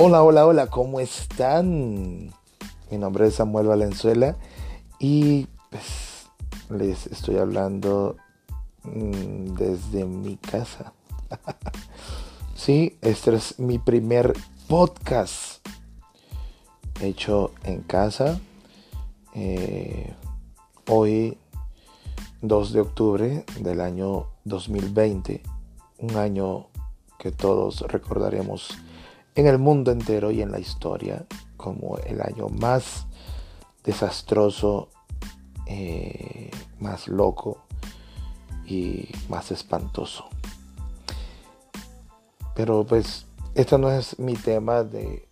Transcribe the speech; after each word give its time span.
Hola, 0.00 0.22
hola, 0.22 0.46
hola, 0.46 0.66
¿cómo 0.68 1.00
están? 1.00 2.32
Mi 2.88 2.98
nombre 2.98 3.26
es 3.26 3.34
Samuel 3.34 3.66
Valenzuela 3.66 4.36
y 5.00 5.48
pues, 5.70 6.28
les 6.70 7.08
estoy 7.08 7.38
hablando 7.38 8.14
mm, 8.84 9.54
desde 9.54 10.04
mi 10.04 10.36
casa. 10.36 10.92
sí, 12.54 12.96
este 13.00 13.34
es 13.34 13.58
mi 13.58 13.80
primer 13.80 14.34
podcast 14.68 15.66
hecho 17.00 17.50
en 17.64 17.82
casa. 17.82 18.38
Eh, 19.34 20.14
hoy, 20.86 21.38
2 22.42 22.72
de 22.72 22.80
octubre 22.80 23.44
del 23.58 23.80
año 23.80 24.26
2020, 24.44 25.42
un 25.98 26.16
año 26.16 26.68
que 27.18 27.32
todos 27.32 27.80
recordaremos 27.80 28.78
en 29.38 29.46
el 29.46 29.56
mundo 29.56 29.92
entero 29.92 30.32
y 30.32 30.42
en 30.42 30.50
la 30.50 30.58
historia 30.58 31.24
como 31.56 31.96
el 31.98 32.20
año 32.22 32.48
más 32.48 33.06
desastroso, 33.84 34.88
eh, 35.66 36.50
más 36.80 37.06
loco 37.06 37.62
y 38.66 39.08
más 39.28 39.52
espantoso. 39.52 40.28
Pero 42.56 42.84
pues 42.84 43.26
esto 43.54 43.78
no 43.78 43.92
es 43.92 44.18
mi 44.18 44.34
tema 44.34 44.82
de, 44.82 45.28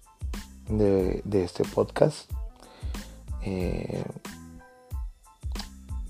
de, 0.69 1.42
este 1.42 1.64
podcast. 1.64 2.30
Eh, 3.42 4.05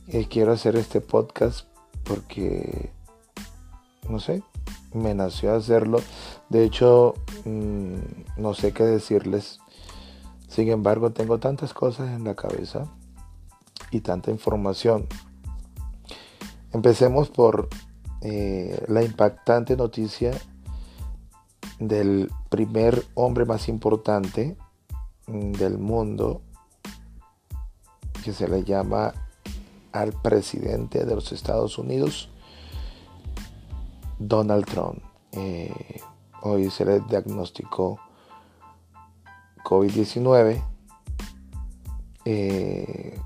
eh, 0.08 0.26
quiero 0.28 0.52
hacer 0.52 0.76
este 0.76 1.00
podcast 1.00 1.66
porque, 2.04 2.90
no 4.10 4.20
sé, 4.20 4.42
me 4.92 5.14
nació 5.14 5.54
hacerlo. 5.54 6.02
De 6.48 6.64
hecho, 6.64 7.14
mm, 7.44 8.40
no 8.40 8.54
sé 8.54 8.72
qué 8.72 8.84
decirles. 8.84 9.58
Sin 10.48 10.68
embargo, 10.70 11.10
tengo 11.10 11.38
tantas 11.38 11.74
cosas 11.74 12.08
en 12.10 12.24
la 12.24 12.34
cabeza 12.34 12.86
y 13.90 14.00
tanta 14.00 14.30
información. 14.30 15.06
Empecemos 16.72 17.30
por 17.30 17.68
eh, 18.22 18.84
la 18.88 19.02
impactante 19.02 19.76
noticia 19.76 20.32
del 21.78 22.30
primer 22.48 23.04
hombre 23.14 23.44
más 23.44 23.68
importante 23.68 24.56
mm, 25.26 25.52
del 25.52 25.78
mundo 25.78 26.42
que 28.24 28.32
se 28.32 28.48
le 28.48 28.64
llama 28.64 29.12
al 29.92 30.12
presidente 30.12 31.04
de 31.04 31.14
los 31.14 31.32
Estados 31.32 31.78
Unidos, 31.78 32.28
Donald 34.18 34.64
Trump. 34.66 35.02
Eh, 35.32 36.00
hoy 36.42 36.70
se 36.70 36.84
le 36.84 37.00
diagnosticó 37.00 37.98
COVID-19 39.64 40.62
eh, 42.24 43.20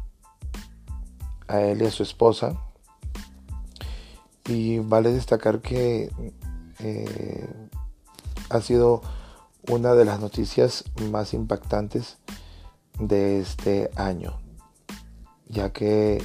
a 1.48 1.60
él 1.60 1.82
y 1.82 1.86
a 1.86 1.90
su 1.90 2.02
esposa. 2.02 2.54
Y 4.46 4.78
vale 4.78 5.12
destacar 5.12 5.60
que 5.60 6.10
eh, 6.80 7.48
ha 8.48 8.60
sido 8.60 9.02
una 9.68 9.94
de 9.94 10.04
las 10.04 10.20
noticias 10.20 10.84
más 11.10 11.34
impactantes 11.34 12.18
de 12.98 13.40
este 13.40 13.90
año, 13.96 14.40
ya 15.48 15.72
que 15.72 16.22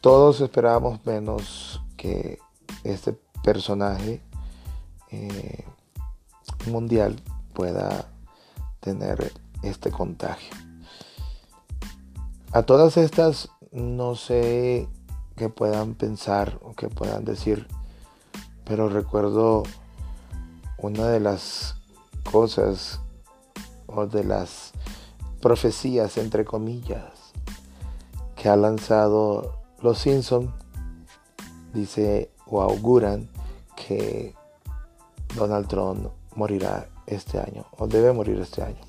todos 0.00 0.40
esperábamos 0.40 1.04
menos 1.06 1.80
que 1.96 2.38
este 2.84 3.18
personaje 3.42 4.20
eh, 5.10 5.64
mundial 6.66 7.16
pueda 7.54 8.08
tener 8.80 9.32
este 9.62 9.90
contagio. 9.90 10.54
A 12.52 12.62
todas 12.62 12.96
estas 12.96 13.50
no 13.72 14.14
sé 14.14 14.88
qué 15.36 15.48
puedan 15.48 15.94
pensar 15.94 16.58
o 16.62 16.74
qué 16.74 16.88
puedan 16.88 17.24
decir, 17.24 17.66
pero 18.64 18.88
recuerdo 18.88 19.62
una 20.78 21.06
de 21.08 21.20
las 21.20 21.76
cosas 22.30 23.00
o 23.86 24.06
de 24.06 24.24
las 24.24 24.72
profecías 25.40 26.18
entre 26.18 26.44
comillas 26.44 27.32
que 28.36 28.48
ha 28.48 28.56
lanzado 28.56 29.58
los 29.80 29.98
Simpson 29.98 30.54
dice 31.72 32.30
o 32.46 32.62
auguran 32.62 33.28
que 33.76 34.34
Donald 35.38 35.68
Trump 35.68 36.08
morirá 36.34 36.88
este 37.06 37.38
año 37.38 37.64
o 37.78 37.86
debe 37.86 38.12
morir 38.12 38.38
este 38.40 38.62
año. 38.62 38.80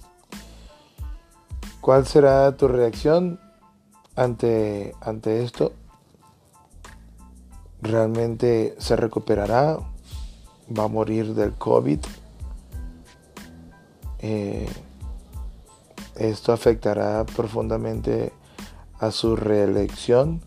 ¿Cuál 1.82 2.06
será 2.06 2.56
tu 2.58 2.68
reacción 2.68 3.40
ante, 4.16 4.94
ante 5.02 5.44
esto? 5.44 5.72
¿Realmente 7.82 8.76
se 8.78 8.96
recuperará? 8.96 9.78
¿Va 10.78 10.84
a 10.84 10.88
morir 10.88 11.34
del 11.34 11.54
COVID? 11.54 12.00
Eh, 14.20 14.68
esto 16.16 16.52
afectará 16.52 17.26
profundamente 17.26 18.34
a 19.00 19.12
su 19.12 19.38
reelección, 19.38 20.42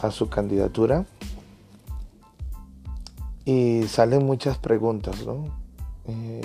a 0.00 0.10
su 0.10 0.30
candidatura. 0.30 1.04
Y 3.52 3.88
salen 3.88 4.24
muchas 4.24 4.58
preguntas, 4.58 5.26
¿no? 5.26 5.46
Eh, 6.06 6.40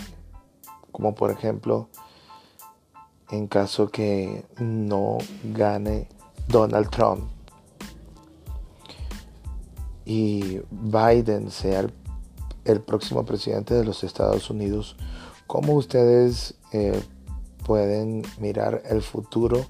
como 0.92 1.14
por 1.14 1.30
ejemplo, 1.30 1.88
en 3.30 3.46
caso 3.46 3.90
que 3.90 4.44
no 4.58 5.20
gane 5.54 6.08
Donald 6.48 6.90
Trump 6.90 7.30
y 10.04 10.62
Biden 10.72 11.52
sea 11.52 11.86
el, 12.64 12.82
próximo 12.82 13.24
presidente 13.24 13.76
de 13.76 13.86
los 13.86 14.04
Estados 14.04 14.50
Unidos, 14.50 14.96
¿cómo 15.46 15.74
ustedes 15.74 16.56
eh, 16.72 17.00
pueden 17.68 18.24
mirar 18.40 18.82
el 18.90 19.04
futuro 19.04 19.64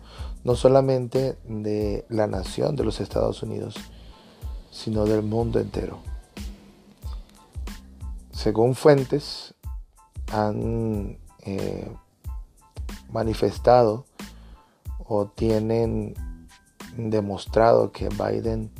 no 0.46 0.56
solamente 0.56 1.38
de 1.44 2.06
la 2.08 2.28
nación 2.28 2.78
de 2.78 2.86
los 2.86 3.02
Estados 3.02 3.44
Unidos, 3.44 3.76
sino 4.72 5.04
del 5.04 5.22
mundo 5.22 5.60
entero? 5.60 6.15
Según 8.36 8.76
fuentes, 8.76 9.56
han 10.32 11.18
eh, 11.40 11.90
manifestado 13.10 14.06
o 15.08 15.28
tienen 15.28 16.14
demostrado 16.98 17.92
que 17.92 18.10
Biden 18.10 18.72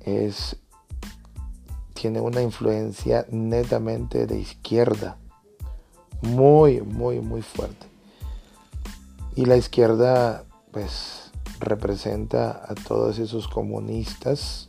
es 0.00 0.56
tiene 1.94 2.20
una 2.20 2.42
influencia 2.42 3.24
netamente 3.30 4.26
de 4.26 4.40
izquierda. 4.40 5.16
Muy 6.22 6.82
muy 6.82 7.20
muy 7.20 7.42
fuerte. 7.42 7.86
Y 9.36 9.44
la 9.44 9.56
izquierda 9.56 10.44
pues 10.72 11.30
representa 11.60 12.62
a 12.68 12.74
todos 12.74 13.18
esos 13.18 13.46
comunistas 13.48 14.68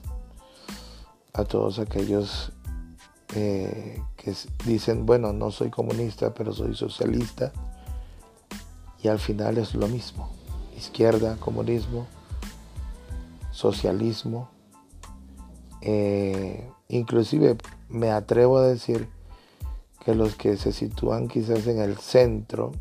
a 1.34 1.44
todos 1.44 1.78
aquellos 1.80 2.52
que 3.28 4.34
dicen, 4.66 5.06
bueno, 5.06 5.34
no 5.34 5.52
soy 5.52 5.70
comunista, 5.70 6.34
pero 6.34 6.54
soy 6.54 6.76
socialista. 6.76 7.52
Y 9.04 9.10
al 9.10 9.20
final 9.20 9.58
es 9.58 9.76
lo 9.76 9.88
mismo. 9.88 10.30
Izquierda, 10.76 11.38
comunismo, 11.40 12.08
socialismo. 13.52 14.50
Eh, 15.82 16.70
inclusive 16.88 17.58
me 17.90 18.12
atrevo 18.12 18.58
a 18.58 18.68
decir 18.68 19.08
que 20.04 20.16
los 20.16 20.36
que 20.36 20.58
se 20.58 20.72
sitúan 20.72 21.28
quizás 21.28 21.68
en 21.68 21.80
el 21.80 21.98
centro 21.98 22.72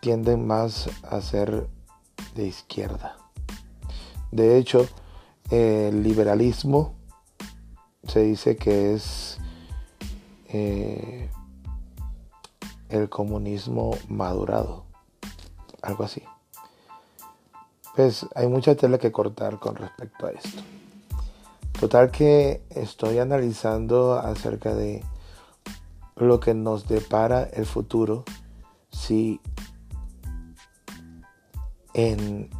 tienden 0.00 0.46
más 0.46 0.88
a 1.02 1.20
ser 1.20 1.68
de 2.34 2.46
izquierda. 2.46 3.16
De 4.30 4.58
hecho, 4.58 4.86
el 5.50 6.02
liberalismo 6.02 6.97
se 8.08 8.20
dice 8.20 8.56
que 8.56 8.94
es 8.94 9.38
eh, 10.48 11.30
el 12.88 13.08
comunismo 13.08 13.96
madurado, 14.08 14.84
algo 15.82 16.04
así. 16.04 16.22
Pues 17.94 18.26
hay 18.34 18.48
mucha 18.48 18.74
tela 18.74 18.98
que 18.98 19.12
cortar 19.12 19.58
con 19.58 19.76
respecto 19.76 20.26
a 20.26 20.30
esto. 20.30 20.62
Total 21.78 22.10
que 22.10 22.62
estoy 22.70 23.18
analizando 23.18 24.14
acerca 24.14 24.74
de 24.74 25.04
lo 26.16 26.40
que 26.40 26.54
nos 26.54 26.88
depara 26.88 27.44
el 27.44 27.66
futuro 27.66 28.24
si 28.90 29.40
en 31.94 32.50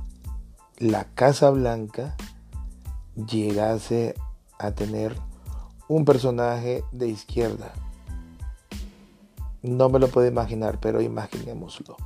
la 0.77 1.05
Casa 1.15 1.51
Blanca 1.51 2.17
llegase 3.17 4.15
a 4.59 4.73
tener 4.73 5.17
un 5.89 6.05
personaje 6.05 6.85
de 6.93 7.09
izquierda 7.09 7.73
no 9.63 9.89
me 9.89 9.99
lo 9.99 10.09
puedo 10.09 10.27
imaginar, 10.27 10.79
pero 10.81 11.01
imaginémoslo. 11.01 11.97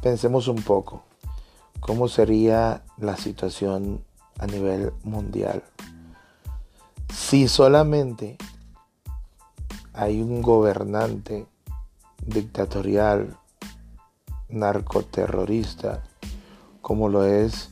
Pensemos 0.00 0.46
un 0.46 0.62
poco 0.62 1.02
cómo 1.80 2.08
sería 2.08 2.84
la 2.96 3.16
situación 3.16 4.04
a 4.38 4.46
nivel 4.46 4.92
mundial 5.02 5.64
si 7.32 7.48
solamente 7.48 8.36
hay 9.94 10.20
un 10.20 10.42
gobernante 10.42 11.46
dictatorial, 12.26 13.38
narcoterrorista, 14.50 16.02
como 16.82 17.08
lo 17.08 17.24
es 17.24 17.70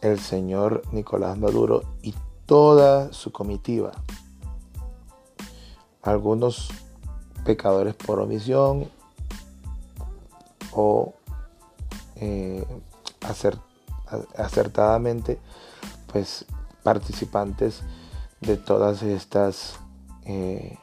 el 0.00 0.18
señor 0.18 0.82
Nicolás 0.90 1.38
Maduro 1.38 1.82
y 2.02 2.12
toda 2.46 3.12
su 3.12 3.32
comitiva. 3.32 3.92
Algunos 6.02 6.70
pecadores 7.44 7.94
por 7.94 8.20
omisión 8.20 8.88
o 10.72 11.14
eh, 12.16 12.64
acertadamente 14.36 15.38
pues 16.12 16.44
participantes 16.82 17.82
de 18.40 18.56
todas 18.56 19.02
estas 19.02 19.78
eh, 20.24 20.78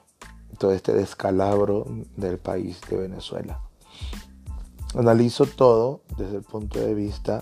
todo 0.57 0.71
este 0.71 0.94
descalabro 0.94 1.86
del 2.15 2.38
país 2.38 2.80
de 2.89 2.98
Venezuela 2.98 3.60
analizo 4.95 5.45
todo 5.45 6.01
desde 6.18 6.38
el 6.38 6.44
punto 6.44 6.80
de 6.80 6.94
vista 6.94 7.42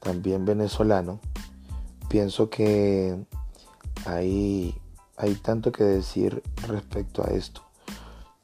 también 0.00 0.44
venezolano 0.44 1.20
pienso 2.08 2.50
que 2.50 3.24
hay 4.06 4.74
hay 5.16 5.34
tanto 5.36 5.70
que 5.72 5.84
decir 5.84 6.42
respecto 6.66 7.22
a 7.24 7.30
esto 7.30 7.62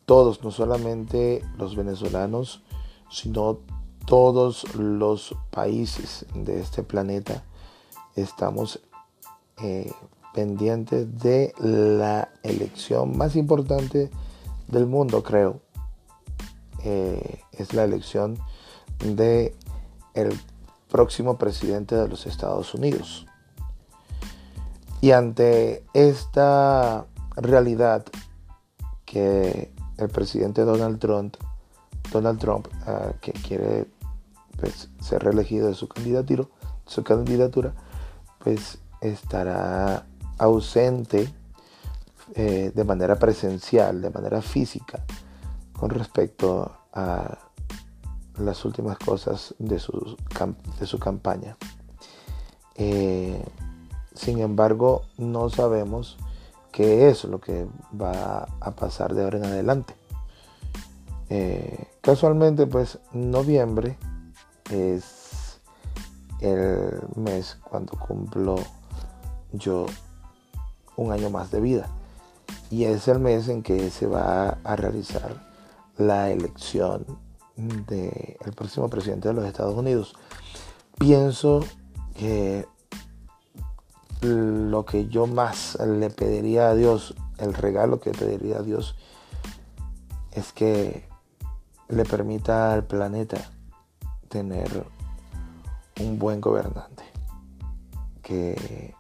todos 0.07 0.43
no 0.43 0.51
solamente 0.51 1.45
los 1.59 1.77
venezolanos 1.77 2.63
sino 3.11 3.59
todos 4.07 4.75
los 4.75 5.35
países 5.51 6.27
de 6.35 6.61
este 6.61 6.83
planeta 6.83 7.45
estamos 8.17 8.81
eh, 9.63 9.93
pendientes 10.33 11.19
de 11.19 11.53
la 11.59 12.29
elección 12.43 13.17
más 13.17 13.37
importante 13.37 14.11
del 14.69 14.87
mundo, 14.87 15.23
creo. 15.23 15.61
Eh, 16.85 17.41
es 17.53 17.75
la 17.75 17.85
elección 17.85 18.39
de 19.05 19.55
el 20.15 20.39
próximo 20.89 21.37
presidente 21.37 21.95
de 21.95 22.09
los 22.09 22.27
Estados 22.27 22.75
Unidos. 22.75 23.27
Y 25.01 25.13
ante 25.13 25.85
esta 25.95 27.07
realidad 27.37 28.05
que 29.07 29.73
el 29.97 30.09
presidente 30.09 30.63
Donald 30.63 30.99
Trump, 30.99 31.37
Donald 32.13 32.39
Trump 32.39 32.69
ah, 32.87 33.13
que 33.21 33.33
quiere 33.33 33.87
pues, 34.59 34.91
ser 35.01 35.23
reelegido 35.23 35.69
de 35.69 35.75
su 35.75 35.89
candidatura, 35.89 36.45
su 36.87 37.03
candidatura, 37.03 37.73
pues 38.39 38.79
estará 39.01 40.07
ausente 40.39 41.33
eh, 42.35 42.73
de 42.75 42.85
manera 42.85 43.17
presencial, 43.17 44.01
de 44.03 44.11
manera 44.11 44.43
física, 44.43 45.05
con 45.73 45.91
respecto 45.91 46.73
a 46.93 47.39
las 48.39 48.65
últimas 48.65 48.99
cosas 48.99 49.55
de 49.59 49.79
su, 49.79 50.17
de 50.79 50.87
su 50.87 50.99
campaña. 50.99 51.57
Eh, 52.75 53.45
sin 54.21 54.41
embargo, 54.41 55.03
no 55.17 55.49
sabemos 55.49 56.19
qué 56.73 57.09
es 57.09 57.25
lo 57.25 57.41
que 57.41 57.67
va 57.99 58.47
a 58.61 58.71
pasar 58.73 59.15
de 59.15 59.25
ahora 59.25 59.39
en 59.39 59.47
adelante. 59.47 59.95
Eh, 61.31 61.87
casualmente, 62.03 62.67
pues 62.67 62.99
noviembre 63.15 63.97
es 64.71 65.59
el 66.41 67.01
mes 67.17 67.57
cuando 67.65 67.93
cumplo 67.99 68.57
yo 69.53 69.87
un 70.97 71.13
año 71.13 71.31
más 71.31 71.51
de 71.51 71.63
vida. 71.63 71.89
Y 72.71 72.85
es 72.85 73.09
el 73.09 73.21
mes 73.21 73.49
en 73.49 73.63
que 73.63 73.89
se 73.91 74.07
va 74.07 74.59
a 74.63 74.77
realizar 74.77 75.35
la 75.97 76.31
elección 76.31 77.07
del 77.57 78.53
próximo 78.55 78.91
presidente 78.91 79.29
de 79.29 79.35
los 79.35 79.47
Estados 79.47 79.77
Unidos. 79.77 80.15
Pienso 80.99 81.65
que 82.15 82.67
lo 84.23 84.85
que 84.85 85.09
yo 85.09 85.27
más 85.27 85.79
le 85.81 86.11
pediría 86.11 86.69
a 86.69 86.75
Dios, 86.75 87.15
el 87.39 87.55
regalo 87.55 88.01
que 88.01 88.13
pediría 88.13 88.59
a 88.59 88.63
Dios, 88.63 88.95
es 90.33 90.53
que 90.53 91.09
le 91.89 92.05
permita 92.05 92.73
al 92.73 92.85
planeta 92.85 93.51
tener 94.29 94.85
un 96.01 96.19
buen 96.19 96.41
gobernante 96.41 97.03
que 98.23 98.95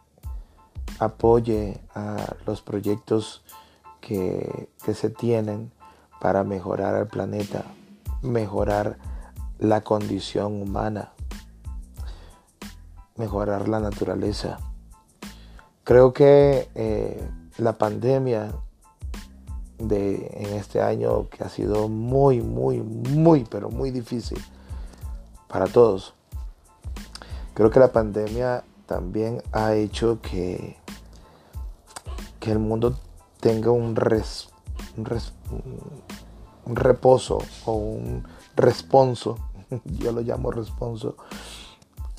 apoye 0.98 1.80
a 1.94 2.36
los 2.46 2.62
proyectos 2.62 3.42
que, 4.00 4.68
se 4.92 5.10
tienen 5.10 5.70
para 6.20 6.42
mejorar 6.42 6.96
el 6.96 7.06
planeta, 7.06 7.64
mejorar 8.22 8.98
la 9.58 9.82
condición 9.82 10.60
humana, 10.60 11.12
mejorar 13.16 13.68
la 13.68 13.80
naturaleza. 13.80 14.58
Creo 15.90 16.12
que 16.12 16.68
eh, 16.76 17.20
la 17.58 17.76
pandemia 17.76 18.52
de 19.76 20.30
en 20.36 20.54
este 20.54 20.80
año 20.80 21.28
que 21.28 21.42
ha 21.42 21.48
sido 21.48 21.88
muy, 21.88 22.40
muy, 22.40 22.78
muy, 22.78 23.44
pero 23.44 23.70
muy 23.70 23.90
difícil 23.90 24.40
para 25.48 25.66
todos. 25.66 26.14
Creo 27.54 27.72
que 27.72 27.80
la 27.80 27.90
pandemia 27.90 28.62
también 28.86 29.42
ha 29.50 29.74
hecho 29.74 30.20
que 30.22 30.76
que 32.38 32.52
el 32.52 32.60
mundo 32.60 32.96
tenga 33.40 33.72
un, 33.72 33.96
res, 33.96 34.48
un, 34.96 36.76
reposo 36.76 37.38
o 37.64 37.72
un 37.72 38.28
responso, 38.54 39.38
yo 39.84 40.12
lo 40.12 40.20
llamo 40.20 40.52
responso, 40.52 41.16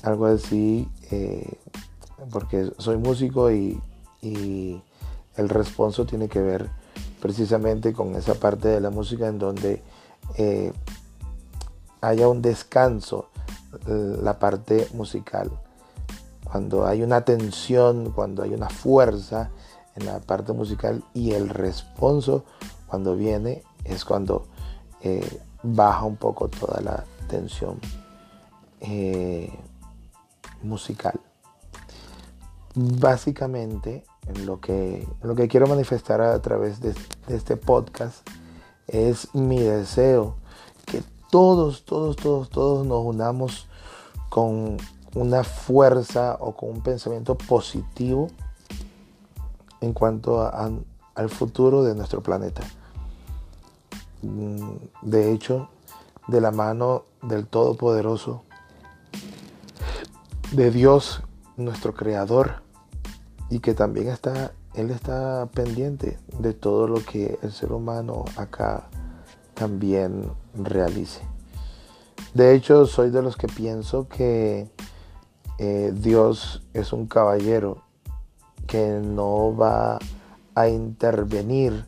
algo 0.02 0.26
así, 0.26 0.86
eh, 1.10 1.58
porque 2.30 2.70
soy 2.78 2.96
músico 2.96 3.50
y, 3.50 3.80
el 5.36 5.48
responso 5.48 6.04
tiene 6.04 6.28
que 6.28 6.40
ver 6.40 6.70
precisamente 7.20 7.92
con 7.92 8.14
esa 8.14 8.34
parte 8.34 8.68
de 8.68 8.80
la 8.80 8.90
música 8.90 9.26
en 9.26 9.38
donde 9.38 9.82
eh, 10.36 10.72
haya 12.00 12.28
un 12.28 12.42
descanso, 12.42 13.30
la 13.86 14.38
parte 14.38 14.86
musical. 14.92 15.50
Cuando 16.44 16.86
hay 16.86 17.02
una 17.02 17.24
tensión, 17.24 18.12
cuando 18.12 18.42
hay 18.42 18.52
una 18.52 18.68
fuerza, 18.68 19.50
en 19.96 20.06
la 20.06 20.20
parte 20.20 20.52
musical 20.52 21.02
y 21.14 21.32
el 21.32 21.48
responso 21.48 22.44
cuando 22.86 23.16
viene 23.16 23.62
es 23.84 24.04
cuando 24.04 24.46
eh, 25.02 25.40
baja 25.62 26.04
un 26.04 26.16
poco 26.16 26.48
toda 26.48 26.80
la 26.80 27.04
tensión 27.28 27.78
eh, 28.80 29.50
musical. 30.62 31.18
Básicamente 32.74 34.04
lo 34.44 34.60
que, 34.60 35.06
lo 35.22 35.34
que 35.34 35.48
quiero 35.48 35.66
manifestar 35.66 36.20
a 36.20 36.40
través 36.40 36.80
de, 36.80 36.94
este 37.28 37.56
podcast 37.56 38.26
es 38.86 39.34
mi 39.34 39.60
deseo 39.60 40.36
que 40.86 41.02
todos, 41.30 41.84
todos, 41.84 42.16
todos, 42.16 42.48
todos 42.50 42.86
nos 42.86 43.04
unamos 43.04 43.68
con 44.28 44.78
una 45.14 45.44
fuerza 45.44 46.36
o 46.40 46.56
con 46.56 46.70
un 46.70 46.82
pensamiento 46.82 47.36
positivo 47.36 48.28
en 49.80 49.92
cuanto 49.92 50.40
al 50.42 51.28
futuro 51.28 51.82
de 51.82 51.94
nuestro 51.94 52.22
planeta. 52.22 52.62
Mm, 54.22 54.76
de 55.02 55.32
hecho, 55.32 55.68
de 56.28 56.40
la 56.40 56.52
mano 56.52 57.04
del 57.22 57.46
Todopoderoso, 57.46 58.44
de 60.52 60.70
Dios, 60.70 61.22
nuestro 61.56 61.94
Creador, 61.94 62.61
y 63.52 63.60
que 63.60 63.74
también 63.74 64.08
está, 64.08 64.54
Él 64.72 64.90
está 64.90 65.46
pendiente 65.52 66.18
de 66.38 66.54
todo 66.54 66.88
lo 66.88 67.04
que 67.04 67.38
el 67.42 67.52
ser 67.52 67.70
humano 67.70 68.24
acá 68.36 68.88
también 69.52 70.32
realice. 70.54 71.20
De 72.32 72.54
hecho, 72.54 72.86
soy 72.86 73.10
de 73.10 73.20
los 73.20 73.36
que 73.36 73.48
pienso 73.48 74.08
que 74.08 74.70
eh, 75.58 75.92
Dios 75.94 76.62
es 76.72 76.94
un 76.94 77.06
caballero 77.06 77.82
que 78.66 79.02
no 79.04 79.54
va 79.54 79.98
a 80.54 80.68
intervenir 80.68 81.84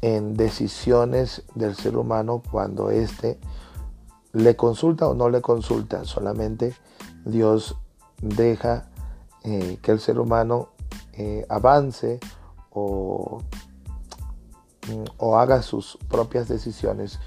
en 0.00 0.38
decisiones 0.38 1.42
del 1.54 1.76
ser 1.76 1.98
humano 1.98 2.42
cuando 2.50 2.90
éste 2.90 3.38
le 4.32 4.56
consulta 4.56 5.06
o 5.06 5.12
no 5.12 5.28
le 5.28 5.42
consulta. 5.42 6.06
Solamente 6.06 6.74
Dios 7.26 7.76
deja 8.22 8.87
eh, 9.50 9.78
que 9.80 9.92
el 9.92 9.98
ser 9.98 10.18
humano 10.18 10.68
eh, 11.14 11.46
avance 11.48 12.20
o 12.70 13.40
mm, 14.88 15.04
o 15.16 15.38
haga 15.38 15.62
sus 15.62 15.96
propias 16.10 16.48
decisiones 16.48 17.18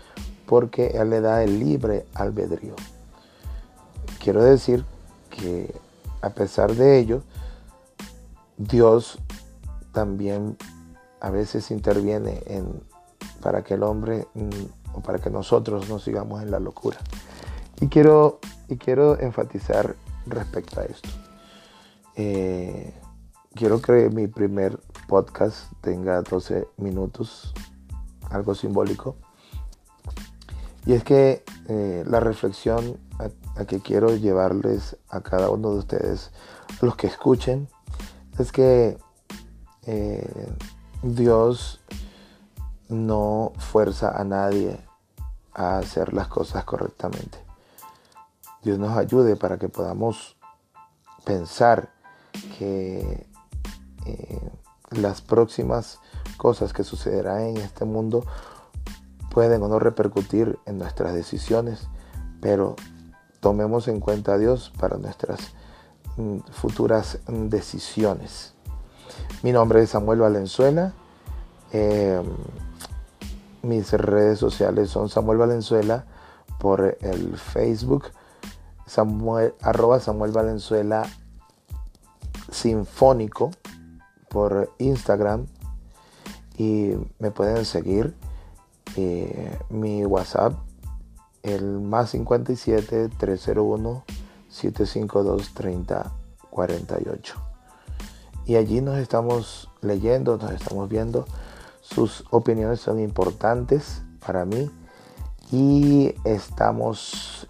porque 0.46 0.90
Él 0.90 1.10
le 1.10 1.20
da 1.20 1.44
el 1.44 1.60
libre 1.60 2.06
albedrío. 2.14 2.76
Quiero 4.20 4.44
decir 4.44 4.86
que 5.32 5.74
a 6.22 6.30
pesar 6.30 6.76
de 6.76 7.00
ello, 7.00 7.24
Dios 8.58 9.18
también 9.92 10.58
a 11.22 11.32
veces 11.32 11.72
interviene 11.72 12.44
en, 12.46 12.84
para 13.42 13.64
que 13.64 13.74
el 13.74 13.82
hombre 13.82 14.28
mm, 14.36 14.94
o 14.94 15.02
para 15.02 15.18
que 15.18 15.32
nosotros 15.32 15.90
no 15.90 15.98
sigamos 15.98 16.44
en 16.44 16.52
la 16.52 16.60
locura. 16.60 17.00
Y 17.80 17.88
quiero, 17.88 18.40
y 18.68 18.78
quiero 18.78 19.20
enfatizar 19.20 19.96
respecto 20.28 20.82
a 20.82 20.84
esto. 20.84 21.10
Eh, 22.16 22.94
quiero 23.56 23.82
que 23.82 24.10
mi 24.10 24.28
primer 24.28 24.80
podcast 25.08 25.72
tenga 25.82 26.22
12 26.22 26.68
minutos, 26.78 27.54
algo 28.30 28.56
simbólico. 28.56 29.16
Y 30.86 30.94
es 30.94 31.04
que 31.04 31.44
eh, 31.68 32.04
la 32.08 32.20
reflexión 32.20 33.00
a, 33.56 33.66
que 33.66 33.80
quiero 33.80 34.16
llevarles 34.16 34.98
a 35.10 35.22
cada 35.22 35.50
uno 35.50 35.72
de 35.72 35.80
ustedes, 35.80 36.32
los 36.82 36.96
que 36.96 37.08
escuchen, 37.08 37.70
es 38.40 38.52
que 38.52 38.98
eh, 39.86 40.54
Dios 41.04 41.82
no 42.90 43.54
fuerza 43.58 44.20
a 44.20 44.24
nadie 44.24 44.80
a 45.54 45.78
hacer 45.78 46.14
las 46.14 46.28
cosas 46.28 46.64
correctamente. 46.64 47.38
Dios 48.64 48.80
nos 48.80 48.98
ayude 48.98 49.36
para 49.36 49.58
que 49.58 49.70
podamos 49.70 50.38
pensar 51.26 51.90
que 52.58 53.28
eh, 54.06 54.50
las 54.92 55.22
próximas 55.22 56.00
cosas 56.38 56.74
que 56.74 56.84
sucederán 56.84 57.42
en 57.42 57.58
este 57.58 57.86
mundo 57.86 58.26
pueden 59.30 59.64
o 59.64 59.68
no 59.68 59.80
repercutir 59.80 60.60
en 60.66 60.78
nuestras 60.78 61.14
decisiones, 61.14 61.88
pero 62.42 62.76
tomemos 63.40 63.88
en 63.88 64.00
cuenta 64.00 64.34
a 64.34 64.38
Dios 64.38 64.72
para 64.80 64.98
nuestras 64.98 65.54
mm, 66.18 66.40
futuras 66.52 67.20
decisiones. 67.28 68.54
Mi 69.44 69.52
nombre 69.52 69.82
es 69.82 69.92
Samuel 69.92 70.20
Valenzuela. 70.20 70.94
Em, 71.72 72.26
mis 73.64 73.92
redes 73.94 74.40
sociales 74.40 74.90
son 74.90 75.10
Samuel 75.10 75.38
Valenzuela 75.38 76.06
por 76.60 76.98
el 77.00 77.38
Facebook, 77.38 78.06
Samuel, 78.86 79.54
arroba 79.62 80.00
Samuel 80.00 80.32
Valenzuela 80.32 81.04
Sinfónico 82.52 83.52
por 84.30 84.72
Instagram 84.78 85.48
y 86.58 86.92
me 87.20 87.32
pueden 87.32 87.66
seguir. 87.66 88.16
Eh, 88.98 89.58
mi 89.70 90.06
WhatsApp 90.06 90.54
el 91.44 91.80
más 91.80 92.10
57 92.12 93.10
301 93.18 94.04
752 94.50 95.54
3048 95.54 97.36
y 98.46 98.58
allí 98.58 98.82
nos 98.82 98.98
estamos 98.98 99.70
leyendo 99.82 100.38
nos 100.38 100.52
estamos 100.52 100.90
viendo. 100.90 101.26
Sus 101.82 102.26
opiniones 102.30 102.80
son 102.80 103.00
importantes 103.00 104.04
para 104.26 104.46
mí 104.46 104.70
y 105.52 106.14
estamos 106.26 107.48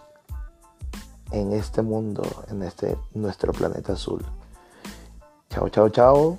en 1.31 1.53
este 1.53 1.81
mundo 1.81 2.24
en 2.50 2.63
este 2.63 2.98
nuestro 3.13 3.51
planeta 3.51 3.93
azul 3.93 4.24
chao 5.51 5.70
chao 5.70 5.89
chao 5.89 6.38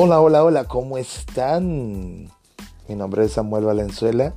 Hola, 0.00 0.20
hola, 0.20 0.44
hola, 0.44 0.64
¿cómo 0.68 0.96
están? 0.96 2.30
Mi 2.86 2.94
nombre 2.94 3.24
es 3.24 3.32
Samuel 3.32 3.64
Valenzuela 3.64 4.32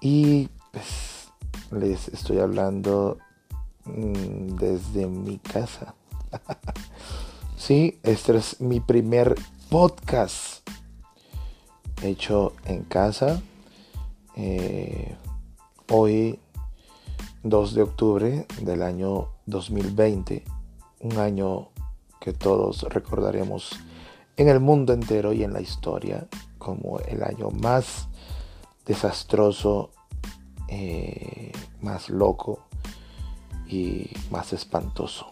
y 0.00 0.48
pues, 0.70 1.32
les 1.72 2.06
estoy 2.06 2.38
hablando 2.38 3.18
mm, 3.84 4.54
desde 4.58 5.08
mi 5.08 5.38
casa. 5.38 5.96
sí, 7.56 7.98
este 8.04 8.36
es 8.36 8.60
mi 8.60 8.78
primer 8.78 9.34
podcast 9.70 10.64
hecho 12.00 12.52
en 12.66 12.84
casa. 12.84 13.42
Eh, 14.36 15.16
hoy, 15.90 16.38
2 17.42 17.74
de 17.74 17.82
octubre 17.82 18.46
del 18.60 18.84
año 18.84 19.30
2020, 19.46 20.44
un 21.00 21.18
año 21.18 21.70
que 22.20 22.32
todos 22.32 22.84
recordaremos 22.84 23.72
en 24.36 24.48
el 24.48 24.60
mundo 24.60 24.92
entero 24.92 25.32
y 25.32 25.44
en 25.44 25.52
la 25.52 25.60
historia 25.60 26.26
como 26.58 27.00
el 27.00 27.22
año 27.22 27.50
más 27.50 28.08
desastroso, 28.86 29.90
eh, 30.68 31.52
más 31.80 32.08
loco 32.08 32.60
y 33.66 34.10
más 34.30 34.52
espantoso. 34.52 35.26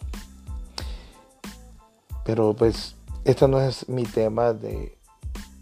Pero 2.25 2.55
pues 2.55 2.97
esto 3.25 3.49
no 3.49 3.61
es 3.61 3.89
mi 3.89 4.05
tema 4.05 4.53
de, 4.53 4.97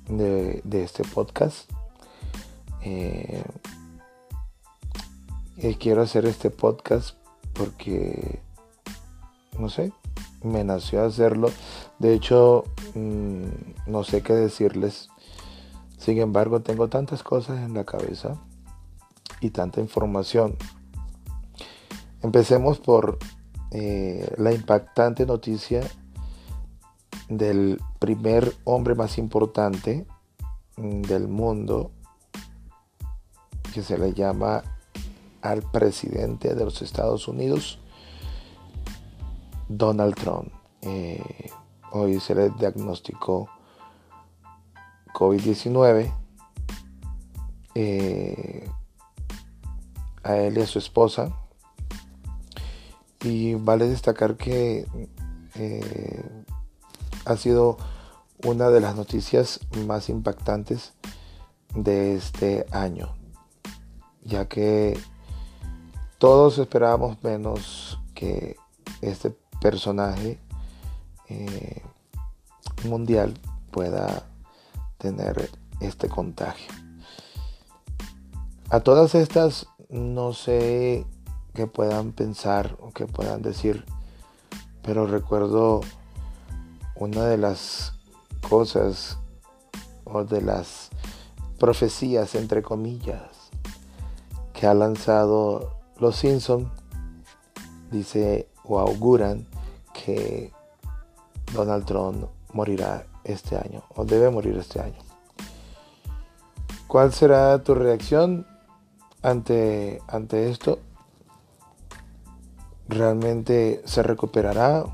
de, 0.08 0.82
este 0.82 1.04
podcast. 1.04 1.70
Eh, 2.82 3.44
quiero 5.78 6.02
hacer 6.02 6.26
este 6.26 6.50
podcast 6.50 7.16
porque, 7.52 8.40
no 9.58 9.68
sé, 9.68 9.92
me 10.42 10.64
nació 10.64 11.04
hacerlo. 11.04 11.50
De 11.98 12.14
hecho, 12.14 12.64
mm, 12.94 13.90
no 13.90 14.04
sé 14.04 14.22
qué 14.22 14.34
decirles. 14.34 15.08
Sin 15.96 16.18
embargo, 16.18 16.60
tengo 16.60 16.88
tantas 16.88 17.22
cosas 17.22 17.58
en 17.58 17.74
la 17.74 17.84
cabeza 17.84 18.40
y 19.40 19.50
tanta 19.50 19.80
información. 19.80 20.56
Empecemos 22.22 22.78
por 22.78 23.18
eh, 23.70 24.32
la 24.38 24.52
impactante 24.52 25.26
noticia 25.26 25.80
del 27.28 27.80
primer 27.98 28.54
hombre 28.64 28.94
más 28.94 29.18
importante 29.18 30.06
mm, 30.76 31.02
del 31.02 31.28
mundo, 31.28 31.90
que 33.74 33.82
se 33.82 33.98
le 33.98 34.14
llama 34.14 34.62
al 35.42 35.62
presidente 35.62 36.54
de 36.54 36.64
los 36.64 36.80
Estados 36.82 37.28
Unidos, 37.28 37.78
Donald 39.68 40.14
Trump. 40.14 40.52
Eh, 40.82 41.50
hoy 41.92 42.20
se 42.20 42.34
le 42.34 42.50
diagnosticó 42.50 43.48
COVID-19 45.14 46.12
eh, 47.74 48.68
a 50.22 50.36
él 50.36 50.58
y 50.58 50.62
a 50.62 50.66
su 50.66 50.78
esposa. 50.78 51.32
Y 53.20 53.54
vale 53.54 53.88
destacar 53.88 54.36
que 54.36 54.86
eh, 55.56 56.44
ha 57.24 57.36
sido 57.36 57.76
una 58.44 58.70
de 58.70 58.80
las 58.80 58.94
noticias 58.94 59.60
más 59.86 60.08
impactantes 60.08 60.94
de 61.74 62.14
este 62.14 62.66
año, 62.70 63.14
ya 64.22 64.46
que 64.48 64.98
todos 66.18 66.58
esperábamos 66.58 67.22
menos 67.22 67.98
que 68.14 68.56
este 69.00 69.36
personaje 69.60 70.40
eh, 71.28 71.82
mundial 72.84 73.34
pueda 73.70 74.24
tener 74.98 75.50
este 75.80 76.08
contagio. 76.08 76.72
A 78.70 78.80
todas 78.80 79.14
estas 79.14 79.66
no 79.88 80.32
sé 80.32 81.06
qué 81.54 81.66
puedan 81.66 82.12
pensar 82.12 82.76
o 82.80 82.90
qué 82.90 83.06
puedan 83.06 83.42
decir, 83.42 83.84
pero 84.82 85.06
recuerdo 85.06 85.80
una 86.94 87.24
de 87.24 87.38
las 87.38 87.94
cosas 88.48 89.18
o 90.04 90.24
de 90.24 90.42
las 90.42 90.90
profecías 91.58 92.34
entre 92.34 92.62
comillas 92.62 93.50
que 94.52 94.66
ha 94.66 94.74
lanzado 94.74 95.78
los 95.98 96.16
Simpson 96.16 96.70
dice 97.90 98.48
o 98.64 98.78
auguran 98.78 99.46
que 99.92 100.52
Donald 101.54 101.84
Trump 101.84 102.24
morirá 102.52 103.06
este 103.24 103.56
año 103.56 103.82
o 103.94 104.04
debe 104.04 104.30
morir 104.30 104.56
este 104.56 104.80
año. 104.80 104.98
¿Cuál 106.86 107.12
será 107.12 107.62
tu 107.62 107.74
reacción? 107.74 108.46
ante, 109.22 110.00
ante 110.06 110.50
esto, 110.50 110.78
realmente 112.88 113.82
se 113.84 114.02
recuperará, 114.02 114.84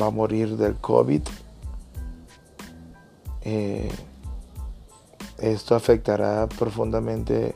va 0.00 0.06
a 0.06 0.10
morir 0.10 0.56
del 0.56 0.76
COVID. 0.76 1.22
Eh, 3.42 3.92
esto 5.38 5.74
afectará 5.74 6.48
profundamente 6.48 7.54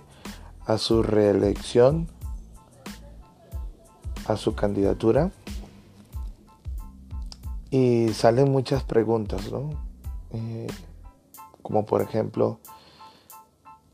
a 0.67 0.77
su 0.77 1.03
reelección, 1.03 2.09
a 4.27 4.37
su 4.37 4.55
candidatura. 4.55 5.31
Y 7.71 8.09
salen 8.15 8.51
muchas 8.51 8.83
preguntas, 8.83 9.51
¿no? 9.53 9.71
Eh, 10.31 10.67
como 11.63 11.85
por 11.85 12.01
ejemplo, 12.01 12.61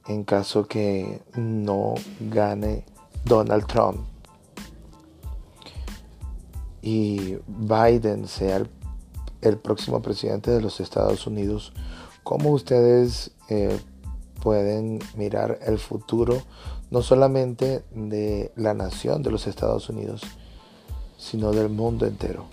en 0.06 0.24
caso 0.24 0.66
que 0.66 1.22
no 1.36 1.94
gane 2.20 2.84
Donald 3.24 3.66
Trump 3.66 4.00
y 6.82 7.38
Biden 7.46 8.28
sea 8.28 8.62
el, 9.40 9.58
próximo 9.58 10.02
presidente 10.02 10.50
de 10.50 10.60
los 10.60 10.80
Estados 10.80 11.26
Unidos, 11.26 11.72
¿cómo 12.22 12.50
ustedes 12.50 13.30
eh, 13.48 13.80
pueden 14.42 15.00
mirar 15.16 15.58
el 15.62 15.78
futuro 15.78 16.42
no 16.90 17.00
solamente 17.00 17.84
de 17.94 18.52
la 18.54 18.74
nación 18.74 19.22
de 19.22 19.30
los 19.30 19.46
Estados 19.46 19.88
Unidos, 19.88 20.22
sino 21.16 21.52
del 21.52 21.70
mundo 21.70 22.06
entero? 22.06 22.44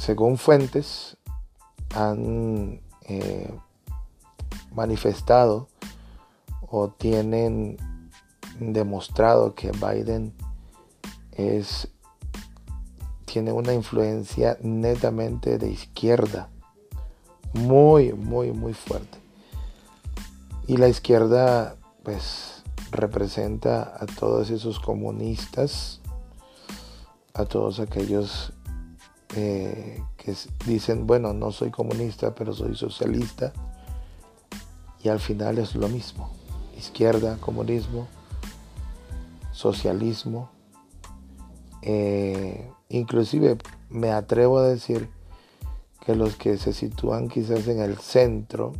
Según 0.00 0.38
fuentes, 0.38 1.18
han 1.94 2.80
eh, 3.02 3.54
manifestado 4.72 5.68
o 6.62 6.88
tienen 6.88 7.76
demostrado 8.58 9.54
que 9.54 9.72
Biden 9.72 10.32
es 11.32 11.88
tiene 13.26 13.52
una 13.52 13.74
influencia 13.74 14.56
netamente 14.62 15.58
de 15.58 15.68
izquierda. 15.68 16.48
Muy 17.52 18.14
muy 18.14 18.52
muy 18.52 18.72
fuerte. 18.72 19.18
Y 20.66 20.78
la 20.78 20.88
izquierda 20.88 21.76
pues 22.04 22.64
representa 22.90 23.94
a 24.00 24.06
todos 24.06 24.48
esos 24.48 24.80
comunistas 24.80 26.00
a 27.34 27.44
todos 27.44 27.80
aquellos 27.80 28.54
que 29.32 30.34
dicen 30.66 31.06
bueno 31.06 31.32
no 31.32 31.52
soy 31.52 31.70
comunista 31.70 32.34
pero 32.34 32.52
soy 32.52 32.74
socialista 32.74 33.52
y 35.02 35.08
al 35.08 35.20
final 35.20 35.58
es 35.58 35.74
lo 35.74 35.88
mismo. 35.88 36.30
Izquierda, 36.76 37.38
comunismo, 37.40 38.06
socialismo. 39.52 40.50
Eh, 41.82 42.70
inclusive 42.88 43.56
me 43.88 44.10
atrevo 44.10 44.58
a 44.58 44.68
decir 44.68 45.08
que 46.04 46.14
los 46.14 46.36
que 46.36 46.58
se 46.58 46.72
sitúan 46.72 47.28
quizás 47.28 47.66
en 47.68 47.80
el 47.80 47.98
centro 47.98 48.72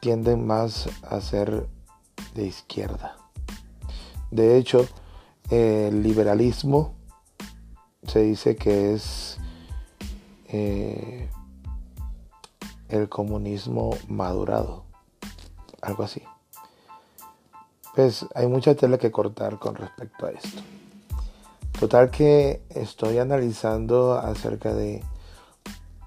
tienden 0.00 0.46
más 0.46 0.88
a 1.02 1.20
ser 1.20 1.68
de 2.34 2.46
izquierda. 2.46 3.16
De 4.30 4.56
hecho, 4.56 4.86
el 5.50 6.02
liberalismo 6.02 6.94
se 8.06 8.20
dice 8.20 8.56
que 8.56 8.94
es 8.94 9.38
eh, 10.48 11.28
el 12.88 13.08
comunismo 13.08 13.96
madurado, 14.08 14.84
algo 15.80 16.02
así. 16.02 16.22
Pues 17.94 18.26
hay 18.34 18.46
mucha 18.46 18.74
tela 18.74 18.98
que 18.98 19.10
cortar 19.10 19.58
con 19.58 19.74
respecto 19.74 20.26
a 20.26 20.30
esto. 20.30 20.62
Total 21.78 22.10
que 22.10 22.62
estoy 22.70 23.18
analizando 23.18 24.14
acerca 24.14 24.74
de 24.74 25.02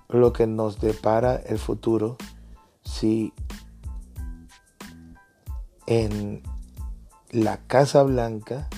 lo 0.10 0.32
que 0.34 0.46
nos 0.46 0.80
depara 0.80 1.36
el 1.36 1.58
futuro 1.58 2.18
si 2.84 3.34
en 5.88 6.44
la 7.32 7.58
Casa 7.66 8.04
Blanca 8.04 8.70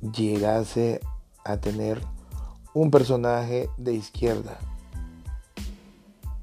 llegase 0.00 1.00
a 1.44 1.56
tener 1.56 2.00
un 2.76 2.90
personaje 2.90 3.70
de 3.78 3.94
izquierda 3.94 4.58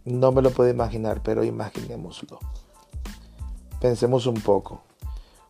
no 0.03 0.31
me 0.31 0.41
lo 0.41 0.49
puedo 0.49 0.67
imaginar, 0.67 1.21
pero 1.21 1.43
imaginémoslo. 1.43 2.39
Pensemos 3.79 4.25
un 4.25 4.41
poco 4.41 4.81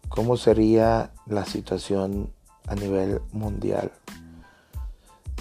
cómo 0.09 0.35
sería 0.35 1.13
la 1.25 1.45
situación 1.45 2.33
a 2.67 2.75
nivel 2.75 3.21
mundial 3.31 3.93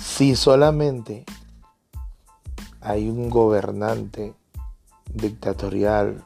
si 0.00 0.36
solamente 0.36 1.24
hay 2.80 3.08
un 3.08 3.28
gobernante 3.28 4.34
dictatorial, 5.12 6.24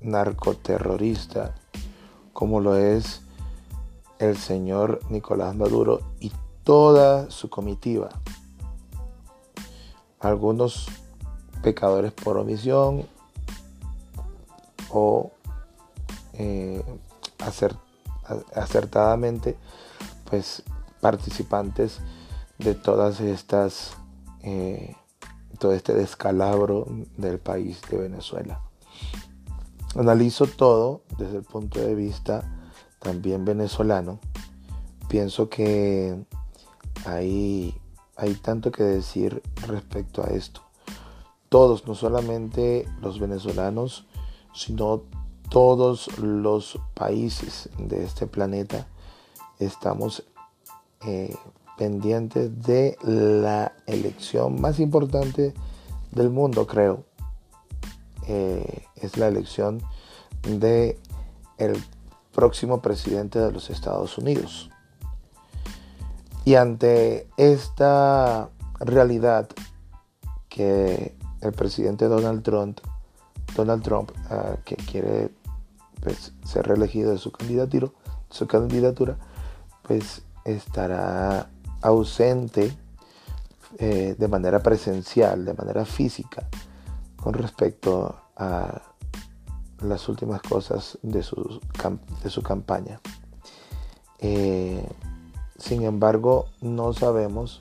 narcoterrorista, 0.00 1.56
como 2.32 2.60
lo 2.60 2.76
es 2.76 3.22
el 4.20 4.36
señor 4.36 5.00
Nicolás 5.10 5.56
Maduro 5.56 6.02
y 6.20 6.30
toda 6.66 7.30
su 7.30 7.48
comitiva. 7.48 8.08
Algunos 10.18 10.88
pecadores 11.62 12.10
por 12.10 12.38
omisión 12.38 13.06
o 14.90 15.30
eh, 16.32 16.82
acertadamente 18.52 19.56
pues 20.28 20.64
participantes 21.00 22.00
de 22.58 22.74
todas 22.74 23.20
estas 23.20 23.96
eh, 24.42 24.96
todo 25.60 25.72
este 25.72 25.94
descalabro 25.94 26.86
del 27.16 27.38
país 27.38 27.80
de 27.88 27.98
Venezuela 27.98 28.60
analizo 29.94 30.46
todo 30.46 31.02
desde 31.16 31.36
el 31.38 31.44
punto 31.44 31.78
de 31.78 31.94
vista 31.94 32.42
también 32.98 33.44
venezolano 33.44 34.18
pienso 35.08 35.48
que 35.48 36.26
hay, 37.06 37.74
hay 38.16 38.34
tanto 38.34 38.70
que 38.70 38.82
decir 38.82 39.42
respecto 39.66 40.22
a 40.22 40.28
esto 40.28 40.66
todos, 41.48 41.86
no 41.86 41.94
solamente 41.94 42.88
los 43.00 43.20
venezolanos, 43.20 44.06
sino 44.54 45.02
todos 45.48 46.18
los 46.18 46.78
países 46.94 47.68
de 47.78 48.04
este 48.04 48.26
planeta 48.26 48.86
estamos 49.58 50.24
eh, 51.06 51.34
pendientes 51.78 52.62
de 52.62 52.98
la 53.02 53.72
elección 53.86 54.60
más 54.60 54.80
importante 54.80 55.54
del 56.10 56.30
mundo, 56.30 56.66
creo. 56.66 57.04
Eh, 58.28 58.82
es 58.96 59.16
la 59.16 59.28
elección 59.28 59.80
de 60.42 60.98
el 61.58 61.82
próximo 62.32 62.82
presidente 62.82 63.38
de 63.38 63.52
los 63.52 63.70
Estados 63.70 64.18
Unidos. 64.18 64.70
Y 66.46 66.54
ante 66.54 67.28
esta 67.36 68.50
realidad 68.78 69.48
que 70.48 71.16
el 71.40 71.52
presidente 71.52 72.04
Donald 72.04 72.44
Trump, 72.44 72.78
Donald 73.56 73.82
Trump 73.82 74.12
ah, 74.30 74.54
que 74.64 74.76
quiere 74.76 75.32
pues, 76.00 76.32
ser 76.44 76.68
reelegido 76.68 77.10
de 77.10 77.18
su 77.18 77.32
candidatura, 77.32 77.88
su 78.30 78.46
candidatura, 78.46 79.16
pues 79.82 80.22
estará 80.44 81.50
ausente 81.82 82.72
eh, 83.78 84.14
de 84.16 84.28
manera 84.28 84.62
presencial, 84.62 85.44
de 85.44 85.54
manera 85.54 85.84
física, 85.84 86.46
con 87.16 87.34
respecto 87.34 88.20
a 88.36 88.82
las 89.80 90.08
últimas 90.08 90.42
cosas 90.42 90.96
de 91.02 91.24
su, 91.24 91.60
de 92.22 92.30
su 92.30 92.40
campaña. 92.44 93.00
Eh, 94.20 94.88
sin 95.58 95.82
embargo, 95.84 96.46
no 96.60 96.92
sabemos 96.92 97.60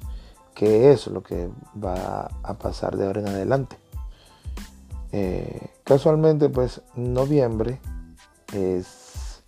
qué 0.54 0.92
es 0.92 1.08
lo 1.08 1.24
que 1.24 1.50
va 1.84 2.30
a 2.44 2.54
pasar 2.56 2.98
de 2.98 3.06
ahora 3.06 3.22
en 3.22 3.28
adelante. 3.28 3.78
Eh, 5.12 5.70
casualmente, 5.84 6.50
pues 6.50 6.82
noviembre 6.96 7.80
es 8.54 9.44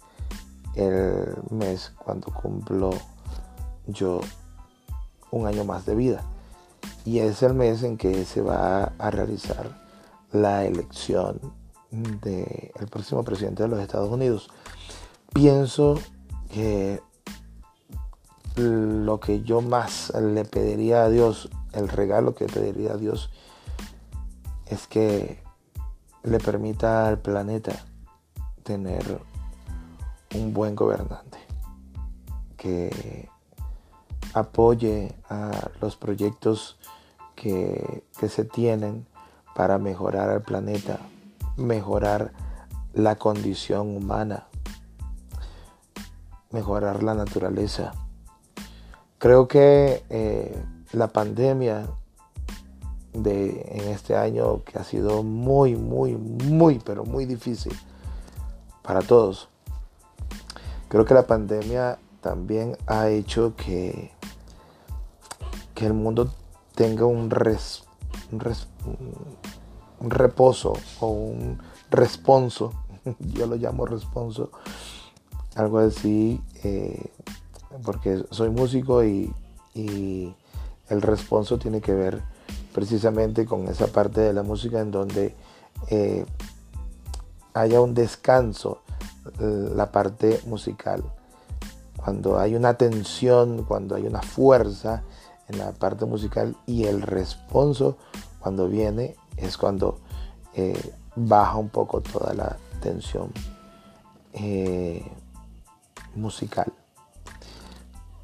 el 0.76 1.36
mes 1.50 1.94
cuando 1.98 2.32
cumplo 2.32 2.92
yo 3.88 4.22
un 5.32 5.48
año 5.48 5.64
más 5.64 5.86
de 5.86 5.96
vida. 5.96 6.24
Y 7.06 7.20
es 7.20 7.42
el 7.42 7.54
mes 7.54 7.84
en 7.84 7.98
que 7.98 8.26
se 8.26 8.42
va 8.42 8.94
a 8.98 9.12
realizar 9.12 9.70
la 10.32 10.66
elección 10.66 11.40
del 11.92 12.88
próximo 12.90 13.24
presidente 13.24 13.64
de 13.64 13.70
los 13.70 13.80
Estados 13.80 14.12
Unidos. 14.12 14.50
Pienso 15.34 15.96
que 16.50 17.02
lo 18.58 19.20
que 19.20 19.44
yo 19.44 19.62
más 19.62 20.12
le 20.16 20.44
pediría 20.44 21.04
a 21.04 21.10
Dios, 21.10 21.50
el 21.74 21.88
regalo 21.88 22.34
que 22.34 22.46
pediría 22.46 22.94
a 22.94 22.98
Dios, 22.98 23.30
es 24.66 24.88
que 24.88 25.44
le 26.24 26.40
permita 26.40 27.08
al 27.08 27.20
planeta 27.20 27.86
tener 28.64 29.22
un 30.36 30.54
buen 30.54 30.76
gobernante 30.76 31.38
que 32.58 33.30
apoye 34.34 35.16
a 35.30 35.70
los 35.80 35.96
proyectos 35.96 36.78
que, 37.36 38.04
que 38.20 38.28
se 38.28 38.44
tienen 38.44 39.08
para 39.56 39.78
mejorar 39.78 40.32
el 40.32 40.42
planeta, 40.42 41.00
mejorar 41.56 42.34
la 42.94 43.16
condición 43.16 43.96
humana, 43.96 44.48
mejorar 46.52 47.04
la 47.04 47.14
naturaleza. 47.14 47.94
Creo 49.20 49.48
que 49.48 50.04
eh, 50.10 50.64
la 50.94 51.08
pandemia 51.08 51.88
de 53.14 53.62
en 53.72 53.90
este 53.90 54.16
año 54.16 54.64
que 54.64 54.78
ha 54.78 54.84
sido 54.84 55.24
muy, 55.24 55.76
muy, 55.76 56.14
muy, 56.16 56.80
pero 56.80 57.04
muy 57.04 57.26
difícil 57.26 57.74
para 58.84 59.02
todos. 59.02 59.50
Creo 60.88 61.04
que 61.04 61.14
la 61.14 61.26
pandemia 61.26 62.00
también 62.22 62.78
ha 62.86 63.10
hecho 63.10 63.56
que, 63.56 64.12
que 65.74 65.86
el 65.86 65.94
mundo 65.94 66.32
tenga 66.76 67.06
un, 67.06 67.30
res, 67.30 67.84
un, 68.32 70.10
reposo 70.10 70.74
o 71.00 71.08
un 71.08 71.60
responso, 71.90 72.72
yo 73.20 73.48
lo 73.48 73.56
llamo 73.56 73.86
responso, 73.86 74.52
algo 75.56 75.80
así, 75.80 76.42
eh, 76.64 77.12
porque 77.84 78.24
soy 78.32 78.50
músico 78.50 79.04
y, 79.04 79.34
el 80.90 81.02
responso 81.04 81.60
tiene 81.60 81.82
que 81.82 81.94
ver 81.94 82.24
precisamente 82.74 83.46
con 83.46 83.68
esa 83.68 83.88
parte 83.88 84.22
de 84.22 84.34
la 84.34 84.42
música 84.42 84.80
en 84.80 84.90
donde 84.90 85.36
eh, 85.90 86.26
haya 87.54 87.80
un 87.82 87.94
descanso, 87.94 88.82
la 89.40 89.92
parte 89.92 90.42
musical. 90.48 91.04
Cuando 91.96 92.40
hay 92.40 92.56
una 92.56 92.76
tensión, 92.76 93.66
cuando 93.66 93.96
hay 93.96 94.08
una 94.08 94.22
fuerza 94.22 95.04
en 95.48 95.60
la 95.60 95.74
parte 95.74 96.06
musical 96.06 96.56
y 96.66 96.86
el 96.86 97.02
responso 97.02 97.98
cuando 98.40 98.68
viene 98.68 99.16
es 99.36 99.58
cuando 99.58 100.00
eh, 100.54 100.94
baja 101.16 101.58
un 101.58 101.70
poco 101.70 102.02
toda 102.02 102.34
la 102.34 102.58
tensión 102.82 103.32
eh, 104.34 105.06
musical. 106.16 106.72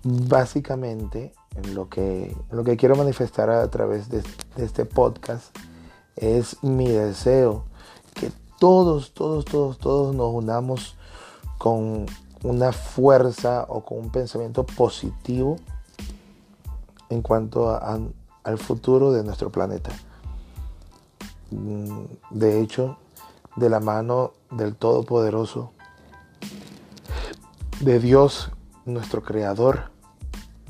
Básicamente, 0.04 1.34
lo 1.74 1.88
que, 1.88 2.36
lo 2.52 2.66
que 2.66 2.76
quiero 2.76 2.96
manifestar 2.96 3.50
a 3.50 3.70
través 3.70 4.10
de, 4.10 4.22
este 4.58 4.84
podcast 4.84 5.58
es 6.18 6.62
mi 6.62 6.89
deseo 6.89 7.63
que 8.13 8.32
todos, 8.60 9.13
todos, 9.13 9.46
todos, 9.46 9.78
todos 9.78 10.13
nos 10.13 10.34
unamos 10.34 10.98
con 11.58 12.06
una 12.44 12.74
fuerza 12.74 13.66
o 13.70 13.86
con 13.86 14.00
un 14.00 14.12
pensamiento 14.12 14.66
positivo 14.66 15.58
en 17.10 17.22
cuanto 17.22 17.70
al 17.72 18.58
futuro 18.58 19.13
de 19.13 19.24
nuestro 19.24 19.52
planeta. 19.52 19.92
Mm, 21.52 22.06
de 22.32 22.60
hecho, 22.60 22.98
de 23.56 23.70
la 23.70 23.80
mano 23.80 24.34
del 24.52 24.76
Todopoderoso, 24.76 25.72
de 27.80 28.00
Dios, 28.00 28.52
nuestro 28.86 29.24
Creador, 29.24 29.92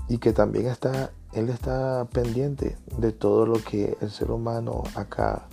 y 0.07 0.17
que 0.17 0.33
también 0.33 0.67
está, 0.67 1.11
Él 1.33 1.49
está 1.49 2.05
pendiente 2.11 2.77
de 2.97 3.11
todo 3.11 3.45
lo 3.45 3.55
que 3.63 3.97
el 4.01 4.11
ser 4.11 4.31
humano 4.31 4.83
acá 4.95 5.47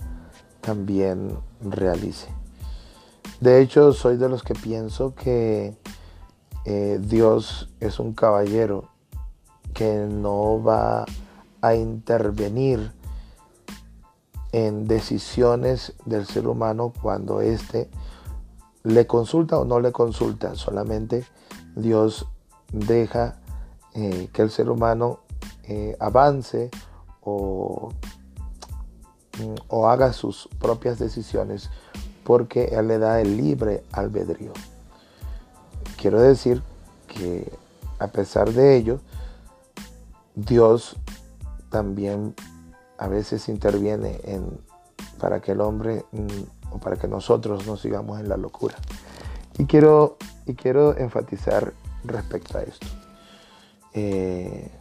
también 0.61 1.37
realice. 1.61 2.27
De 3.39 3.61
hecho, 3.61 3.91
soy 3.93 4.17
de 4.17 4.29
los 4.29 4.43
que 4.43 4.53
pienso 4.53 5.15
que 5.15 5.75
eh, 6.65 6.99
Dios 7.01 7.69
es 7.79 7.99
un 7.99 8.13
caballero 8.13 8.89
que 9.73 10.05
no 10.07 10.61
va 10.61 11.05
a 11.61 11.75
intervenir 11.75 12.91
en 14.51 14.87
decisiones 14.87 15.93
del 16.05 16.25
ser 16.25 16.47
humano 16.47 16.93
cuando 17.01 17.41
éste 17.41 17.89
le 18.83 19.07
consulta 19.07 19.57
o 19.57 19.65
no 19.65 19.79
le 19.79 19.91
consulta. 19.91 20.55
Solamente 20.55 21.25
Dios 21.75 22.27
deja 22.71 23.40
eh, 23.93 24.29
que 24.31 24.41
el 24.41 24.51
ser 24.51 24.69
humano 24.69 25.19
eh, 25.63 25.95
avance 25.99 26.69
o, 27.21 27.89
o 29.67 29.87
haga 29.87 30.13
sus 30.13 30.49
propias 30.59 30.99
decisiones 30.99 31.69
porque 32.23 32.65
Él 32.65 32.87
le 32.87 32.99
da 32.99 33.21
el 33.21 33.37
libre 33.37 33.83
albedrío. 33.91 34.53
Quiero 35.97 36.21
decir 36.21 36.63
que 37.07 37.51
a 37.99 38.07
pesar 38.07 38.51
de 38.51 38.75
ello, 38.75 38.99
Dios 40.35 40.95
también 41.69 42.33
a 42.97 43.07
veces 43.07 43.49
interviene 43.49 44.19
en, 44.23 44.59
para 45.19 45.41
que 45.41 45.51
el 45.51 45.61
hombre 45.61 46.05
mm, 46.11 46.73
o 46.73 46.79
para 46.79 46.95
que 46.95 47.07
nosotros 47.07 47.67
no 47.67 47.77
sigamos 47.77 48.19
en 48.19 48.29
la 48.29 48.37
locura. 48.37 48.75
Y 49.57 49.65
quiero, 49.65 50.17
y 50.45 50.55
quiero 50.55 50.97
enfatizar 50.97 51.73
respecto 52.03 52.57
a 52.57 52.63
esto. 52.63 52.87
Eh, 53.93 54.71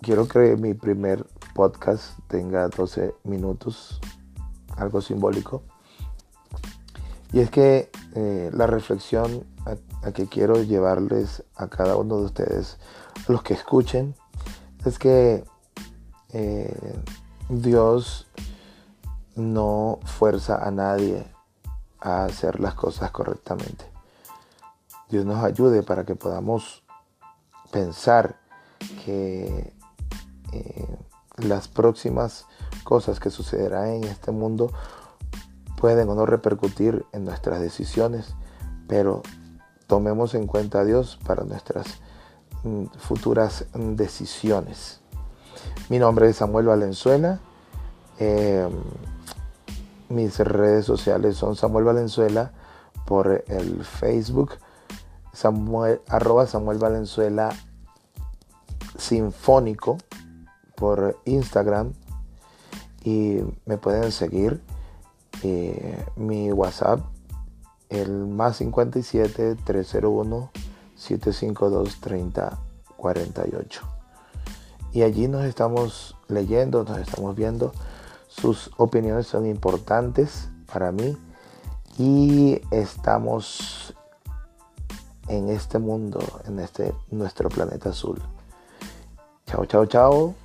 quiero 0.00 0.28
que 0.28 0.56
mi 0.56 0.74
primer 0.74 1.26
podcast 1.54 2.18
tenga 2.28 2.68
12 2.68 3.14
minutos, 3.24 4.00
algo 4.76 5.00
simbólico. 5.00 5.62
Y 7.32 7.40
es 7.40 7.50
que 7.50 7.90
eh, 8.14 8.50
la 8.52 8.66
reflexión 8.66 9.46
a, 10.02 10.12
que 10.12 10.26
quiero 10.26 10.62
llevarles 10.62 11.44
a 11.54 11.68
cada 11.68 11.96
uno 11.96 12.16
de 12.18 12.24
ustedes, 12.24 12.78
los 13.28 13.42
que 13.42 13.54
escuchen, 13.54 14.14
es 14.84 14.98
que 14.98 15.44
eh, 16.32 16.98
Dios 17.48 18.26
no 19.36 20.00
fuerza 20.04 20.66
a 20.66 20.70
nadie 20.70 21.24
a 22.00 22.24
hacer 22.24 22.60
las 22.60 22.74
cosas 22.74 23.10
correctamente. 23.10 23.84
Dios 25.08 25.24
nos 25.24 25.42
ayude 25.44 25.82
para 25.82 26.04
que 26.04 26.14
podamos 26.14 26.82
pensar 27.70 28.40
que 29.04 29.72
eh, 30.52 30.96
las 31.36 31.68
próximas 31.68 32.46
cosas 32.84 33.20
que 33.20 33.30
sucederán 33.30 33.88
en 33.88 34.04
este 34.04 34.30
mundo 34.30 34.72
pueden 35.76 36.08
o 36.08 36.14
no 36.14 36.26
repercutir 36.26 37.06
en 37.12 37.24
nuestras 37.24 37.60
decisiones, 37.60 38.34
pero 38.86 39.22
tomemos 39.86 40.34
en 40.34 40.46
cuenta 40.46 40.80
a 40.80 40.84
Dios 40.84 41.18
para 41.26 41.44
nuestras 41.44 41.86
mm, 42.62 42.86
futuras 42.98 43.66
decisiones. 43.74 45.00
Mi 45.88 45.98
nombre 45.98 46.28
es 46.28 46.36
Samuel 46.36 46.66
Valenzuela. 46.66 47.40
Em, 48.18 48.70
mis 50.08 50.38
redes 50.38 50.84
sociales 50.84 51.36
son 51.36 51.56
Samuel 51.56 51.84
Valenzuela 51.84 52.52
por 53.06 53.44
el 53.46 53.84
Facebook, 53.84 54.52
Samuel, 55.32 56.00
arroba 56.08 56.46
Samuel 56.46 56.78
Valenzuela 56.78 57.50
Sinfónico 59.00 59.98
por 60.76 61.18
Instagram 61.24 61.92
y 63.02 63.38
me 63.66 63.78
pueden 63.78 64.12
seguir. 64.12 64.62
Eh, 65.42 66.04
mi 66.16 66.52
WhatsApp, 66.52 67.00
el 67.88 68.26
más 68.26 68.58
57 68.58 69.56
301 69.64 70.50
752 70.96 72.00
3048 72.00 74.00
y 74.92 75.02
allí 75.02 75.28
nos 75.28 75.44
estamos 75.44 76.16
leyendo, 76.28 76.84
nos 76.84 76.98
estamos 76.98 77.36
viendo. 77.36 77.72
Sus 78.28 78.70
opiniones 78.76 79.26
son 79.26 79.46
importantes 79.46 80.48
para 80.72 80.92
mí 80.92 81.16
y 81.98 82.60
estamos 82.70 83.94
en 85.28 85.48
este 85.48 85.78
mundo, 85.78 86.20
en 86.46 86.58
este 86.58 86.92
nuestro 87.10 87.48
planeta 87.48 87.90
azul. 87.90 88.20
Chao, 89.50 89.64
chao, 89.64 89.84
chao. 89.84 90.39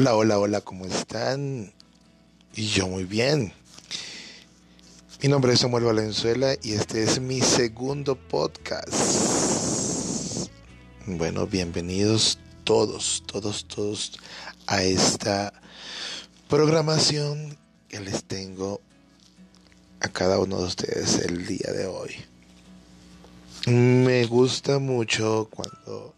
Hola, 0.00 0.16
hola, 0.16 0.38
hola, 0.38 0.60
¿cómo 0.62 0.86
están? 0.86 1.74
Y 2.54 2.68
yo 2.68 2.88
muy 2.88 3.04
bien. 3.04 3.52
Mi 5.22 5.28
nombre 5.28 5.52
es 5.52 5.60
Samuel 5.60 5.84
Valenzuela 5.84 6.54
y 6.62 6.72
este 6.72 7.02
es 7.02 7.20
mi 7.20 7.42
segundo 7.42 8.16
podcast. 8.16 8.88
Bueno, 11.04 11.46
bienvenidos 11.46 12.38
todos, 12.64 13.24
todos, 13.26 13.66
todos 13.66 14.18
a 14.66 14.82
esta 14.82 15.52
programación 16.48 17.58
que 17.86 18.00
les 18.00 18.24
tengo 18.24 18.80
a 20.00 20.08
cada 20.08 20.38
uno 20.38 20.60
de 20.60 20.64
ustedes 20.64 21.16
el 21.16 21.46
día 21.46 21.72
de 21.74 21.84
hoy. 21.84 22.14
Me 23.66 24.24
gusta 24.24 24.78
mucho 24.78 25.50
cuando 25.50 26.14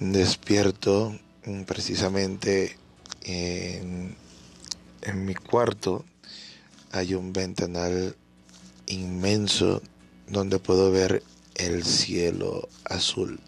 despierto 0.00 1.16
precisamente 1.66 2.76
en, 3.24 4.16
mi 5.14 5.34
cuarto 5.34 6.04
hay 6.92 7.14
un 7.14 7.32
ventanal 7.32 8.16
inmenso 8.86 9.82
donde 10.28 10.58
puedo 10.58 10.90
ver 10.90 11.22
el 11.56 11.84
cielo 11.84 12.68
azul. 12.84 13.40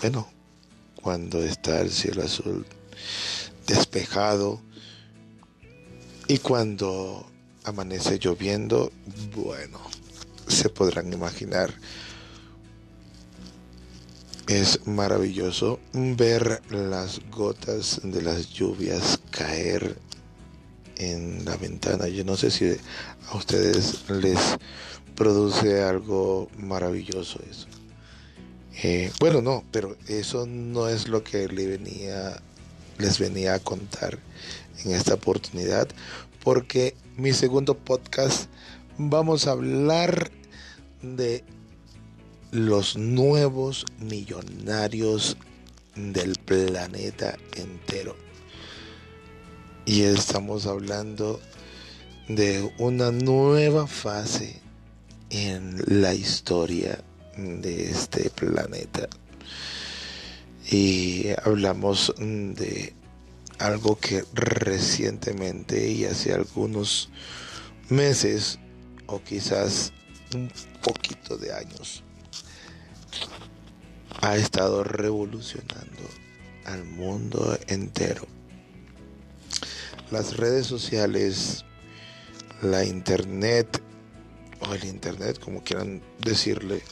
Bueno, 0.00 0.28
cuando 1.02 1.42
está 1.42 1.80
el 1.80 1.90
cielo 1.90 2.22
azul 2.22 2.66
despejado 3.66 4.60
y 6.28 6.38
cuando 6.38 7.26
amanece 7.64 8.18
lloviendo, 8.18 8.92
bueno, 9.34 9.80
se 10.48 10.68
podrán 10.68 11.12
imaginar. 11.12 11.74
Es 14.48 14.86
maravilloso 14.86 15.80
ver 15.92 16.62
las 16.70 17.20
gotas 17.32 18.00
de 18.04 18.22
las 18.22 18.48
lluvias 18.50 19.18
caer 19.30 19.98
en 20.98 21.44
la 21.44 21.56
ventana. 21.56 22.06
Yo 22.06 22.24
no 22.24 22.36
sé 22.36 22.52
si 22.52 22.76
a 23.28 23.36
ustedes 23.36 24.08
les 24.08 24.38
produce 25.16 25.82
algo 25.82 26.48
maravilloso 26.58 27.40
eso. 27.50 27.66
Eh, 28.84 29.10
bueno, 29.18 29.42
no, 29.42 29.64
pero 29.72 29.96
eso 30.06 30.46
no 30.46 30.88
es 30.88 31.08
lo 31.08 31.24
que 31.24 31.48
les 31.48 33.18
venía 33.18 33.54
a 33.54 33.58
contar 33.58 34.18
en 34.84 34.92
esta 34.92 35.14
oportunidad, 35.14 35.88
porque 36.44 36.94
mi 37.16 37.32
segundo 37.32 37.76
podcast 37.76 38.48
vamos 38.96 39.48
a 39.48 39.52
hablar 39.52 40.30
de 41.02 41.42
los 42.56 42.96
nuevos 42.96 43.84
millonarios 43.98 45.36
del 45.94 46.36
planeta 46.36 47.36
entero. 47.54 48.16
Y 49.84 50.02
estamos 50.02 50.64
hablando 50.64 51.38
de 52.28 52.72
una 52.78 53.12
nueva 53.12 53.86
fase 53.86 54.62
en 55.28 55.82
la 55.86 56.14
historia 56.14 56.98
de 57.36 57.90
este 57.90 58.30
planeta. 58.30 59.06
Y 60.70 61.26
hablamos 61.44 62.14
de 62.16 62.94
algo 63.58 63.98
que 63.98 64.24
recientemente 64.32 65.90
y 65.90 66.06
hace 66.06 66.32
algunos 66.32 67.10
meses 67.90 68.58
o 69.06 69.22
quizás 69.22 69.92
un 70.34 70.50
poquito 70.82 71.36
de 71.36 71.52
años 71.52 72.02
ha 74.22 74.36
estado 74.36 74.84
revolucionando 74.84 76.02
al 76.64 76.84
mundo 76.84 77.58
entero. 77.68 78.26
Las 80.10 80.36
redes 80.36 80.66
sociales, 80.66 81.64
la 82.62 82.84
internet 82.84 83.80
o 84.60 84.74
el 84.74 84.84
internet, 84.84 85.38
como 85.38 85.62
quieran 85.62 86.02
decirle, 86.20 86.82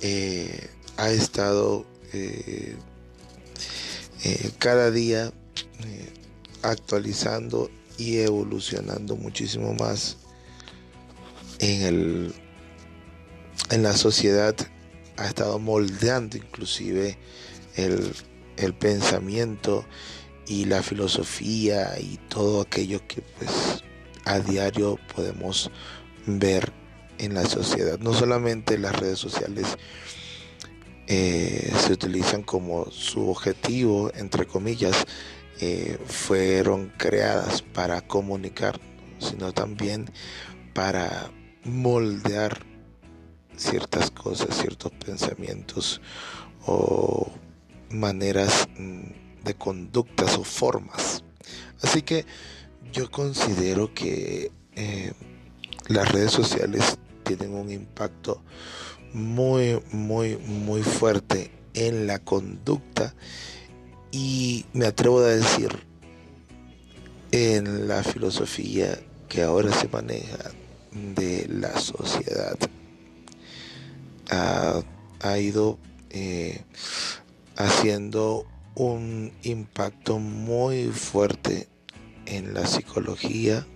eh, 0.00 0.68
ha 0.96 1.10
estado 1.10 1.86
eh, 2.12 2.76
eh, 4.24 4.50
cada 4.58 4.90
día 4.90 5.32
actualizando 6.62 7.70
y 7.98 8.18
evolucionando 8.18 9.16
muchísimo 9.16 9.74
más 9.74 10.16
en 11.60 11.82
el 11.82 12.34
en 13.70 13.82
la 13.82 13.94
sociedad 13.94 14.54
ha 15.16 15.26
estado 15.26 15.58
moldeando 15.58 16.36
inclusive 16.36 17.18
el, 17.76 18.12
el 18.56 18.74
pensamiento 18.74 19.84
y 20.46 20.64
la 20.66 20.82
filosofía 20.82 21.98
y 21.98 22.18
todo 22.28 22.62
aquello 22.62 23.06
que 23.06 23.22
pues 23.22 23.82
a 24.24 24.38
diario 24.40 24.98
podemos 25.14 25.70
ver 26.26 26.72
en 27.18 27.34
la 27.34 27.46
sociedad. 27.46 27.98
No 27.98 28.12
solamente 28.12 28.78
las 28.78 28.98
redes 28.98 29.18
sociales 29.18 29.76
eh, 31.06 31.72
se 31.78 31.92
utilizan 31.92 32.42
como 32.42 32.90
su 32.90 33.28
objetivo, 33.28 34.10
entre 34.14 34.46
comillas, 34.46 35.06
eh, 35.60 35.98
fueron 36.06 36.92
creadas 36.96 37.62
para 37.62 38.00
comunicar, 38.02 38.78
sino 39.18 39.52
también 39.52 40.10
para 40.74 41.30
moldear 41.64 42.66
ciertas 43.56 44.10
cosas, 44.10 44.56
ciertos 44.56 44.92
pensamientos 44.92 46.00
o 46.66 47.30
maneras 47.90 48.68
mm, 48.78 49.44
de 49.44 49.54
conductas 49.54 50.36
o 50.36 50.44
formas. 50.44 51.24
Así 51.82 52.02
que 52.02 52.24
yo 52.92 53.10
considero 53.10 53.92
que 53.94 54.50
eh, 54.74 55.12
las 55.88 56.10
redes 56.12 56.32
sociales 56.32 56.98
tienen 57.24 57.54
un 57.54 57.70
impacto 57.70 58.42
muy, 59.12 59.80
muy, 59.92 60.36
muy 60.36 60.82
fuerte 60.82 61.50
en 61.74 62.06
la 62.06 62.18
conducta 62.18 63.14
y 64.10 64.64
me 64.72 64.86
atrevo 64.86 65.20
a 65.20 65.28
decir 65.28 65.70
en 67.32 67.88
la 67.88 68.02
filosofía 68.02 68.98
que 69.28 69.42
ahora 69.42 69.72
se 69.72 69.88
maneja 69.88 70.52
de 70.92 71.46
la 71.48 71.78
sociedad 71.78 72.56
ha, 74.30 75.38
ido 75.38 75.78
eh, 76.10 76.62
haciendo 77.56 78.46
un 78.74 79.32
impacto 79.42 80.18
muy 80.18 80.86
fuerte 80.88 81.68
en 82.26 82.54
la 82.54 82.66
psicología, 82.66 83.66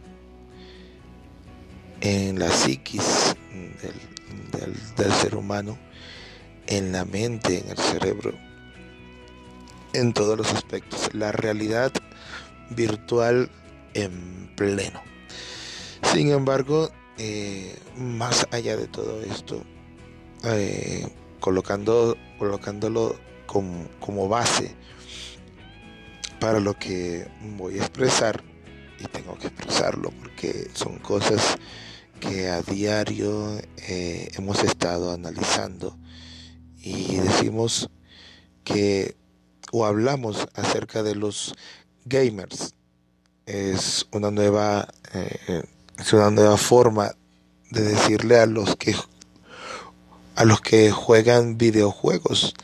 en 2.00 2.38
la 2.38 2.50
psiquis 2.50 3.36
del, 4.96 5.12
ser 5.12 5.36
humano, 5.36 5.78
en 6.66 6.92
la 6.92 7.04
mente, 7.04 7.60
en 7.60 7.70
el 7.70 7.78
cerebro, 7.78 8.32
en 9.92 10.12
todos 10.12 10.36
los 10.36 10.52
aspectos. 10.52 11.14
La 11.14 11.32
realidad 11.32 11.92
virtual 12.70 13.50
en 13.94 14.52
pleno. 14.56 15.00
Sin 16.12 16.30
embargo, 16.30 16.90
eh, 17.18 17.76
más 17.96 18.46
allá 18.50 18.76
de 18.76 18.86
todo 18.86 19.22
esto, 19.22 19.64
eh, 20.44 21.06
colocando, 21.40 22.16
colocándolo 22.38 23.16
como, 23.46 23.88
como, 24.00 24.28
base 24.28 24.74
para 26.38 26.60
lo 26.60 26.74
que 26.78 27.28
voy 27.56 27.78
a 27.78 27.82
expresar, 27.82 28.42
y 28.98 29.04
tengo 29.04 29.36
que 29.38 29.48
expresarlo 29.48 30.10
porque 30.20 30.70
son 30.74 30.98
cosas 30.98 31.58
que 32.20 32.48
a 32.48 32.62
diario 32.62 33.58
eh, 33.88 34.30
hemos 34.34 34.62
estado 34.62 35.12
analizando 35.12 35.98
y 36.78 37.16
decimos 37.16 37.88
que 38.62 39.16
o 39.72 39.86
hablamos 39.86 40.48
acerca 40.54 41.02
de 41.02 41.14
los 41.14 41.54
gamers. 42.04 42.74
Es 43.46 44.06
una 44.12 44.30
nueva 44.30 44.88
es 46.00 46.12
una 46.14 46.30
nueva 46.30 46.56
forma 46.56 47.14
de 47.70 47.82
decirle 47.82 48.38
a 48.38 48.46
los 48.46 48.76
que 48.76 48.94
a 50.40 50.44
los 50.46 50.62
que 50.62 50.90
juegan 50.90 51.58
videojuegos. 51.58 52.54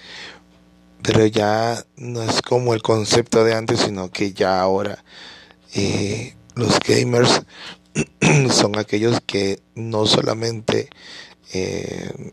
Pero 1.02 1.26
ya 1.26 1.84
no 1.98 2.22
es 2.22 2.40
como 2.40 2.72
el 2.72 2.80
concepto 2.80 3.44
de 3.44 3.54
antes 3.54 3.80
sino 3.80 4.10
que 4.10 4.32
ya 4.32 4.62
ahora 4.62 5.04
eh, 5.74 6.34
los 6.54 6.80
gamers 6.80 7.42
son 8.50 8.78
aquellos 8.78 9.20
que 9.26 9.60
no 9.74 10.06
solamente 10.06 10.88
eh, 11.52 12.32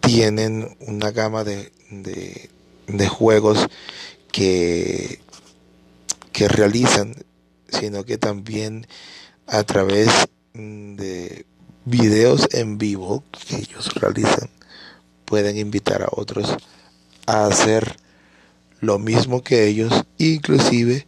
tienen 0.00 0.74
una 0.80 1.10
gama 1.10 1.44
de, 1.44 1.70
de, 1.90 3.08
juegos 3.08 3.68
que, 4.32 5.20
que 6.32 6.48
realizan 6.48 7.14
sino 7.68 8.04
que 8.04 8.16
también 8.16 8.86
a 9.46 9.64
través 9.64 10.08
de 10.54 11.44
videos 11.84 12.48
en 12.52 12.78
vivo 12.78 13.22
que 13.46 13.56
ellos 13.56 13.92
realizan 13.94 14.48
pueden 15.32 15.56
invitar 15.56 16.02
a 16.02 16.08
otros 16.10 16.54
a 17.24 17.46
hacer 17.46 17.96
lo 18.82 18.98
mismo 18.98 19.42
que 19.42 19.66
ellos, 19.66 20.04
inclusive 20.18 21.06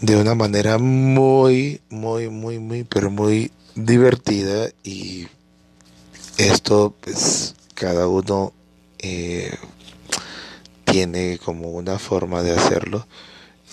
de 0.00 0.16
una 0.16 0.36
manera 0.36 0.78
muy, 0.78 1.80
muy, 1.90 2.28
muy, 2.28 2.60
muy, 2.60 2.84
pero 2.84 3.10
muy 3.10 3.50
divertida 3.74 4.68
y 4.84 5.26
esto 6.38 6.94
pues 7.00 7.56
cada 7.74 8.06
uno 8.06 8.52
eh, 9.00 9.50
tiene 10.84 11.40
como 11.44 11.70
una 11.72 11.98
forma 11.98 12.44
de 12.44 12.52
hacerlo. 12.52 13.08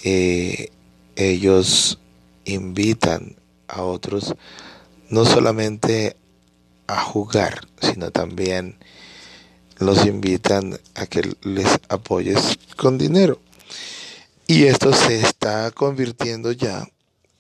Eh, 0.04 0.70
ellos 1.16 2.00
invitan 2.44 3.36
a 3.68 3.84
otros 3.84 4.34
no 5.12 5.26
solamente 5.26 6.16
a 6.88 7.04
jugar, 7.04 7.68
sino 7.80 8.10
también 8.10 8.78
los 9.82 10.06
invitan 10.06 10.80
a 10.96 11.06
que 11.08 11.36
les 11.42 11.80
apoyes 11.90 12.58
con 12.78 12.98
dinero. 12.98 13.42
Y 14.48 14.66
esto 14.66 14.94
se 14.94 15.22
está 15.22 15.72
convirtiendo 15.72 16.52
ya 16.52 16.88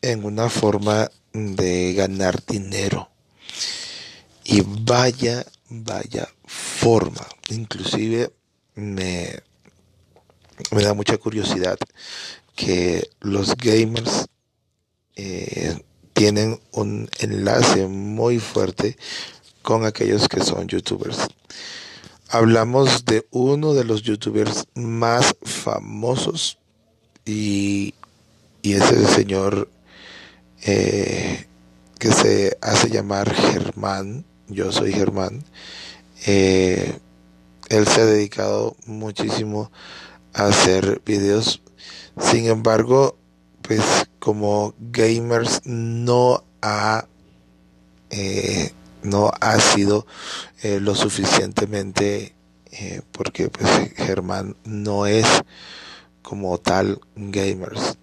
en 0.02 0.26
una 0.26 0.50
forma 0.50 1.10
de 1.34 1.94
ganar 1.94 2.44
dinero. 2.46 3.10
Y 4.44 4.62
vaya, 4.66 5.46
vaya 5.70 6.28
forma. 6.46 7.26
Inclusive 7.50 8.32
me, 8.76 9.40
me 10.72 10.84
da 10.84 10.94
mucha 10.94 11.18
curiosidad 11.18 11.78
que 12.56 13.10
los 13.20 13.56
gamers 13.56 14.26
eh, 15.16 15.80
tienen 16.14 16.60
un 16.72 17.10
enlace 17.20 17.88
muy 17.88 18.40
fuerte 18.40 18.98
con 19.62 19.86
aquellos 19.86 20.28
que 20.28 20.42
son 20.42 20.68
youtubers. 20.68 21.28
Hablamos 22.34 23.04
de 23.04 23.28
uno 23.32 23.74
de 23.74 23.84
los 23.84 24.04
youtubers 24.04 24.66
más 24.74 25.36
famosos 25.44 26.58
y, 27.26 27.94
y 28.62 28.72
es 28.72 28.90
el 28.94 29.06
señor 29.06 29.70
eh, 30.64 31.46
que 32.00 32.10
se 32.14 32.58
hace 32.62 32.90
llamar 32.90 33.36
Germán. 33.36 34.24
Yo 34.48 34.72
soy 34.72 34.94
Germán. 34.94 35.44
Eh, 36.26 36.98
él 37.68 37.86
se 37.86 38.00
ha 38.00 38.06
dedicado 38.06 38.78
muchísimo 38.86 39.70
a 40.34 40.46
hacer 40.46 41.02
videos. 41.06 41.62
Sin 42.18 42.46
embargo, 42.46 43.18
pues 43.62 44.08
como 44.20 44.74
gamers 44.80 45.64
no 45.66 46.46
ha 46.62 47.10
eh, 48.10 48.72
no 49.04 49.32
ha 49.40 49.60
sido 49.60 50.06
eh, 50.62 50.80
lo 50.80 50.96
suficientemente 50.96 52.36
eh, 52.72 53.02
porque 53.12 53.50
pues 53.50 53.70
Germán 53.96 54.56
no 54.64 55.06
es 55.06 55.26
como 56.22 56.58
tal 56.58 57.00
gamers. 57.16 57.98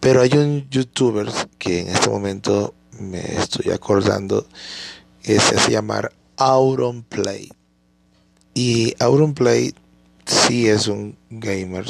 Pero 0.00 0.22
hay 0.22 0.30
un 0.32 0.68
youtuber 0.70 1.28
que 1.58 1.80
en 1.80 1.88
este 1.88 2.08
momento 2.08 2.74
me 2.98 3.20
estoy 3.36 3.72
acordando 3.72 4.46
que 5.22 5.38
se 5.40 5.56
hace 5.56 5.72
llamar 5.72 6.12
Auronplay. 6.36 7.50
Y 8.54 8.94
Auronplay 8.98 9.74
sí 10.26 10.68
es 10.68 10.86
un 10.88 11.16
gamer 11.28 11.86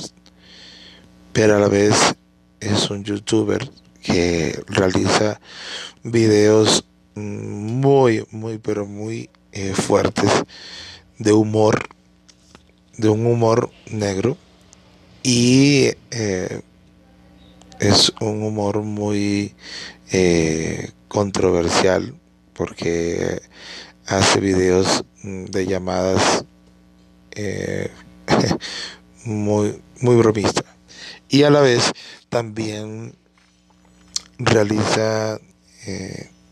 pero 1.32 1.56
a 1.56 1.60
la 1.60 1.68
vez 1.68 1.94
es 2.60 2.90
un 2.90 3.04
youtuber 3.04 3.70
que 4.02 4.62
realiza 4.66 5.40
videos 6.02 6.84
muy, 7.14 8.26
muy, 8.30 8.58
pero 8.58 8.86
muy 8.86 9.30
eh, 9.52 9.72
fuertes 9.74 10.30
de 11.18 11.32
humor, 11.32 11.88
de 12.96 13.08
un 13.08 13.26
humor 13.26 13.70
negro. 13.90 14.36
Y 15.22 15.90
eh, 16.10 16.62
es 17.78 18.12
un 18.20 18.42
humor 18.42 18.82
muy 18.82 19.54
eh, 20.12 20.90
controversial 21.08 22.14
porque 22.54 23.42
hace 24.06 24.40
videos 24.40 25.04
de 25.22 25.66
llamadas 25.66 26.44
muy, 29.24 29.80
muy 30.00 30.16
bromista. 30.16 30.64
Y 31.28 31.42
a 31.42 31.50
la 31.50 31.60
vez 31.60 31.92
también 32.28 33.14
realiza 34.38 35.38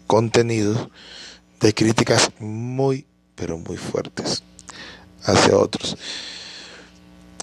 contenidos 0.08 0.88
de 1.60 1.72
críticas 1.74 2.32
muy, 2.40 3.06
pero 3.36 3.58
muy 3.58 3.76
fuertes 3.76 4.42
hacia 5.22 5.56
otros. 5.56 5.96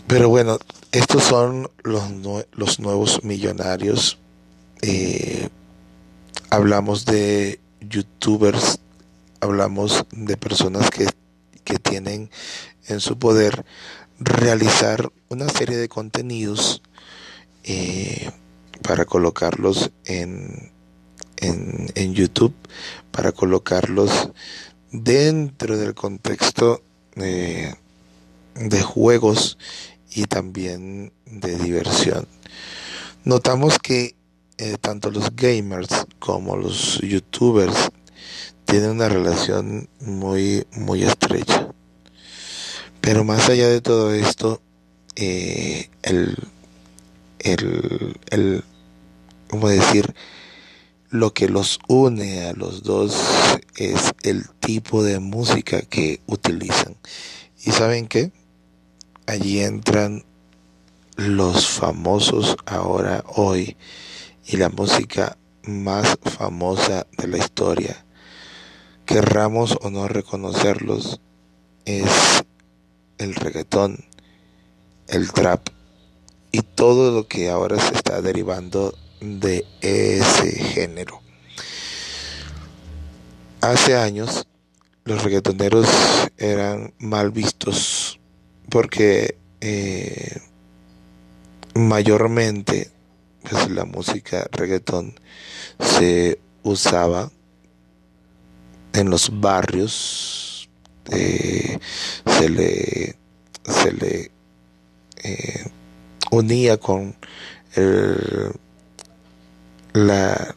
Pero 0.07 0.27
bueno, 0.27 0.59
estos 0.91 1.23
son 1.23 1.69
los, 1.83 2.03
los 2.51 2.79
nuevos 2.79 3.23
millonarios. 3.23 4.17
Eh, 4.81 5.47
hablamos 6.49 7.05
de 7.05 7.59
youtubers, 7.81 8.79
hablamos 9.39 10.05
de 10.11 10.35
personas 10.35 10.89
que, 10.89 11.07
que 11.63 11.79
tienen 11.79 12.29
en 12.87 12.99
su 12.99 13.17
poder 13.17 13.65
realizar 14.19 15.11
una 15.29 15.49
serie 15.49 15.77
de 15.77 15.89
contenidos 15.89 16.81
eh, 17.63 18.31
para 18.81 19.05
colocarlos 19.05 19.91
en, 20.05 20.71
en, 21.37 22.13
YouTube, 22.13 22.53
para 23.11 23.31
colocarlos 23.31 24.29
dentro 24.91 25.77
del 25.77 25.93
contexto 25.93 26.81
de 27.15 28.81
juegos 28.83 29.57
y 30.11 30.25
también 30.25 31.11
de 31.25 31.57
diversión. 31.57 32.27
Notamos 33.25 33.79
que 33.79 34.15
eh, 34.57 34.77
tanto 34.79 35.11
los 35.11 35.35
gamers 35.35 35.89
como 36.19 36.55
los 36.55 36.99
youtubers 37.01 37.89
tienen 38.63 38.91
una 38.91 39.09
relación 39.09 39.89
muy 39.99 40.65
muy 40.71 41.03
estrecha. 41.03 41.67
Pero 43.01 43.23
más 43.23 43.49
allá 43.49 43.67
de 43.67 43.81
todo 43.81 44.13
esto, 44.13 44.61
eh, 45.15 45.89
el 46.03 46.37
el, 47.39 48.19
el 48.29 48.63
¿cómo 49.49 49.67
decir? 49.67 50.15
Lo 51.15 51.33
que 51.33 51.47
los 51.47 51.79
une 51.87 52.43
a 52.43 52.51
los 52.51 52.83
dos 52.83 53.15
es 53.77 54.11
el 54.23 54.49
tipo 54.59 55.01
de 55.01 55.19
música 55.19 55.81
que 55.83 56.19
utilizan. 56.25 56.97
¿Y 57.63 57.71
saben 57.71 58.09
qué? 58.09 58.33
Allí 59.25 59.61
entran 59.61 60.25
los 61.15 61.67
famosos 61.67 62.57
ahora, 62.65 63.23
hoy, 63.33 63.77
y 64.45 64.57
la 64.57 64.67
música 64.67 65.37
más 65.63 66.17
famosa 66.21 67.07
de 67.17 67.29
la 67.29 67.37
historia. 67.37 68.05
Querramos 69.05 69.77
o 69.81 69.89
no 69.89 70.09
reconocerlos, 70.09 71.21
es 71.85 72.43
el 73.19 73.35
reggaetón, 73.35 74.03
el 75.07 75.31
trap, 75.31 75.69
y 76.51 76.61
todo 76.61 77.13
lo 77.13 77.29
que 77.29 77.49
ahora 77.49 77.79
se 77.79 77.93
está 77.93 78.21
derivando 78.21 78.93
de 79.19 79.65
ese 79.81 80.51
género. 80.51 81.21
Hace 83.61 83.95
años 83.95 84.47
los 85.05 85.23
reggaetoneros 85.23 85.87
eran 86.37 86.93
mal 86.99 87.31
vistos 87.31 88.19
porque 88.69 89.37
eh, 89.61 90.39
mayormente 91.75 92.89
pues, 93.49 93.69
la 93.69 93.85
música 93.85 94.47
reggaetón 94.51 95.19
se 95.79 96.39
usaba 96.63 97.31
en 98.93 99.09
los 99.09 99.39
barrios 99.39 100.69
eh, 101.11 101.77
se 102.25 102.49
le 102.49 103.15
se 103.63 103.91
le 103.93 104.31
eh, 105.23 105.65
unía 106.31 106.77
con 106.77 107.15
la, 109.95 110.55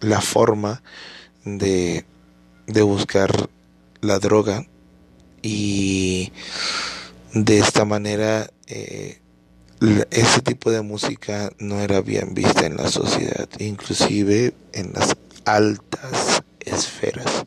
la, 0.00 0.20
forma 0.22 0.82
de, 1.44 2.06
de 2.66 2.82
buscar 2.82 3.50
la 4.00 4.18
droga 4.18 4.66
y 5.42 6.32
de 7.34 7.58
esta 7.58 7.84
manera 7.84 8.50
eh, 8.66 9.20
ese 10.10 10.40
tipo 10.40 10.70
de 10.70 10.80
música 10.80 11.52
no 11.58 11.80
era 11.80 12.00
bien 12.00 12.32
vista 12.32 12.64
en 12.64 12.76
la 12.76 12.88
sociedad, 12.88 13.46
inclusive 13.58 14.54
en 14.72 14.92
las 14.94 15.16
altas 15.44 16.42
esferas. 16.60 17.44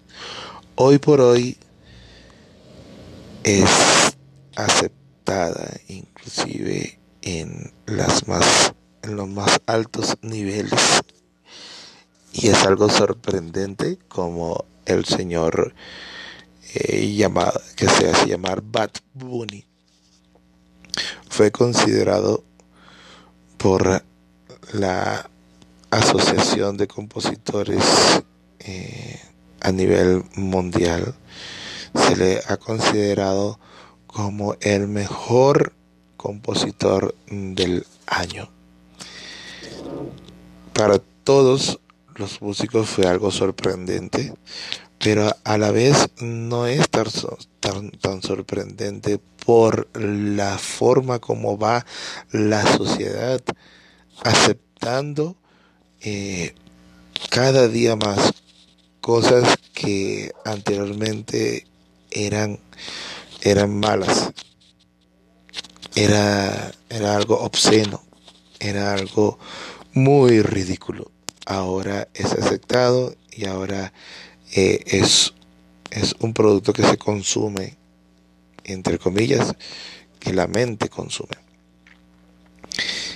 Hoy 0.76 1.00
por 1.00 1.22
hoy 1.22 1.58
es 3.44 4.16
aceptada 4.56 5.72
inclusive 5.88 7.00
en 7.24 7.74
las 7.88 8.28
más 8.28 8.74
en 9.02 9.16
los 9.16 9.28
más 9.28 9.60
altos 9.66 10.16
niveles 10.22 11.02
y 12.34 12.48
es 12.48 12.66
algo 12.66 12.90
sorprendente 12.90 13.98
como 14.08 14.66
el 14.86 15.06
señor 15.06 15.74
eh, 16.74 17.14
llamado 17.16 17.60
que 17.76 17.88
se 17.88 18.10
hace 18.10 18.28
llamar 18.28 18.62
Bad 18.62 18.92
Bunny 19.14 19.66
fue 21.30 21.52
considerado 21.52 22.44
por 23.58 24.04
la 24.74 25.30
Asociación 25.90 26.78
de 26.78 26.88
Compositores 26.88 27.84
eh, 28.60 29.20
a 29.60 29.72
nivel 29.72 30.24
mundial. 30.36 31.16
Se 31.96 32.16
le 32.16 32.42
ha 32.48 32.58
considerado 32.58 33.60
como 34.08 34.56
el 34.62 34.88
mejor 34.88 35.74
compositor 36.18 37.16
del 37.28 37.86
año. 38.08 38.50
Para 40.74 41.00
todos 41.24 41.80
los 42.16 42.41
músicos 42.41 42.89
fue 42.89 43.05
algo 43.05 43.32
sorprendente, 43.32 44.34
pero 44.99 45.36
a 45.43 45.57
la 45.57 45.72
vez 45.72 46.09
no 46.20 46.68
es 46.68 46.88
tan, 46.89 48.22
sorprendente 48.22 49.20
por 49.45 49.89
la 49.99 50.57
forma 50.57 51.20
como 51.20 51.57
va 51.57 51.86
la 52.32 52.62
sociedad 52.78 53.41
aceptando 54.24 55.36
eh, 56.01 56.53
cada 57.30 57.68
día 57.68 57.95
más 57.95 58.34
cosas 58.99 59.57
que 59.74 60.32
anteriormente 60.45 61.66
eran 62.12 62.59
eran 63.41 63.80
malas. 63.80 64.32
Era 65.95 66.72
era 66.89 67.16
algo 67.16 67.39
obsceno 67.41 68.03
era 68.59 68.93
algo 68.93 69.39
muy 69.93 70.41
ridículo 70.41 71.12
ahora 71.52 72.08
es 72.14 72.32
aceptado 72.34 73.16
y 73.32 73.45
ahora 73.45 73.93
eh, 74.54 74.84
es, 74.86 75.34
es 75.91 76.16
un 76.20 76.34
producto 76.34 76.74
que 76.74 76.84
se 76.84 76.97
consume, 76.97 77.78
entre 78.64 78.97
comillas, 78.97 79.56
que 80.20 80.34
la 80.34 80.47
mente 80.47 80.89
consume. 80.89 81.36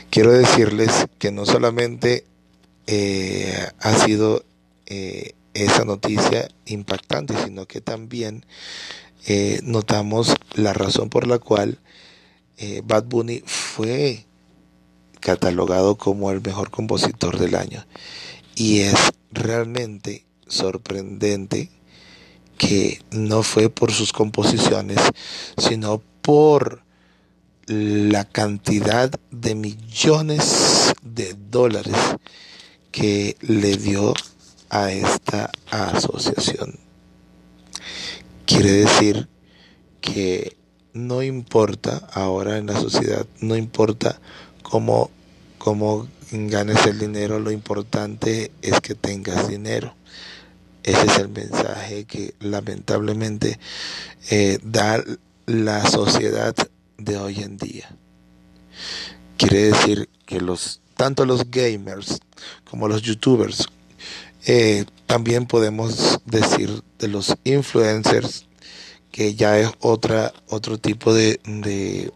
Quiero 0.09 0.31
decirles 0.31 1.07
que 1.17 1.31
no 1.31 1.45
solamente 1.45 2.25
eh, 2.87 3.67
ha 3.79 3.93
sido 4.05 4.43
eh, 4.85 5.33
esa 5.53 5.85
noticia 5.85 6.49
impactante, 6.65 7.35
sino 7.43 7.65
que 7.65 7.81
también 7.81 8.45
notamos 9.63 10.35
la 10.53 10.71
razón 10.71 11.09
por 11.09 11.25
la 11.25 11.39
cual 11.39 11.79
Bad 12.83 13.05
Bunny 13.05 13.41
fue 13.43 14.23
catalogado 15.19 15.95
como 15.95 16.29
el 16.29 16.41
mejor 16.41 16.69
compositor 16.69 17.39
del 17.39 17.55
año. 17.55 17.83
Y 18.55 18.81
es 18.81 18.95
realmente 19.31 20.25
sorprendente 20.47 21.69
que 22.57 23.01
no 23.11 23.43
fue 23.43 23.69
por 23.69 23.91
sus 23.91 24.13
composiciones, 24.13 24.99
sino 25.57 26.01
por 26.21 26.83
la 27.67 28.25
cantidad 28.25 29.11
de 29.31 29.55
millones 29.55 30.93
de 31.03 31.35
dólares 31.49 31.97
que 32.91 33.35
le 33.41 33.75
dio 33.75 34.13
a 34.69 34.91
esta 34.91 35.51
asociación. 35.69 36.79
Quiere 38.45 38.71
decir 38.71 39.27
que 40.01 40.55
no 40.93 41.23
importa 41.23 42.07
ahora 42.13 42.57
en 42.57 42.67
la 42.67 42.79
sociedad, 42.79 43.25
no 43.41 43.55
importa 43.55 44.19
cómo, 44.61 45.09
cómo 45.57 46.07
ganes 46.31 46.85
el 46.85 46.99
dinero, 46.99 47.39
lo 47.39 47.51
importante 47.51 48.51
es 48.61 48.79
que 48.81 48.95
tengas 48.95 49.47
dinero. 49.47 49.95
Ese 50.83 51.05
es 51.05 51.17
el 51.17 51.29
mensaje 51.29 52.05
que 52.05 52.35
lamentablemente 52.39 53.59
eh, 54.29 54.59
da 54.63 55.03
la 55.45 55.85
sociedad 55.85 56.55
de 56.97 57.17
hoy 57.17 57.39
en 57.41 57.57
día. 57.57 57.89
Quiere 59.37 59.71
decir 59.71 60.09
que 60.25 60.39
los 60.39 60.81
tanto 60.95 61.25
los 61.25 61.49
gamers 61.51 62.19
como 62.69 62.87
los 62.87 63.01
youtubers 63.01 63.67
eh, 64.45 64.85
también 65.07 65.45
podemos 65.45 66.19
decir 66.25 66.83
de 66.99 67.07
los 67.07 67.35
influencers 67.43 68.45
que 69.11 69.35
ya 69.35 69.59
es 69.59 69.69
otra 69.79 70.33
otro 70.47 70.77
tipo 70.77 71.13
de, 71.13 71.39
de, 71.45 72.11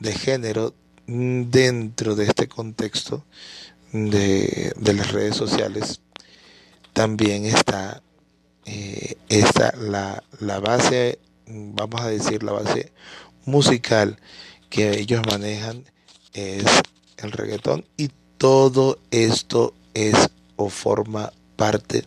de 0.00 0.12
género 0.12 0.74
dentro 1.06 2.16
de 2.16 2.24
este 2.24 2.48
contexto 2.48 3.24
de, 3.92 4.72
las 4.76 5.12
redes 5.12 5.36
sociales 5.36 6.00
también 6.92 7.46
está 7.46 8.02
eh, 8.64 9.16
la, 9.78 10.22
la 10.40 10.60
base 10.60 11.18
vamos 11.46 12.00
a 12.00 12.08
decir 12.08 12.42
la 12.42 12.52
base 12.52 12.92
musical 13.44 14.18
que 14.68 14.98
ellos 14.98 15.22
manejan 15.26 15.84
es 16.32 16.64
el 17.18 17.32
reggaetón 17.32 17.84
y 17.96 18.10
todo 18.38 18.98
esto 19.10 19.74
es 19.94 20.30
o 20.56 20.68
forma 20.68 21.32
parte 21.54 22.04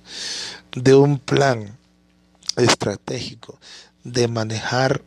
de 0.75 0.95
un 0.95 1.19
plan 1.19 1.77
estratégico 2.57 3.57
de 4.03 4.27
manejar 4.27 5.01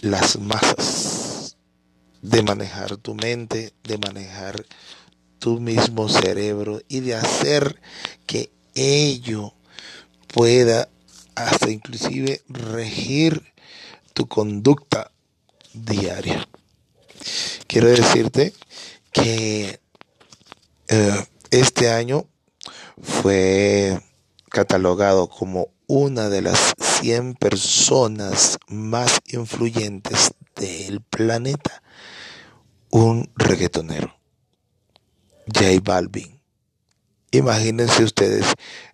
las 0.00 0.38
masas 0.38 1.11
de 2.22 2.42
manejar 2.42 2.96
tu 2.96 3.14
mente, 3.14 3.74
de 3.82 3.98
manejar 3.98 4.64
tu 5.38 5.58
mismo 5.60 6.08
cerebro 6.08 6.80
y 6.88 7.00
de 7.00 7.16
hacer 7.16 7.80
que 8.26 8.52
ello 8.74 9.52
pueda 10.28 10.88
hasta 11.34 11.70
inclusive 11.70 12.42
regir 12.48 13.42
tu 14.14 14.28
conducta 14.28 15.10
diaria. 15.74 16.48
Quiero 17.66 17.88
decirte 17.88 18.54
que 19.12 19.80
eh, 20.88 21.24
este 21.50 21.90
año 21.90 22.26
fue 23.02 24.00
catalogado 24.48 25.28
como 25.28 25.68
una 25.88 26.28
de 26.28 26.42
las 26.42 26.74
100 27.00 27.34
personas 27.34 28.58
más 28.68 29.20
influyentes 29.26 30.34
del 30.54 31.00
planeta 31.00 31.81
un 32.92 33.32
reggaetonero, 33.36 34.14
J 35.46 35.80
Balvin. 35.82 36.40
Imagínense 37.30 38.04
ustedes, 38.04 38.46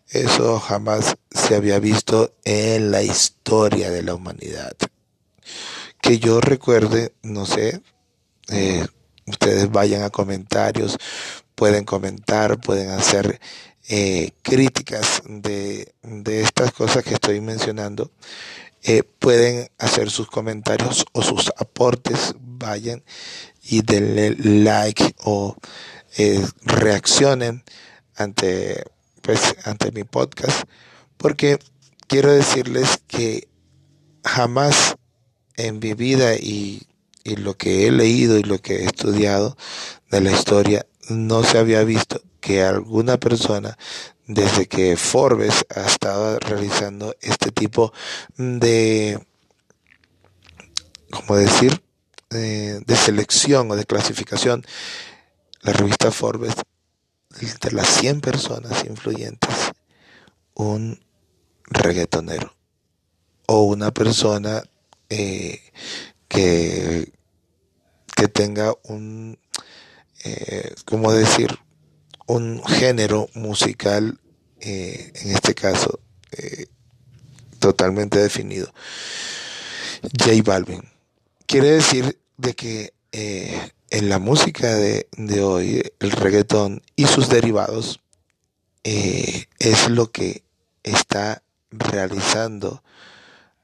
eso 0.07 0.61
jamás 0.61 1.17
se 1.31 1.57
había 1.57 1.81
visto 1.81 2.33
en 2.45 2.93
la 2.93 3.03
historia 3.03 3.91
de 3.91 4.05
la 4.05 4.15
humanidad. 4.15 4.73
Que 6.01 6.21
yo 6.21 6.41
recuerde, 6.41 7.13
no 7.23 7.45
sé, 7.45 7.83
eh, 8.51 8.87
ustedes 9.27 9.71
vayan 9.73 10.03
a 10.03 10.11
comentarios, 10.11 10.97
pueden 11.57 11.85
comentar, 11.85 12.61
pueden 12.61 12.91
hacer 12.91 13.41
eh, 13.89 14.31
críticas 14.43 15.23
de, 15.27 15.93
de, 16.03 16.43
estas 16.43 16.73
cosas 16.73 17.03
que 17.03 17.15
estoy 17.15 17.41
mencionando. 17.41 18.13
Eh, 18.85 19.03
pueden 19.03 19.69
hacer 19.79 20.09
sus 20.09 20.29
comentarios 20.29 21.05
o 21.13 21.23
sus 21.23 21.51
aportes, 21.57 22.37
vayan 22.39 23.03
y 23.69 23.83
denle 23.83 24.35
like 24.39 25.15
o 25.25 25.57
eh, 26.17 26.45
reaccionen 26.65 27.63
ante 28.17 28.83
pues 29.23 29.55
ante 29.65 29.93
mi 29.93 30.05
podcast 30.05 30.63
porque 31.17 31.59
quiero 32.07 32.33
decirles 32.33 33.01
que 33.07 33.49
jamás 34.25 34.97
en 35.57 35.79
mi 35.79 35.95
vida 35.95 36.35
y, 36.35 36.83
y 37.25 37.37
lo 37.37 37.57
que 37.57 37.87
he 37.87 37.93
leído 37.93 38.39
y 38.39 38.43
lo 38.43 38.59
que 38.59 38.77
he 38.77 38.85
estudiado 38.85 39.57
de 40.11 40.21
la 40.23 40.33
historia 40.33 40.87
no 41.11 41.45
se 41.45 41.59
había 41.59 41.85
visto 41.85 42.23
que 42.41 42.63
alguna 42.63 43.19
persona 43.19 43.77
desde 44.27 44.67
que 44.67 44.97
Forbes 44.97 45.65
ha 45.75 45.87
estado 45.87 46.39
realizando 46.39 47.15
este 47.21 47.51
tipo 47.51 47.93
de, 48.37 49.19
¿cómo 51.11 51.37
decir? 51.37 51.83
De, 52.31 52.97
selección 52.97 53.71
o 53.71 53.77
de 53.77 53.85
clasificación, 53.85 54.65
la 55.63 55.73
revista 55.73 56.11
Forbes, 56.11 56.55
de 57.61 57.73
las 57.73 57.89
100 58.01 58.21
personas 58.21 58.85
influyentes, 58.85 59.55
un 60.55 61.01
reggaetonero 61.65 62.55
o 63.47 63.63
una 63.63 63.93
persona 63.93 64.63
eh, 65.09 65.61
que, 66.29 67.13
que 68.15 68.29
tenga 68.29 68.75
un, 68.85 69.39
eh, 70.25 70.75
¿cómo 70.85 71.13
decir? 71.13 71.59
Un 72.27 72.63
género 72.65 73.29
musical, 73.35 74.21
eh, 74.61 75.13
en 75.15 75.31
este 75.33 75.55
caso, 75.55 76.01
eh, 76.33 76.67
totalmente 77.59 78.19
definido. 78.19 78.73
J 80.19 80.43
Balvin 80.45 80.98
Quiere 81.49 81.71
decir 81.71 82.19
de 82.37 82.53
que 82.53 82.93
eh, 83.11 83.71
en 83.89 84.11
la 84.11 84.19
música 84.19 84.75
de, 84.75 85.09
hoy, 85.43 85.83
el 85.99 86.11
reggaetón 86.11 86.83
y 86.95 87.07
sus 87.07 87.31
derivados, 87.31 88.01
eh, 88.85 89.47
es 89.59 89.89
lo 89.89 90.13
que 90.13 90.43
está 90.83 91.43
realizando 91.71 92.83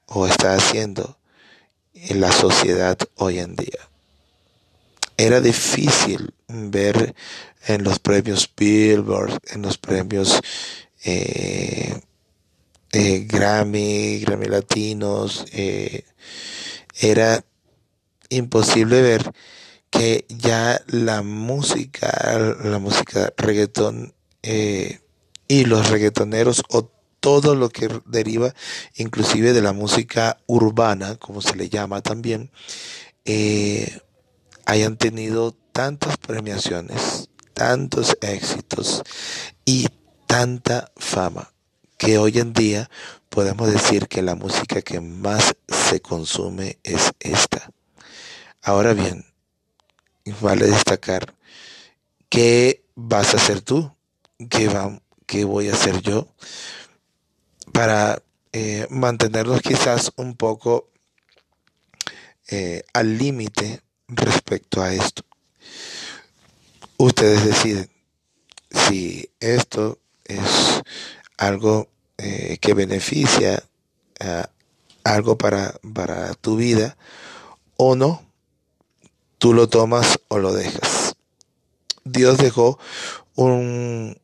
o 0.07 0.25
está 0.25 0.55
haciendo 0.55 1.19
en 1.93 2.21
la 2.21 2.31
sociedad 2.31 2.97
hoy 3.17 3.37
en 3.37 3.55
día. 3.55 3.87
era 5.17 5.39
difícil 5.39 6.33
ver 6.47 7.13
en 7.67 7.83
los 7.83 7.99
premios 7.99 8.51
Billboard, 8.57 9.37
en 9.53 9.61
los 9.61 9.77
premios 9.77 10.41
eh, 11.03 12.01
Grammy, 12.91 14.21
Grammy 14.21 14.47
Latinos, 14.47 15.45
era 16.99 17.45
imposible 18.35 19.01
ver 19.01 19.33
que 19.89 20.25
ya 20.29 20.81
la 20.87 21.21
música, 21.21 22.55
la 22.63 22.79
música 22.79 23.33
reggaetón 23.37 24.13
y 24.41 25.65
los 25.65 25.89
reggaetoneros 25.89 26.63
o 26.69 26.91
todo 27.19 27.55
lo 27.55 27.69
que 27.69 27.89
deriva 28.05 28.53
inclusive 28.95 29.53
de 29.53 29.61
la 29.61 29.73
música 29.73 30.37
urbana, 30.45 31.15
como 31.15 31.41
se 31.41 31.55
le 31.55 31.69
llama 31.69 32.01
también, 32.01 32.51
hayan 34.65 34.97
tenido 34.97 35.55
tantas 35.71 36.17
premiaciones, 36.17 37.29
tantos 37.53 38.17
éxitos 38.21 39.01
y 39.65 39.87
tanta 40.27 40.91
fama 40.97 41.51
que 41.97 42.17
hoy 42.17 42.39
en 42.39 42.53
día 42.53 42.89
podemos 43.29 43.71
decir 43.71 44.07
que 44.07 44.21
la 44.21 44.35
música 44.35 44.81
que 44.81 44.99
más 44.99 45.55
se 45.67 46.01
consume 46.01 46.77
es 46.83 47.13
esta. 47.19 47.71
Ahora 48.67 48.95
bien, 48.95 49.23
vale 50.41 50.65
destacar 50.65 51.35
qué 52.29 52.83
vas 52.95 53.35
a 53.35 53.37
hacer 53.37 53.61
tú, 53.61 53.95
qué, 54.49 54.67
va, 54.67 54.99
qué 55.27 55.45
voy 55.45 55.69
a 55.69 55.73
hacer 55.73 56.01
yo 56.01 56.27
para 57.73 58.23
eh, 58.53 58.87
mantenernos 58.89 59.61
quizás 59.61 60.13
un 60.15 60.35
poco 60.35 60.89
eh, 62.47 62.81
al 62.91 63.19
límite 63.19 63.81
respecto 64.07 64.81
a 64.81 64.95
esto. 64.95 65.21
Ustedes 66.97 67.45
deciden 67.45 67.91
si 68.71 69.29
esto 69.39 69.99
es 70.23 70.81
algo 71.37 71.87
eh, 72.17 72.57
que 72.59 72.73
beneficia 72.73 73.63
algo 75.03 75.37
para, 75.37 75.75
para 75.93 76.33
tu 76.33 76.55
vida 76.55 76.97
o 77.77 77.95
no, 77.95 78.24
tú 79.37 79.53
lo 79.53 79.67
tomas 79.67 80.19
o 80.27 80.39
lo 80.39 80.53
dejas. 80.53 81.15
Dios 82.03 82.37
dejó 82.37 82.79
un 83.35 84.17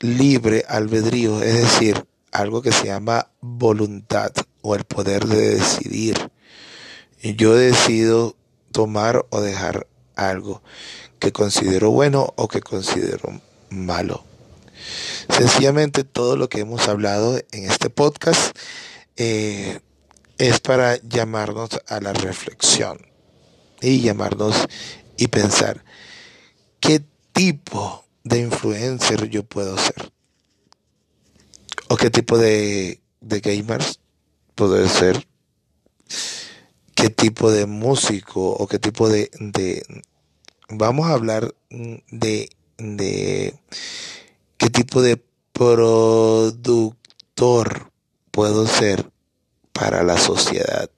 libre 0.00 0.64
albedrío, 0.68 1.42
es 1.42 1.54
decir, 1.54 2.06
algo 2.32 2.62
que 2.62 2.72
se 2.72 2.86
llama 2.86 3.28
voluntad 3.40 4.32
o 4.62 4.74
el 4.74 4.84
poder 4.84 5.26
de 5.26 5.56
decidir. 5.56 6.30
Yo 7.22 7.54
decido 7.54 8.36
tomar 8.72 9.24
o 9.30 9.40
dejar 9.40 9.86
algo 10.16 10.62
que 11.18 11.32
considero 11.32 11.90
bueno 11.90 12.34
o 12.36 12.48
que 12.48 12.60
considero 12.60 13.40
malo. 13.70 14.24
Sencillamente 15.30 16.04
todo 16.04 16.36
lo 16.36 16.48
que 16.48 16.60
hemos 16.60 16.88
hablado 16.88 17.38
en 17.52 17.70
este 17.70 17.88
podcast 17.88 18.56
eh, 19.16 19.80
es 20.36 20.60
para 20.60 20.96
llamarnos 20.96 21.70
a 21.86 22.00
la 22.00 22.12
reflexión 22.12 23.13
y 23.84 24.00
llamarnos 24.00 24.66
y 25.16 25.28
pensar 25.28 25.84
qué 26.80 27.04
tipo 27.32 28.04
de 28.24 28.40
influencer 28.40 29.28
yo 29.28 29.44
puedo 29.44 29.76
ser 29.78 30.12
o 31.88 31.96
qué 31.96 32.10
tipo 32.10 32.38
de, 32.38 33.00
de 33.20 33.40
gamers 33.40 34.00
puedo 34.54 34.88
ser 34.88 35.26
qué 36.94 37.10
tipo 37.10 37.50
de 37.50 37.66
músico 37.66 38.50
o 38.50 38.66
qué 38.66 38.78
tipo 38.78 39.08
de, 39.08 39.30
de 39.38 39.84
vamos 40.68 41.06
a 41.06 41.12
hablar 41.12 41.54
de, 41.70 42.50
de 42.78 43.54
qué 44.56 44.70
tipo 44.70 45.02
de 45.02 45.22
productor 45.52 46.64
puedo 48.30 48.66
ser 48.66 49.10
para 49.72 50.02
la 50.02 50.16
sociedad. 50.18 50.90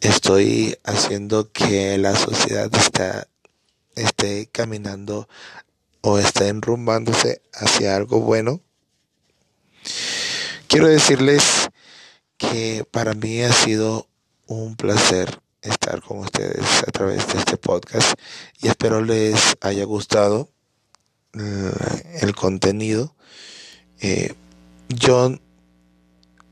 Estoy 0.00 0.78
haciendo 0.84 1.52
que 1.52 1.98
la 1.98 2.16
sociedad 2.16 2.74
está, 2.74 3.28
esté 3.96 4.48
caminando 4.50 5.28
o 6.00 6.18
esté 6.18 6.48
enrumbándose 6.48 7.42
hacia 7.52 7.96
algo 7.96 8.20
bueno. 8.20 8.60
Quiero 10.68 10.88
decirles 10.88 11.68
que 12.38 12.86
para 12.90 13.12
mí 13.12 13.42
ha 13.42 13.52
sido 13.52 14.08
un 14.46 14.76
placer 14.76 15.40
estar 15.60 16.00
con 16.00 16.20
ustedes 16.20 16.82
a 16.86 16.90
través 16.90 17.26
de 17.32 17.38
este 17.38 17.58
podcast 17.58 18.18
y 18.62 18.68
espero 18.68 19.02
les 19.02 19.56
haya 19.60 19.84
gustado 19.84 20.48
eh, 21.34 22.18
el 22.22 22.34
contenido. 22.34 23.14
Eh, 24.00 24.34
yo 24.88 25.38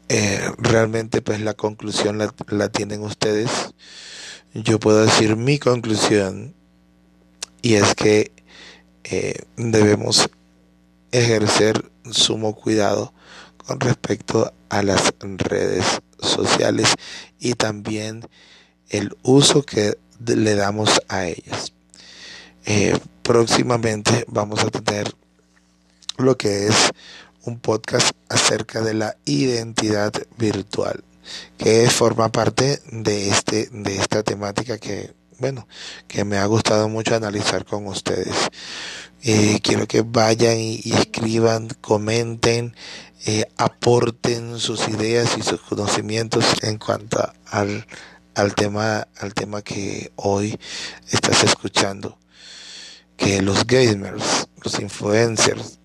eh, 0.09 0.40
realmente 0.59 1.22
pues 1.22 1.40
la 1.40 1.55
conclusión 1.55 2.18
la, 2.18 2.32
la, 2.48 2.68
tienen 2.68 3.02
ustedes. 3.02 3.51
Yo 4.55 4.80
puedo 4.80 5.05
decir 5.05 5.36
mi 5.36 5.59
conclusión 5.59 6.55
y 7.62 7.74
es 7.74 7.94
que 7.94 8.32
debemos 9.56 10.28
ejercer 11.12 11.90
sumo 12.10 12.55
cuidado 12.55 13.12
con 13.56 13.80
respecto 13.80 14.52
a 14.68 14.82
las 14.82 15.12
redes 15.20 15.85
sociales 16.20 16.94
y 17.39 17.55
también 17.55 18.28
el 18.89 19.16
uso 19.22 19.62
que 19.62 19.98
le 20.24 20.55
damos 20.55 21.01
a 21.09 21.26
ellas. 21.26 21.72
Eh, 22.66 22.98
próximamente 23.22 24.24
vamos 24.28 24.64
a 24.64 24.70
tener 24.70 25.12
lo 26.16 26.36
que 26.36 26.66
es 26.66 26.90
un 27.49 27.59
podcast 27.59 28.12
acerca 28.29 28.81
de 28.83 28.95
la 28.95 29.16
identidad 29.25 30.12
virtual 30.37 31.03
que 31.57 31.91
forma 31.91 32.31
parte 32.31 32.81
de 32.91 33.29
este 33.31 33.69
de 33.73 33.97
esta 33.97 34.23
temática 34.23 34.79
que 34.79 35.12
bueno 35.39 35.66
que 36.07 36.25
me 36.25 36.39
ha 36.39 36.47
gustado 36.47 36.89
mucho 36.89 37.15
analizar 37.15 37.65
con 37.65 37.87
ustedes. 37.87 38.35
Eh, 39.25 39.59
quiero 39.62 39.89
que 39.89 40.03
vayan 40.03 40.59
y, 40.61 40.93
escriban 40.93 41.69
comenten 41.81 42.77
eh, 43.27 43.45
aporten 43.57 44.61
sus 44.61 44.89
ideas 44.89 45.37
y 45.37 45.43
sus 45.43 45.61
conocimientos 45.61 46.45
en 46.62 46.79
cuanto 46.79 47.19
al 47.51 47.85
al 48.39 48.55
tema, 48.55 49.09
al 49.19 49.35
tema 49.35 49.62
que 49.62 50.12
hoy 50.15 50.57
estás 51.11 51.43
escuchando, 51.43 52.19
que 53.16 53.43
los 53.43 53.66
gamers, 53.66 54.47
los 54.62 54.79
influencers 54.79 55.78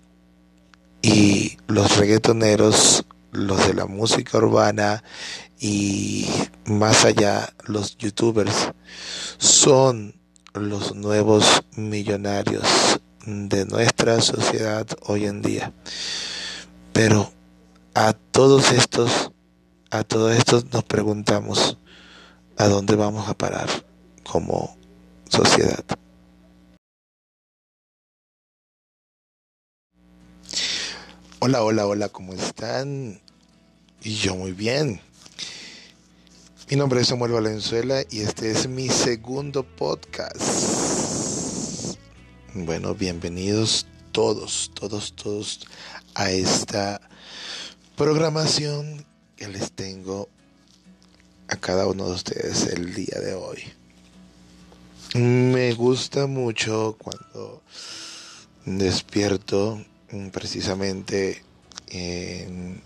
y 1.04 1.58
los 1.66 1.98
reggaetoneros, 1.98 3.04
los 3.30 3.66
de 3.66 3.74
la 3.74 3.84
música 3.84 4.38
urbana 4.38 5.04
y 5.60 6.26
más 6.64 7.04
allá 7.04 7.52
los 7.66 7.98
youtubers 7.98 8.70
son 9.36 10.14
los 10.54 10.94
nuevos 10.94 11.62
millonarios 11.76 12.98
de 13.26 13.66
nuestra 13.66 14.22
sociedad 14.22 14.86
hoy 15.02 15.26
en 15.26 15.42
día. 15.42 15.74
Pero 16.94 17.30
a 17.92 18.14
todos 18.14 18.72
estos, 18.72 19.30
a 19.90 20.04
todos 20.04 20.34
estos 20.34 20.72
nos 20.72 20.84
preguntamos, 20.84 21.76
a 22.56 22.66
dónde 22.68 22.96
vamos 22.96 23.28
a 23.28 23.36
parar 23.36 23.68
como 24.22 24.78
sociedad. 25.28 25.84
Hola, 31.46 31.62
hola, 31.62 31.86
hola, 31.86 32.08
¿cómo 32.08 32.32
están? 32.32 33.20
Y 34.02 34.14
yo 34.14 34.34
muy 34.34 34.52
bien. 34.52 34.98
Mi 36.70 36.76
nombre 36.78 37.02
es 37.02 37.08
Samuel 37.08 37.32
Valenzuela 37.32 38.02
y 38.10 38.20
este 38.20 38.50
es 38.50 38.66
mi 38.66 38.88
segundo 38.88 39.62
podcast. 39.62 40.38
Bueno, 42.54 42.94
bienvenidos 42.94 43.86
todos, 44.10 44.70
todos, 44.72 45.12
todos 45.16 45.60
a 46.14 46.30
esta 46.30 47.02
programación 47.94 49.04
que 49.36 49.46
les 49.48 49.70
tengo 49.70 50.30
a 51.48 51.56
cada 51.56 51.86
uno 51.86 52.06
de 52.06 52.14
ustedes 52.14 52.68
el 52.68 52.94
día 52.94 53.20
de 53.20 53.34
hoy. 53.34 53.64
Me 55.12 55.74
gusta 55.74 56.26
mucho 56.26 56.96
cuando 56.98 57.60
despierto 58.64 59.84
precisamente 60.32 61.42
en, 61.88 62.82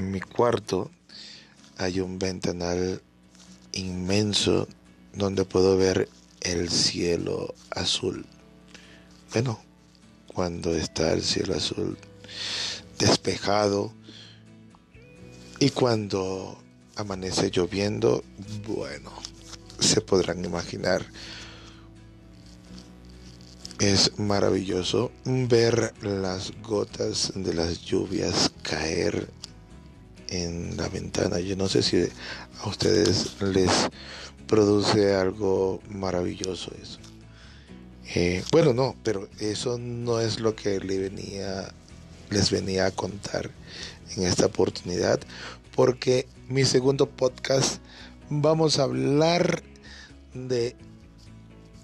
mi 0.00 0.20
cuarto 0.20 0.90
hay 1.78 2.00
un 2.00 2.18
ventanal 2.18 3.02
inmenso 3.72 4.68
donde 5.12 5.44
puedo 5.44 5.76
ver 5.76 6.08
el 6.40 6.70
cielo 6.70 7.54
azul. 7.70 8.26
Bueno, 9.32 9.60
cuando 10.26 10.74
está 10.74 11.12
el 11.12 11.22
cielo 11.22 11.54
azul 11.54 11.96
despejado 12.98 13.92
y 15.58 15.70
cuando 15.70 16.58
amanece 16.96 17.50
lloviendo, 17.50 18.24
bueno, 18.66 19.12
se 19.80 20.00
podrán 20.00 20.44
imaginar. 20.44 21.04
Es 23.84 24.18
maravilloso 24.18 25.12
ver 25.26 25.92
las 26.00 26.54
gotas 26.62 27.32
de 27.34 27.52
las 27.52 27.82
lluvias 27.82 28.50
caer 28.62 29.28
en 30.28 30.74
la 30.78 30.88
ventana. 30.88 31.38
Yo 31.38 31.54
no 31.54 31.68
sé 31.68 31.82
si 31.82 32.08
a 32.62 32.66
ustedes 32.66 33.38
les 33.42 33.90
produce 34.46 35.14
algo 35.14 35.82
maravilloso 35.90 36.72
eso. 36.82 36.98
Eh, 38.14 38.42
bueno, 38.50 38.72
no, 38.72 38.96
pero 39.02 39.28
eso 39.38 39.76
no 39.76 40.18
es 40.18 40.40
lo 40.40 40.56
que 40.56 40.80
le 40.80 40.98
venía, 40.98 41.70
les 42.30 42.50
venía 42.50 42.86
a 42.86 42.90
contar 42.90 43.50
en 44.16 44.22
esta 44.22 44.46
oportunidad, 44.46 45.20
porque 45.76 46.26
mi 46.48 46.64
segundo 46.64 47.06
podcast 47.06 47.82
vamos 48.30 48.78
a 48.78 48.84
hablar 48.84 49.62
de 50.32 50.74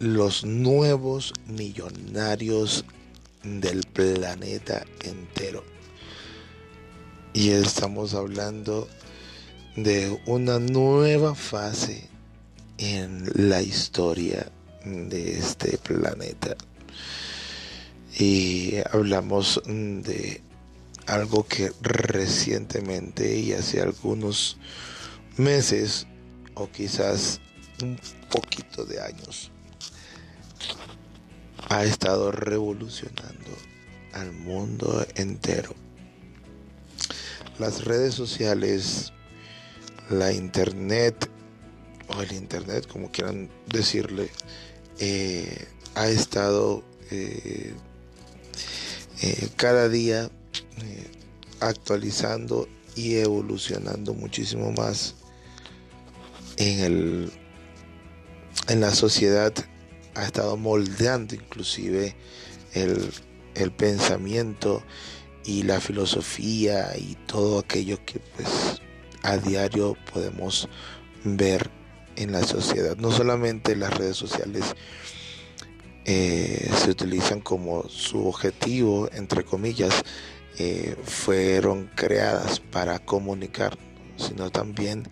los 0.00 0.46
nuevos 0.46 1.34
millonarios 1.46 2.86
del 3.44 3.82
planeta 3.82 4.86
entero. 5.04 5.62
Y 7.34 7.50
estamos 7.50 8.14
hablando 8.14 8.88
de 9.76 10.18
una 10.24 10.58
nueva 10.58 11.34
fase 11.34 12.08
en 12.78 13.30
la 13.34 13.60
historia 13.60 14.50
de 14.86 15.36
este 15.36 15.76
planeta. 15.76 16.56
Y 18.18 18.76
hablamos 18.90 19.60
de 19.66 20.40
algo 21.06 21.46
que 21.46 21.72
recientemente 21.82 23.36
y 23.36 23.52
hace 23.52 23.82
algunos 23.82 24.56
meses 25.36 26.06
o 26.54 26.70
quizás 26.70 27.38
un 27.82 28.00
poquito 28.30 28.86
de 28.86 29.02
años 29.02 29.52
ha 31.68 31.84
estado 31.84 32.32
revolucionando 32.32 33.50
al 34.12 34.32
mundo 34.32 35.06
entero. 35.14 35.74
Las 37.58 37.84
redes 37.84 38.14
sociales, 38.14 39.12
la 40.08 40.32
internet 40.32 41.28
o 42.08 42.22
el 42.22 42.32
internet, 42.32 42.86
como 42.86 43.10
quieran 43.10 43.50
decirle, 43.66 44.30
eh, 44.98 45.66
ha 45.94 46.08
estado 46.08 46.82
eh, 47.10 47.74
eh, 49.22 49.48
cada 49.56 49.88
día 49.88 50.30
actualizando 51.60 52.68
y 52.96 53.16
evolucionando 53.16 54.14
muchísimo 54.14 54.72
más 54.72 55.14
en 56.56 56.80
el 56.80 57.32
en 58.68 58.80
la 58.80 58.94
sociedad 58.94 59.52
ha 60.20 60.26
estado 60.26 60.56
moldeando 60.56 61.34
inclusive 61.34 62.14
el, 62.74 63.10
el 63.54 63.72
pensamiento 63.72 64.82
y 65.44 65.62
la 65.62 65.80
filosofía 65.80 66.96
y 66.96 67.16
todo 67.26 67.58
aquello 67.58 67.98
que 68.04 68.20
pues 68.36 68.82
a 69.22 69.38
diario 69.38 69.96
podemos 70.12 70.68
ver 71.24 71.70
en 72.16 72.32
la 72.32 72.42
sociedad. 72.42 72.96
No 72.98 73.10
solamente 73.10 73.74
las 73.76 73.96
redes 73.96 74.16
sociales 74.16 74.64
eh, 76.04 76.70
se 76.76 76.90
utilizan 76.90 77.40
como 77.40 77.88
su 77.88 78.26
objetivo, 78.26 79.08
entre 79.12 79.44
comillas, 79.44 80.02
eh, 80.58 80.96
fueron 81.02 81.90
creadas 81.94 82.60
para 82.60 82.98
comunicar, 82.98 83.78
sino 84.16 84.50
también 84.50 85.08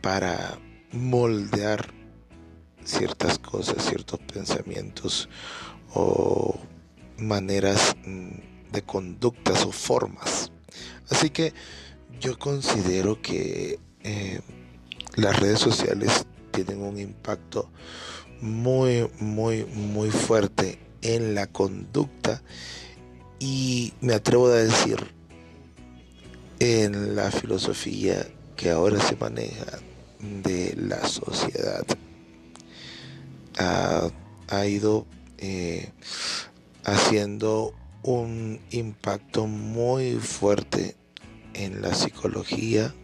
para 0.00 0.58
moldear 0.90 1.99
ciertas 2.84 3.38
cosas, 3.38 3.84
ciertos 3.84 4.18
pensamientos 4.20 5.28
o 5.94 6.58
maneras 7.18 7.96
mm, 8.04 8.72
de 8.72 8.82
conductas 8.82 9.64
o 9.64 9.72
formas. 9.72 10.52
Así 11.08 11.30
que 11.30 11.52
yo 12.20 12.38
considero 12.38 13.20
que 13.20 13.78
eh, 14.02 14.40
las 15.16 15.38
redes 15.38 15.58
sociales 15.58 16.26
tienen 16.52 16.82
un 16.82 16.98
impacto 16.98 17.70
muy, 18.40 19.08
muy, 19.18 19.64
muy 19.64 20.10
fuerte 20.10 20.78
en 21.02 21.34
la 21.34 21.46
conducta 21.46 22.42
y 23.38 23.92
me 24.00 24.14
atrevo 24.14 24.48
a 24.48 24.56
decir 24.56 24.98
en 26.58 27.16
la 27.16 27.30
filosofía 27.30 28.26
que 28.56 28.70
ahora 28.70 29.00
se 29.00 29.16
maneja 29.16 29.78
de 30.20 30.74
la 30.76 31.06
sociedad. 31.08 31.84
Ha, 33.62 34.66
ido 34.66 35.06
eh, 35.36 35.92
haciendo 36.84 37.74
un 38.02 38.58
impacto 38.70 39.46
muy 39.46 40.14
fuerte 40.14 40.96
en 41.52 41.82
la 41.82 41.92
psicología, 41.94 42.94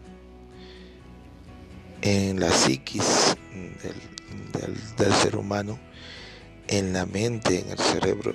en 2.01 2.39
la 2.39 2.49
psiquis 2.49 3.37
del, 4.97 5.13
ser 5.13 5.35
humano, 5.35 5.77
en 6.67 6.91
la 6.91 7.05
mente, 7.05 7.59
en 7.59 7.69
el 7.69 7.77
cerebro, 7.77 8.33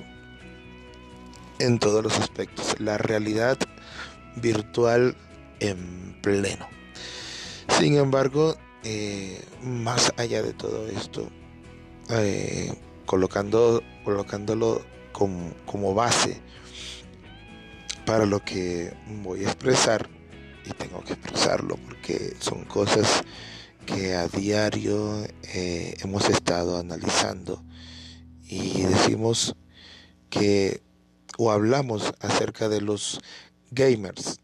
en 1.59 1.81
todos 1.81 2.05
los 2.05 2.21
aspectos. 2.21 2.79
La 2.79 2.99
realidad 2.99 3.59
virtual 4.37 5.17
en 5.59 6.17
pleno. 6.23 6.69
Sin 7.81 7.97
embargo, 7.97 8.57
eh, 8.85 9.43
más 9.63 10.13
allá 10.17 10.41
de 10.43 10.53
todo 10.53 10.87
esto, 10.87 11.29
eh, 12.11 12.73
colocando, 13.07 13.83
colocándolo 14.05 14.83
como, 15.13 15.53
como 15.67 15.95
base 15.95 16.41
para 18.05 18.27
lo 18.27 18.45
que 18.45 18.93
voy 19.23 19.45
a 19.45 19.49
expresar, 19.49 20.09
y 20.65 20.71
tengo 20.71 21.03
que 21.03 21.15
expresarlo 21.15 21.77
porque 21.77 22.37
son 22.39 22.65
cosas 22.65 23.23
que 23.87 24.15
a 24.15 24.29
diario 24.29 25.25
eh, 25.55 25.97
hemos 26.03 26.29
estado 26.31 26.79
analizando 26.79 27.63
y 28.45 28.83
decimos 28.83 29.57
que 30.31 30.83
o 31.39 31.51
hablamos 31.51 32.15
acerca 32.21 32.69
de 32.69 32.81
los 32.81 33.21
gamers. 33.71 34.39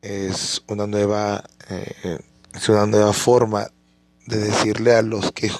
Es 0.00 0.62
una 0.68 0.86
nueva 0.86 1.44
eh, 1.68 2.18
es 2.54 2.68
una 2.68 2.86
nueva 2.86 3.12
forma 3.12 3.68
de 4.26 4.38
decirle 4.38 4.94
a 4.94 5.02
los 5.02 5.32
que 5.32 5.50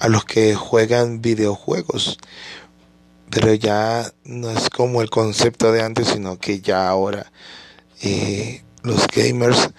a 0.00 0.08
los 0.08 0.24
que 0.24 0.54
juegan 0.54 1.22
videojuegos. 1.22 2.18
Pero 3.30 3.54
ya 3.54 4.12
no 4.24 4.50
es 4.50 4.68
como 4.70 5.02
el 5.02 5.10
concepto 5.10 5.70
de 5.70 5.82
antes 5.82 6.08
sino 6.08 6.38
que 6.38 6.60
ya 6.60 6.88
ahora 6.88 7.30
eh, 8.02 8.62
los 8.82 9.06
gamers 9.06 9.70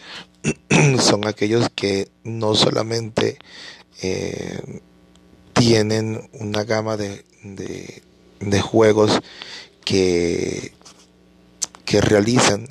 son 1.00 1.28
aquellos 1.28 1.70
que 1.76 2.10
no 2.24 2.56
solamente 2.56 3.38
eh, 4.02 4.80
tienen 5.54 6.30
una 6.34 6.64
gama 6.64 6.98
de, 6.98 7.24
de, 7.44 8.62
juegos 8.62 9.20
que, 9.84 10.74
que 11.86 12.02
realizan, 12.02 12.68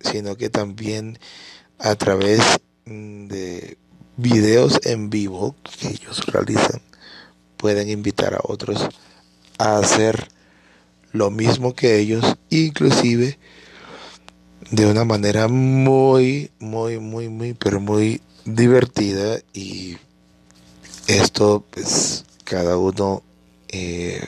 sino 0.00 0.36
que 0.36 0.48
también 0.48 1.18
a 1.78 1.94
través 1.96 2.40
de 2.86 3.76
videos 4.16 4.80
en 4.84 5.10
vivo 5.10 5.54
que 5.62 5.88
ellos 5.88 6.24
realizan, 6.26 6.80
pueden 7.60 7.90
invitar 7.90 8.34
a 8.34 8.40
otros 8.42 8.88
a 9.58 9.76
hacer 9.76 10.28
lo 11.12 11.30
mismo 11.30 11.74
que 11.74 11.98
ellos, 11.98 12.36
inclusive 12.48 13.38
de 14.70 14.86
una 14.86 15.04
manera 15.04 15.46
muy, 15.46 16.50
muy, 16.58 16.98
muy, 16.98 17.28
muy, 17.28 17.52
pero 17.52 17.80
muy 17.80 18.22
divertida 18.46 19.40
y 19.52 19.98
esto 21.06 21.64
pues 21.70 22.24
cada 22.44 22.78
uno 22.78 23.22
eh, 23.68 24.24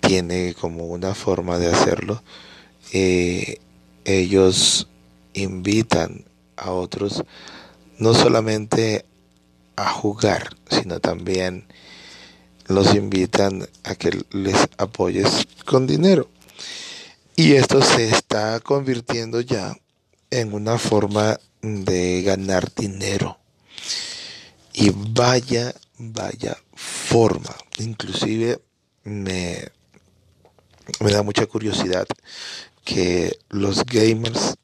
tiene 0.00 0.54
como 0.54 0.86
una 0.86 1.12
forma 1.14 1.58
de 1.58 1.72
hacerlo. 1.72 2.22
Eh, 2.92 3.58
ellos 4.04 4.86
invitan 5.34 6.24
a 6.56 6.70
otros 6.70 7.24
no 7.98 8.14
solamente 8.14 9.04
a 9.74 9.90
jugar, 9.90 10.56
sino 10.70 11.00
también 11.00 11.66
los 12.68 12.94
invitan 12.94 13.66
a 13.84 13.94
que 13.94 14.18
les 14.30 14.56
apoyes 14.78 15.46
con 15.64 15.86
dinero. 15.86 16.28
Y 17.34 17.52
esto 17.52 17.82
se 17.82 18.08
está 18.08 18.60
convirtiendo 18.60 19.40
ya 19.40 19.76
en 20.30 20.54
una 20.54 20.78
forma 20.78 21.38
de 21.62 22.22
ganar 22.22 22.72
dinero. 22.74 23.38
Y 24.72 24.90
vaya, 24.94 25.74
vaya 25.98 26.56
forma. 26.74 27.54
Inclusive 27.78 28.60
me, 29.04 29.68
me 31.00 31.10
da 31.10 31.22
mucha 31.22 31.46
curiosidad 31.46 32.06
que 32.84 33.38
los 33.48 33.84
gamers 33.84 34.54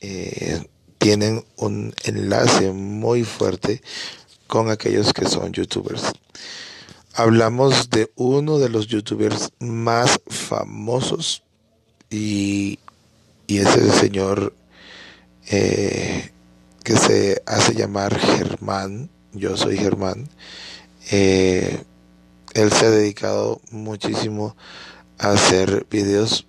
eh, 0.00 0.64
tienen 0.98 1.44
un 1.56 1.94
enlace 2.04 2.70
muy 2.70 3.24
fuerte 3.24 3.82
con 4.46 4.70
aquellos 4.70 5.12
que 5.12 5.26
son 5.26 5.52
youtubers. 5.52 6.12
Hablamos 7.14 7.90
de 7.90 8.10
uno 8.16 8.58
de 8.58 8.70
los 8.70 8.86
youtubers 8.86 9.52
más 9.58 10.18
famosos 10.28 11.42
y, 12.08 12.78
y 13.46 13.58
es 13.58 13.76
el 13.76 13.90
señor 13.92 14.54
eh, 15.50 16.30
que 16.82 16.96
se 16.96 17.42
hace 17.44 17.74
llamar 17.74 18.18
Germán. 18.18 19.10
Yo 19.34 19.58
soy 19.58 19.76
Germán. 19.76 20.26
Eh, 21.10 21.82
él 22.54 22.72
se 22.72 22.86
ha 22.86 22.90
dedicado 22.90 23.60
muchísimo 23.70 24.56
a 25.18 25.32
hacer 25.32 25.86
videos. 25.90 26.46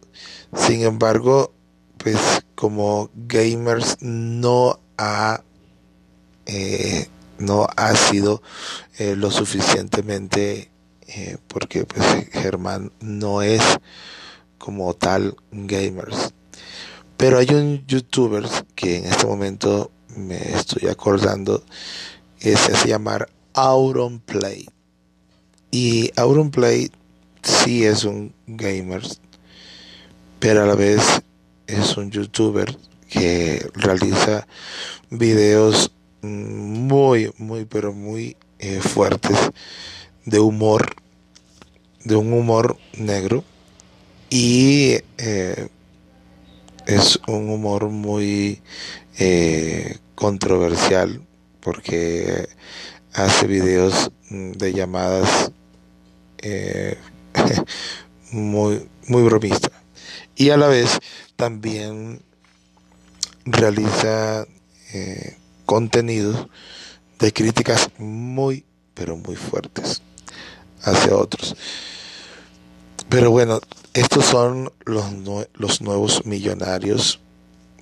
Sin 0.55 0.83
embargo, 0.83 1.51
pues 1.97 2.45
como 2.55 3.09
gamers 3.15 3.97
no 3.99 4.79
ha 4.97 5.43
eh, 6.45 7.07
no 7.45 7.67
ha 7.75 7.95
sido 7.95 8.41
eh, 8.97 9.15
lo 9.15 9.31
suficientemente 9.31 10.71
eh, 11.07 11.37
porque 11.47 11.85
pues 11.85 12.05
Germán 12.31 12.91
no 12.99 13.41
es 13.41 13.61
como 14.57 14.93
tal 14.93 15.35
gamers. 15.51 16.33
Pero 17.17 17.37
hay 17.37 17.47
un 17.51 17.85
youtuber 17.85 18.47
que 18.75 18.97
en 18.97 19.05
este 19.05 19.25
momento 19.25 19.91
me 20.15 20.37
estoy 20.53 20.89
acordando 20.89 21.63
que 22.39 22.57
se 22.57 22.73
hace 22.73 22.89
llamar 22.89 23.29
Auronplay. 23.53 24.67
Y 25.71 26.11
Auronplay 26.15 26.91
sí 27.41 27.85
es 27.85 28.03
un 28.03 28.33
gamer 28.47 29.03
pero 30.43 30.63
a 30.63 30.65
la 30.65 30.75
vez 30.75 31.21
es 31.67 31.95
un 31.95 32.11
youtuber 32.11 32.77
que 33.09 33.65
realiza 33.75 34.45
videos 35.09 35.93
muy, 36.23 37.31
muy, 37.37 37.65
pero 37.65 37.93
muy 37.93 38.35
eh, 38.59 38.79
fuertes 38.79 39.37
de 40.25 40.39
humor, 40.39 40.95
de 42.03 42.15
un 42.15 42.33
humor 42.33 42.77
negro. 42.97 43.43
Y 44.29 44.97
eh, 45.17 45.67
es 46.87 47.19
un 47.27 47.49
humor 47.49 47.89
muy 47.89 48.61
eh, 49.19 49.97
controversial 50.15 51.21
porque 51.59 52.47
hace 53.13 53.45
videos 53.47 54.11
de 54.29 54.73
llamadas 54.73 55.51
muy, 58.31 58.89
muy 59.07 59.21
bromista. 59.23 59.71
Y 60.35 60.49
a 60.49 60.57
la 60.57 60.67
vez 60.67 60.99
también 61.35 62.21
realiza 63.45 64.45
eh, 64.93 65.35
contenidos 65.65 66.47
de 67.19 67.31
críticas 67.31 67.89
muy, 67.97 68.65
pero 68.93 69.15
muy 69.17 69.35
fuertes 69.35 70.01
hacia 70.81 71.15
otros. 71.15 71.55
Pero 73.09 73.31
bueno, 73.31 73.59
estos 73.93 74.25
son 74.25 74.71
los, 74.85 75.05
los 75.53 75.81
nuevos 75.81 76.25
millonarios. 76.25 77.19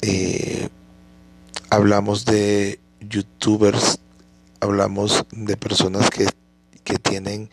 Eh, 0.02 0.70
hablamos 1.70 2.26
de 2.26 2.80
youtubers, 2.99 3.99
hablamos 4.60 5.26
de 5.32 5.58
personas 5.58 6.10
que, 6.10 6.28
que 6.84 6.98
tienen 6.98 7.49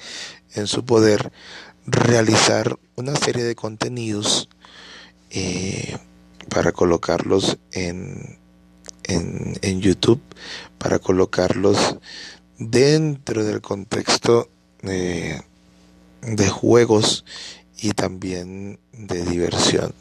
en 0.54 0.66
su 0.66 0.84
poder 0.84 1.32
realizar 1.86 2.78
una 2.96 3.16
serie 3.16 3.44
de 3.44 3.54
contenidos 3.54 4.48
eh, 5.30 5.96
para 6.48 6.72
colocarlos 6.72 7.58
en, 7.72 8.38
en, 9.08 9.80
YouTube, 9.80 10.20
para 10.78 10.98
colocarlos 10.98 11.96
dentro 12.58 13.44
del 13.44 13.60
contexto 13.60 14.48
de 14.82 15.42
juegos 16.48 17.24
y 17.80 17.92
también 17.92 18.78
de 18.92 19.24
diversión. 19.24 19.94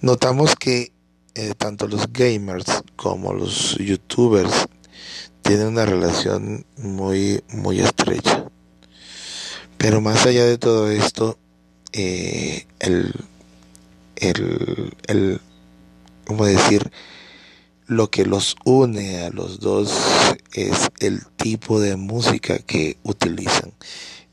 Notamos 0.00 0.54
que 0.54 0.92
eh, 1.34 1.54
tanto 1.56 1.86
los 1.86 2.12
gamers 2.12 2.82
como 2.96 3.32
los 3.32 3.76
youtubers 3.78 4.66
tienen 5.42 5.68
una 5.68 5.86
relación 5.86 6.66
muy, 6.76 7.42
muy 7.48 7.80
estrecha. 7.80 8.44
Pero 9.76 10.00
más 10.00 10.26
allá 10.26 10.44
de 10.44 10.58
todo 10.58 10.90
esto, 10.90 11.38
eh, 11.92 12.66
el, 12.80 13.14
el, 14.16 14.96
el, 15.06 15.40
¿cómo 16.26 16.44
decir? 16.44 16.90
Lo 17.88 18.10
que 18.10 18.26
los 18.26 18.54
une 18.66 19.22
a 19.22 19.30
los 19.30 19.60
dos 19.60 19.90
es 20.52 20.90
el 21.00 21.24
tipo 21.24 21.80
de 21.80 21.96
música 21.96 22.58
que 22.58 22.98
utilizan. 23.02 23.72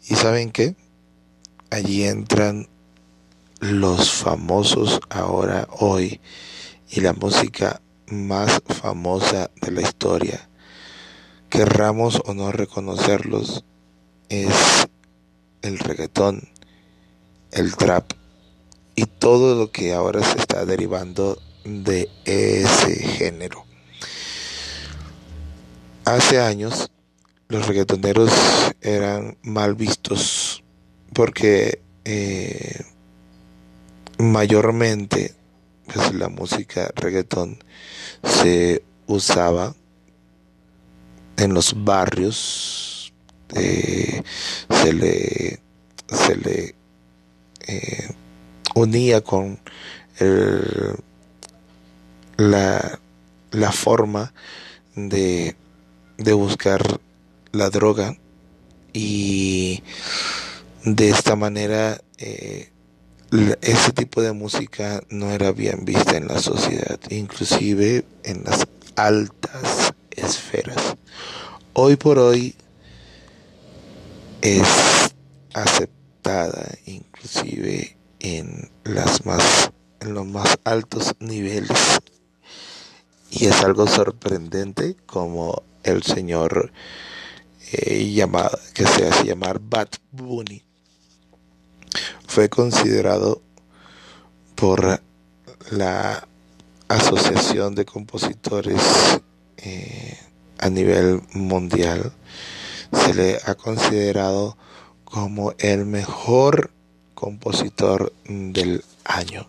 ¿Y 0.09 0.15
saben 0.15 0.51
qué? 0.51 0.75
Allí 1.69 2.03
entran 2.03 2.67
los 3.61 4.11
famosos 4.11 4.99
ahora, 5.09 5.69
hoy, 5.71 6.19
y 6.89 6.99
la 6.99 7.13
música 7.13 7.81
más 8.07 8.61
famosa 8.67 9.49
de 9.61 9.71
la 9.71 9.83
historia. 9.83 10.49
Querramos 11.49 12.21
o 12.25 12.33
no 12.33 12.51
reconocerlos, 12.51 13.63
es 14.27 14.89
el 15.61 15.79
reggaetón, 15.79 16.49
el 17.51 17.73
trap 17.77 18.11
y 18.95 19.05
todo 19.05 19.55
lo 19.55 19.71
que 19.71 19.93
ahora 19.93 20.21
se 20.23 20.39
está 20.39 20.65
derivando 20.65 21.41
de 21.65 22.09
ese 22.23 22.95
género. 22.95 23.65
Hace 26.05 26.39
años 26.39 26.91
los 27.47 27.67
reggaetoneros 27.67 28.31
eran 28.81 29.37
mal 29.41 29.75
vistos 29.75 30.63
porque 31.13 31.81
eh, 32.05 32.83
mayormente 34.19 35.33
pues, 35.91 36.13
la 36.13 36.29
música 36.29 36.91
reggaetón 36.95 37.57
se 38.23 38.83
usaba 39.07 39.75
en 41.37 41.53
los 41.53 41.83
barrios 41.83 43.13
eh, 43.55 44.21
se 44.69 44.93
le 44.93 45.59
se 46.07 46.35
le 46.35 46.75
eh, 47.67 48.09
unía 48.75 49.21
con 49.21 49.59
el, 50.19 50.95
la, 52.37 52.99
la 53.51 53.71
forma 53.71 54.33
de, 54.95 55.55
de 56.17 56.33
buscar 56.33 56.99
la 57.51 57.69
droga 57.69 58.17
y 58.93 59.83
de 60.83 61.09
esta 61.09 61.35
manera 61.35 62.01
eh, 62.17 62.71
ese 63.61 63.91
tipo 63.91 64.21
de 64.21 64.33
música 64.33 65.01
no 65.09 65.31
era 65.31 65.51
bien 65.51 65.83
vista 65.83 66.15
en 66.15 66.27
la 66.27 66.39
sociedad, 66.39 66.99
inclusive 67.09 68.05
en 68.23 68.43
las 68.43 68.65
altas 68.95 69.93
esferas. 70.11 70.95
Hoy 71.73 71.95
por 71.95 72.19
hoy 72.19 72.55
es 74.41 74.67
aceptada 75.53 76.69
inclusive 76.85 77.97
en 78.19 78.69
las 78.83 79.25
más 79.25 79.71
en 80.01 80.13
los 80.13 80.25
más 80.25 80.57
altos 80.63 81.15
niveles 81.19 81.99
y 83.35 83.45
es 83.47 83.63
algo 83.63 83.85
sorprendente 83.87 84.95
como 85.05 85.63
el 85.83 86.03
señor 86.03 86.71
eh, 87.71 88.11
llamado 88.13 88.57
que 88.73 88.85
se 88.87 89.07
hace 89.07 89.25
llamar 89.25 89.59
Bad 89.59 89.89
Bunny 90.11 90.63
fue 92.27 92.49
considerado 92.49 93.41
por 94.55 95.01
la 95.71 96.27
asociación 96.87 97.75
de 97.75 97.85
compositores 97.85 98.81
eh, 99.57 100.17
a 100.59 100.69
nivel 100.69 101.21
mundial 101.33 102.13
se 102.93 103.13
le 103.13 103.39
ha 103.45 103.55
considerado 103.55 104.57
como 105.03 105.53
el 105.59 105.85
mejor 105.85 106.71
compositor 107.13 108.13
del 108.25 108.83
año. 109.03 109.47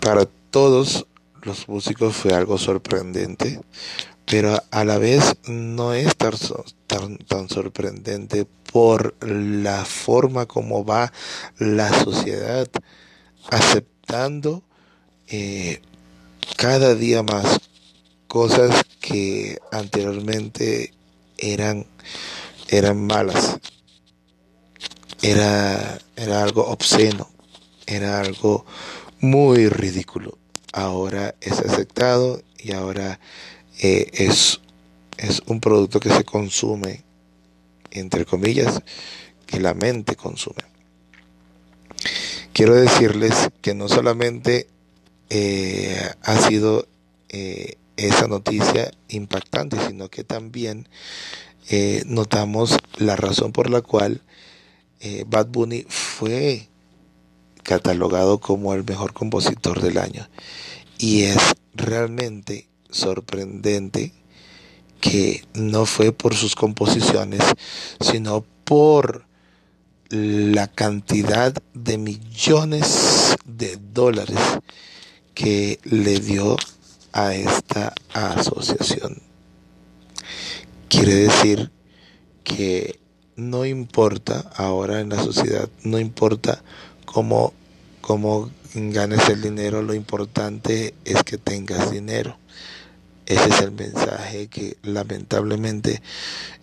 Para 0.00 0.26
todos 0.50 1.06
los 1.44 1.68
músicos 1.68 2.16
fue 2.16 2.32
algo 2.32 2.58
sorprendente, 2.58 3.60
pero 4.26 4.62
a 4.70 4.84
la 4.84 4.98
vez 4.98 5.36
no 5.46 5.94
es 5.94 6.14
tan, 6.16 7.18
tan, 7.18 7.48
sorprendente 7.48 8.46
por 8.72 9.14
la 9.24 9.84
forma 9.84 10.46
como 10.46 10.84
va 10.84 11.12
la 11.58 11.92
sociedad 12.02 12.68
aceptando 13.50 14.62
eh, 15.28 15.80
cada 16.56 16.94
día 16.94 17.22
más 17.22 17.60
cosas 18.26 18.84
que 19.00 19.58
anteriormente 19.70 20.92
eran 21.36 21.86
eran 22.68 23.06
malas 23.06 23.58
era, 25.24 25.98
era 26.16 26.42
algo 26.42 26.66
obsceno, 26.66 27.30
era 27.86 28.20
algo 28.20 28.66
muy 29.20 29.68
ridículo. 29.68 30.36
Ahora 30.76 31.36
es 31.40 31.60
aceptado 31.60 32.42
y 32.58 32.72
ahora 32.72 33.20
eh, 33.80 34.10
es 34.12 34.60
es 35.18 35.40
un 35.46 35.60
producto 35.60 36.00
que 36.00 36.10
se 36.10 36.24
consume, 36.24 37.04
entre 37.92 38.24
comillas, 38.24 38.82
que 39.46 39.60
la 39.60 39.72
mente 39.72 40.16
consume. 40.16 40.64
Quiero 42.52 42.74
decirles 42.74 43.50
que 43.62 43.74
no 43.74 43.88
solamente 43.88 44.66
eh, 45.30 46.10
ha 46.22 46.36
sido 46.40 46.88
eh, 47.28 47.76
esa 47.96 48.26
noticia 48.26 48.90
impactante, 49.08 49.76
sino 49.86 50.08
que 50.08 50.24
también 50.24 50.88
notamos 52.06 52.76
la 52.98 53.14
razón 53.14 53.52
por 53.52 53.70
la 53.70 53.80
cual 53.80 54.22
Bad 55.28 55.46
Bunny 55.46 55.86
fue 55.88 56.68
catalogado 57.62 58.38
como 58.38 58.74
el 58.74 58.84
mejor 58.84 59.12
compositor 59.12 59.80
del 59.80 59.98
año. 59.98 60.28
Y 61.06 61.24
es 61.24 61.36
realmente 61.74 62.66
sorprendente 62.88 64.14
que 65.02 65.44
no 65.52 65.84
fue 65.84 66.12
por 66.12 66.34
sus 66.34 66.54
composiciones, 66.54 67.42
sino 68.00 68.42
por 68.64 69.26
la 70.08 70.66
cantidad 70.66 71.52
de 71.74 71.98
millones 71.98 73.36
de 73.44 73.78
dólares 73.92 74.38
que 75.34 75.78
le 75.84 76.20
dio 76.20 76.56
a 77.12 77.34
esta 77.34 77.92
asociación. 78.14 79.20
Quiere 80.88 81.16
decir 81.16 81.70
que 82.44 82.98
no 83.36 83.66
importa 83.66 84.50
ahora 84.56 85.00
en 85.00 85.10
la 85.10 85.22
sociedad, 85.22 85.68
no 85.82 85.98
importa 85.98 86.64
cómo, 87.04 87.52
cómo 88.00 88.50
ganes 88.74 89.28
el 89.28 89.42
dinero, 89.42 89.82
lo 89.82 89.94
importante 89.94 90.94
es 91.04 91.22
que 91.22 91.38
tengas 91.38 91.90
dinero. 91.90 92.36
Ese 93.26 93.48
es 93.48 93.60
el 93.60 93.72
mensaje 93.72 94.48
que 94.48 94.76
lamentablemente 94.82 96.02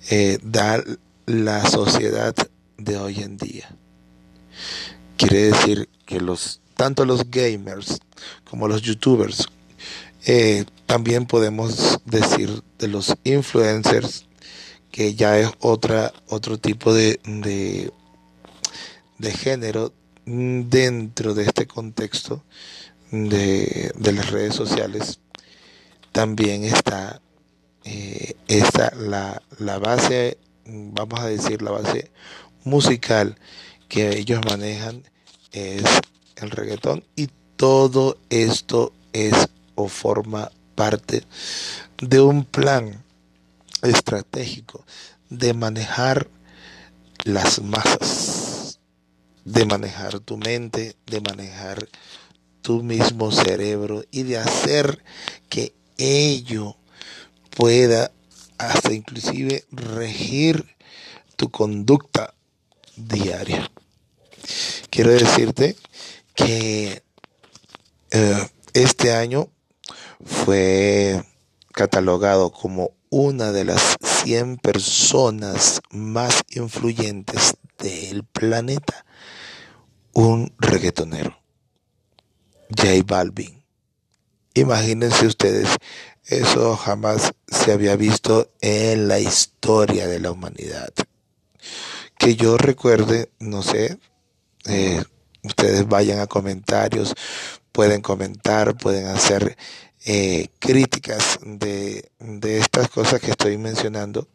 eh, 0.10 0.38
da 0.44 0.84
la 1.26 1.66
sociedad 1.66 2.36
de 2.78 2.98
hoy 2.98 3.22
en 3.22 3.38
día. 3.38 3.76
Quiere 5.18 5.52
decir 5.52 5.90
que 6.06 6.20
los 6.20 6.60
tanto 6.76 7.06
los 7.06 7.30
gamers 7.30 8.00
como 8.50 8.68
los 8.68 8.82
youtubers 8.82 9.48
eh, 10.26 10.66
también 10.88 11.26
podemos 11.26 12.00
decir 12.06 12.64
de 12.80 12.88
los 12.88 13.16
influencers 13.24 14.26
que 14.92 15.16
ya 15.16 15.38
es 15.38 15.50
otra 15.60 16.12
otro 16.28 16.58
tipo 16.58 16.94
de, 16.94 17.20
de, 17.24 17.92
de 19.20 19.32
género 19.32 19.94
dentro 20.26 21.34
de 21.34 21.44
este 21.44 21.68
contexto 21.68 22.44
de, 23.12 23.92
las 24.00 24.30
redes 24.32 24.56
sociales 24.56 25.20
también 26.12 26.64
está 26.64 27.22
eh, 27.84 28.36
la, 28.98 29.42
la 29.58 29.80
base 29.80 30.38
vamos 30.66 31.20
a 31.20 31.28
decir 31.28 31.62
la 31.62 31.72
base 31.72 32.12
musical 32.64 33.38
que 33.90 34.18
ellos 34.18 34.42
manejan 34.48 35.04
es 35.52 35.84
el 36.36 36.52
reggaetón 36.52 37.04
y 37.16 37.30
todo 37.56 38.18
esto 38.30 38.94
es 39.14 39.50
o 39.76 39.88
forma 39.88 40.52
parte 40.76 41.24
de 42.00 42.22
un 42.22 42.46
plan 42.46 43.04
estratégico 43.82 44.86
de 45.30 45.54
manejar 45.54 46.28
las 47.24 47.62
masas, 47.62 48.41
de 49.46 49.66
manejar 49.66 50.20
tu 50.20 50.38
mente, 50.38 50.96
de 51.06 51.22
manejar 51.22 51.88
tu 52.62 52.84
mismo 52.84 53.32
cerebro 53.32 54.04
y 54.12 54.24
de 54.24 54.38
hacer 54.38 55.04
que 55.50 55.74
ello 55.98 56.78
pueda 57.56 58.12
hasta 58.58 58.94
inclusive 58.94 59.66
regir 59.72 60.76
tu 61.36 61.50
conducta 61.50 62.36
diaria. 62.96 63.72
Quiero 64.90 65.12
decirte 65.12 65.76
que 66.36 67.04
eh, 68.12 68.48
este 68.74 69.14
año 69.14 69.50
fue 70.24 71.24
catalogado 71.74 72.52
como 72.52 72.92
una 73.10 73.52
de 73.52 73.66
las 73.66 73.98
100 74.24 74.58
personas 74.58 75.82
más 75.90 76.44
influyentes 76.52 77.56
del 77.82 78.24
planeta, 78.24 79.06
un 80.14 80.54
reggaetonero, 80.60 81.38
J 82.70 82.90
Balvin. 83.06 83.64
Imagínense 84.54 85.28
ustedes, 85.28 85.70
eso 86.26 86.76
jamás 86.76 87.34
se 87.48 87.72
había 87.72 87.96
visto 87.96 88.52
en 88.62 89.08
la 89.08 89.20
historia 89.20 90.08
de 90.08 90.20
la 90.20 90.32
humanidad 90.32 90.94
que 92.22 92.36
yo 92.36 92.56
recuerde, 92.56 93.32
no 93.40 93.64
sé, 93.64 93.98
eh, 94.66 95.04
ustedes 95.42 95.88
vayan 95.88 96.20
a 96.20 96.28
comentarios, 96.28 97.16
pueden 97.72 98.02
comentar, 98.02 98.78
pueden 98.78 99.08
hacer 99.08 99.58
eh, 100.06 100.50
críticas 100.60 101.40
de, 101.42 102.12
de, 102.20 102.60
estas 102.60 102.90
cosas 102.90 103.20
que 103.22 103.32
estoy 103.32 103.58
mencionando. 103.58 104.28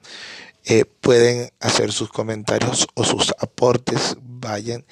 Eh, 0.69 0.85
pueden 0.85 1.53
hacer 1.61 1.93
sus 1.93 2.09
comentarios 2.09 2.89
o 2.95 3.05
sus 3.05 3.33
aportes, 3.39 4.17
vayan 4.21 4.85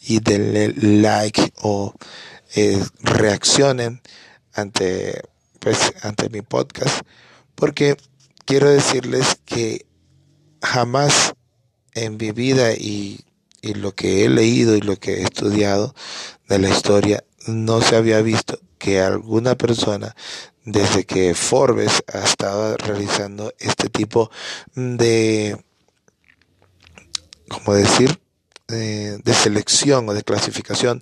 y 0.00 0.18
denle 0.18 0.74
like 0.76 1.52
o 1.62 1.94
reaccionen 3.00 4.02
ante, 4.52 5.22
pues, 5.60 5.78
ante 6.02 6.28
mi 6.28 6.42
podcast, 6.42 7.06
porque 7.54 7.96
quiero 8.44 8.68
decirles 8.68 9.38
que 9.44 9.86
jamás 10.60 11.34
en 11.94 12.16
mi 12.16 12.32
vida 12.32 12.72
y, 12.72 13.24
lo 13.62 13.94
que 13.94 14.24
he 14.24 14.28
leído 14.28 14.74
y 14.74 14.80
lo 14.80 14.96
que 14.96 15.18
he 15.18 15.22
estudiado 15.22 15.94
de 16.48 16.58
la 16.58 16.68
historia, 16.68 17.22
no 17.46 17.80
se 17.80 17.94
había 17.94 18.20
visto 18.22 18.58
que 18.82 19.00
alguna 19.00 19.54
persona 19.54 20.16
desde 20.64 21.04
que 21.04 21.34
Forbes 21.34 22.02
ha 22.12 22.24
estado 22.24 22.76
realizando 22.76 23.54
este 23.60 23.88
tipo 23.88 24.28
de, 24.74 25.56
como 27.48 27.74
decir, 27.74 28.20
de, 28.66 29.34
selección 29.34 30.08
o 30.08 30.14
de 30.14 30.24
clasificación, 30.24 31.00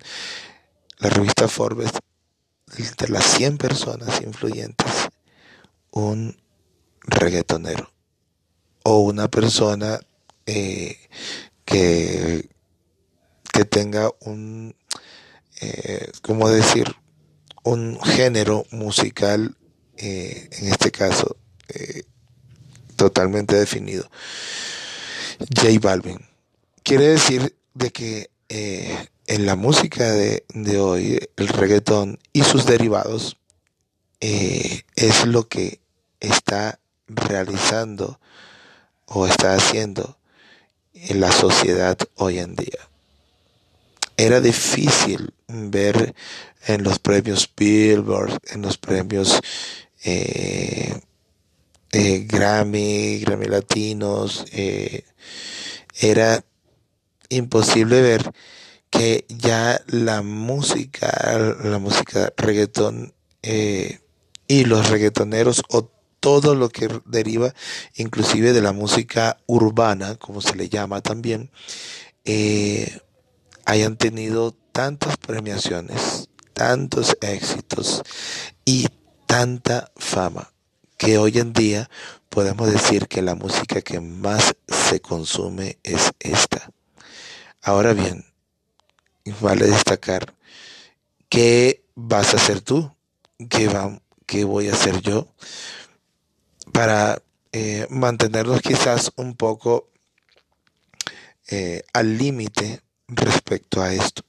la 0.99 1.09
revista 1.09 1.47
Forbes, 1.47 1.91
de 2.99 3.07
las 3.07 3.25
100 3.25 3.57
personas 3.57 4.21
influyentes, 4.21 5.09
un 5.89 6.39
reggaetonero 7.01 7.91
o 8.83 8.99
una 8.99 9.27
persona 9.27 9.99
eh, 10.45 10.99
que, 11.65 12.47
que 13.51 13.65
tenga 13.65 14.11
un, 14.19 14.75
eh, 15.61 16.11
¿cómo 16.21 16.47
decir? 16.47 17.00
Un 17.63 17.99
género 18.01 18.65
musical, 18.71 19.55
eh, 19.97 20.49
en 20.51 20.69
este 20.69 20.91
caso, 20.91 21.37
eh, 21.69 22.03
totalmente 22.95 23.55
definido. 23.55 24.09
J 25.55 25.67
Balvin. 25.79 26.19
Quiere 26.83 27.07
decir 27.07 27.55
de 27.73 27.91
que 27.91 28.29
en 29.27 29.45
la 29.45 29.55
música 29.55 30.11
de, 30.11 30.43
de, 30.53 30.79
hoy, 30.79 31.19
el 31.37 31.47
reggaetón 31.47 32.19
y 32.33 32.43
sus 32.43 32.65
derivados, 32.65 33.37
es 34.19 35.25
lo 35.25 35.47
que 35.47 35.79
está 36.19 36.79
realizando 37.07 38.19
o 39.05 39.27
está 39.27 39.55
haciendo 39.55 40.17
en 40.93 41.19
la 41.19 41.31
sociedad 41.31 41.97
hoy 42.15 42.39
en 42.39 42.55
día. 42.55 42.79
Era 44.17 44.39
difícil 44.39 45.33
ver 45.69 46.13
en 46.65 46.83
los 46.83 46.99
premios 46.99 47.51
Billboard, 47.55 48.39
en 48.51 48.61
los 48.61 48.77
premios 48.77 49.39
eh, 50.03 50.99
eh, 51.91 52.25
Grammy, 52.27 53.19
Grammy 53.19 53.45
Latinos, 53.45 54.45
eh, 54.51 55.03
era 55.99 56.43
imposible 57.29 58.01
ver 58.01 58.31
que 58.89 59.25
ya 59.29 59.81
la 59.87 60.21
música, 60.21 61.57
la 61.63 61.79
música 61.79 62.33
reggaetón 62.35 63.13
y 63.41 64.65
los 64.65 64.89
reggaetoneros 64.89 65.63
o 65.69 65.89
todo 66.19 66.55
lo 66.55 66.69
que 66.69 66.89
deriva 67.05 67.53
inclusive 67.95 68.53
de 68.53 68.61
la 68.61 68.73
música 68.73 69.37
urbana, 69.47 70.15
como 70.15 70.41
se 70.41 70.55
le 70.55 70.69
llama 70.69 71.01
también, 71.01 71.51
hayan 73.65 73.95
tenido 73.95 74.55
tantas 74.71 75.17
premiaciones, 75.17 76.29
tantos 76.53 77.17
éxitos 77.21 78.03
y 78.65 78.87
tanta 79.25 79.91
fama, 79.95 80.51
que 80.97 81.17
hoy 81.17 81.37
en 81.39 81.53
día 81.53 81.89
podemos 82.29 82.71
decir 82.71 83.07
que 83.07 83.21
la 83.21 83.35
música 83.35 83.81
que 83.81 83.99
más 83.99 84.55
se 84.67 85.01
consume 85.01 85.77
es 85.83 86.11
esta. 86.19 86.71
Ahora 87.61 87.93
bien, 87.93 88.25
vale 89.39 89.67
destacar, 89.67 90.33
¿qué 91.29 91.83
vas 91.95 92.33
a 92.33 92.37
hacer 92.37 92.61
tú? 92.61 92.95
¿Qué, 93.49 93.67
va, 93.67 93.99
qué 94.25 94.43
voy 94.43 94.69
a 94.69 94.73
hacer 94.73 95.01
yo? 95.01 95.27
para 96.71 97.21
eh, 97.51 97.87
mantenernos 97.89 98.61
quizás 98.61 99.11
un 99.15 99.35
poco 99.35 99.89
eh, 101.49 101.83
al 101.93 102.17
límite 102.17 102.81
respecto 103.07 103.81
a 103.81 103.93
esto. 103.93 104.23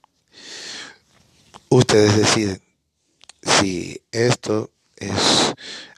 Ustedes 1.73 2.15
deciden 2.15 2.61
si 3.41 3.99
esto 4.11 4.69
es 4.95 5.55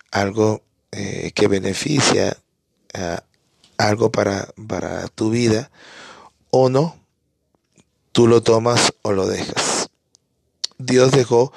algo 0.10 0.64
eh, 0.94 1.34
que 1.36 1.50
beneficia 1.50 2.38
algo 3.76 4.10
para, 4.10 4.48
para 4.70 5.10
tu 5.10 5.32
vida 5.32 5.70
o 6.50 6.70
no, 6.70 6.96
tú 8.14 8.26
lo 8.28 8.42
tomas 8.42 8.94
o 9.02 9.12
lo 9.12 9.28
dejas. 9.28 9.90
Dios 10.78 11.12
dejó 11.12 11.52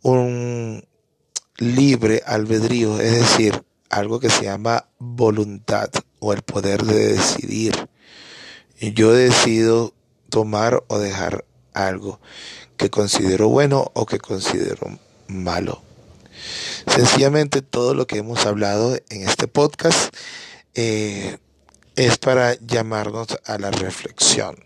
un 0.00 0.82
libre 1.58 2.22
albedrío, 2.24 2.98
es 3.02 3.12
decir, 3.12 3.66
algo 3.90 4.18
que 4.18 4.30
se 4.30 4.44
llama 4.44 4.88
voluntad 4.98 5.90
o 6.20 6.32
el 6.32 6.40
poder 6.40 6.84
de 6.84 7.08
decidir. 7.08 7.90
Yo 8.80 9.12
decido 9.12 9.92
tomar 10.30 10.82
o 10.86 10.98
dejar 10.98 11.44
algo 11.74 12.18
que 12.78 12.88
considero 12.88 13.48
bueno 13.48 13.90
o 13.92 14.06
que 14.06 14.18
considero 14.18 14.98
malo. 15.26 15.82
Sencillamente 16.86 17.60
todo 17.60 17.92
lo 17.92 18.06
que 18.06 18.18
hemos 18.18 18.46
hablado 18.46 18.96
en 19.10 19.28
este 19.28 19.48
podcast 19.48 20.14
eh, 20.74 21.38
es 21.96 22.16
para 22.16 22.54
llamarnos 22.60 23.26
a 23.44 23.58
la 23.58 23.70
reflexión 23.70 24.56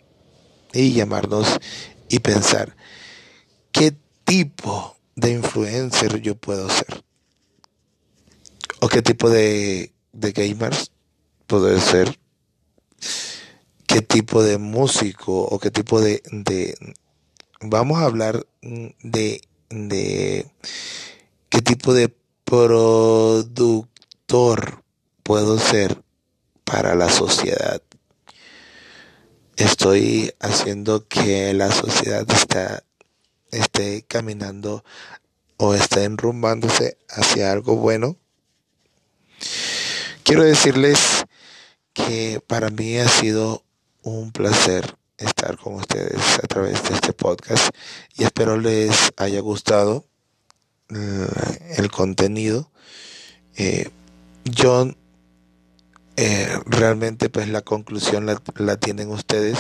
y 0.73 0.93
llamarnos 0.93 1.59
y 2.09 2.21
pensar 2.21 2.77
qué 3.73 3.97
tipo 4.25 4.97
de 5.17 5.31
influencer 5.31 6.21
yo 6.21 6.35
puedo 6.37 6.69
ser 6.69 7.03
o 8.81 8.89
qué 8.89 9.01
tipo 9.03 9.31
de, 9.31 9.93
de 10.13 10.33
gamers 10.33 10.93
puedo 11.47 11.79
ser 11.81 12.19
qué 13.87 14.03
tipo 14.03 14.43
de 14.43 14.59
músico 14.59 15.43
o 15.43 15.59
qué 15.59 15.71
tipo 15.71 16.01
de, 16.01 16.23
de 16.31 16.77
vamos 17.63 17.99
a 17.99 18.05
hablar 18.05 18.47
de, 18.61 19.41
de 19.71 20.47
qué 21.49 21.63
tipo 21.63 21.95
de 21.95 22.15
productor 22.45 23.63
puedo 25.23 25.59
ser 25.59 26.03
para 26.65 26.95
la 26.95 27.09
sociedad. 27.09 27.83
Estoy 29.57 30.33
haciendo 30.41 31.07
que 31.07 31.53
la 31.55 31.71
sociedad 31.71 32.27
está, 32.31 32.85
esté 33.51 34.03
caminando 34.03 34.85
o 35.57 35.75
esté 35.75 36.05
enrumbándose 36.05 36.99
hacia 37.09 37.53
algo 37.53 37.77
bueno. 37.77 38.17
Quiero 40.25 40.43
decirles 40.45 41.25
que 41.93 42.41
para 42.47 42.71
mí 42.71 42.97
ha 42.97 43.09
sido 43.09 43.63
un 44.03 44.33
placer 44.33 44.97
estar 45.25 45.57
con 45.57 45.75
ustedes 45.75 46.39
a 46.43 46.47
través 46.47 46.83
de 46.89 46.95
este 46.95 47.13
podcast 47.13 47.75
y 48.17 48.25
espero 48.25 48.59
les 48.59 49.13
haya 49.17 49.41
gustado 49.41 50.05
eh, 50.91 51.27
el 51.77 51.91
contenido. 51.91 52.71
Eh, 53.57 53.91
John 54.57 54.97
eh, 56.17 56.59
realmente 56.67 57.31
pues 57.31 57.49
la 57.49 57.63
conclusión 57.63 58.27
la, 58.27 58.77
tienen 58.77 59.11
ustedes. 59.11 59.59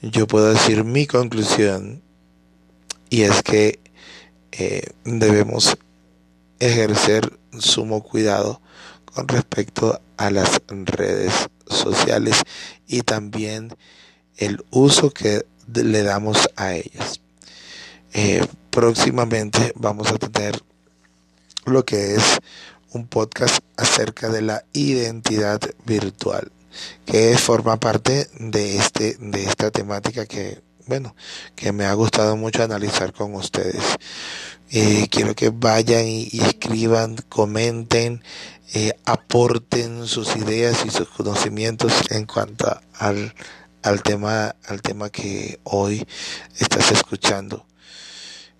Yo 0.00 0.26
puedo 0.26 0.52
decir 0.52 0.84
mi 0.84 1.06
conclusión 1.06 2.02
y 3.10 3.22
es 3.22 3.42
que 3.42 3.78
eh, 4.52 4.82
debemos 5.04 5.76
ejercer 6.58 7.38
sumo 7.58 8.02
cuidado 8.02 8.60
con 9.04 9.28
respecto 9.28 10.00
a 10.16 10.30
las 10.30 10.62
redes 10.68 11.32
sociales 11.68 12.42
y 12.86 13.02
también 13.02 13.74
el 14.36 14.64
uso 14.70 15.10
que 15.10 15.44
le 15.72 16.02
damos 16.02 16.48
a 16.56 16.74
ellas. 16.74 17.20
Eh, 18.12 18.46
próximamente 18.70 19.72
vamos 19.76 20.10
a 20.10 20.18
tener 20.18 20.60
lo 21.64 21.84
que 21.84 22.14
es 22.14 22.38
un 22.92 23.06
podcast 23.06 23.58
acerca 23.76 24.28
de 24.28 24.42
la 24.42 24.64
identidad 24.72 25.60
virtual, 25.86 26.52
que 27.06 27.36
forma 27.38 27.78
parte 27.78 28.28
de 28.38 28.76
este 28.76 29.16
de 29.18 29.44
esta 29.44 29.70
temática 29.70 30.26
que 30.26 30.60
bueno, 30.86 31.14
que 31.54 31.72
me 31.72 31.84
ha 31.84 31.94
gustado 31.94 32.36
mucho 32.36 32.62
analizar 32.62 33.12
con 33.12 33.34
ustedes. 33.34 33.82
Eh, 34.70 35.06
quiero 35.10 35.34
que 35.34 35.50
vayan 35.50 36.06
y, 36.06 36.28
escriban, 36.40 37.16
comenten, 37.28 38.22
eh, 38.74 38.92
aporten 39.04 40.06
sus 40.06 40.34
ideas 40.36 40.84
y 40.84 40.90
sus 40.90 41.08
conocimientos 41.08 41.92
en 42.10 42.26
cuanto 42.26 42.74
al, 42.94 43.34
al 43.82 44.02
tema 44.02 44.54
al 44.66 44.82
tema 44.82 45.10
que 45.10 45.60
hoy 45.64 46.06
estás 46.58 46.92
escuchando 46.92 47.66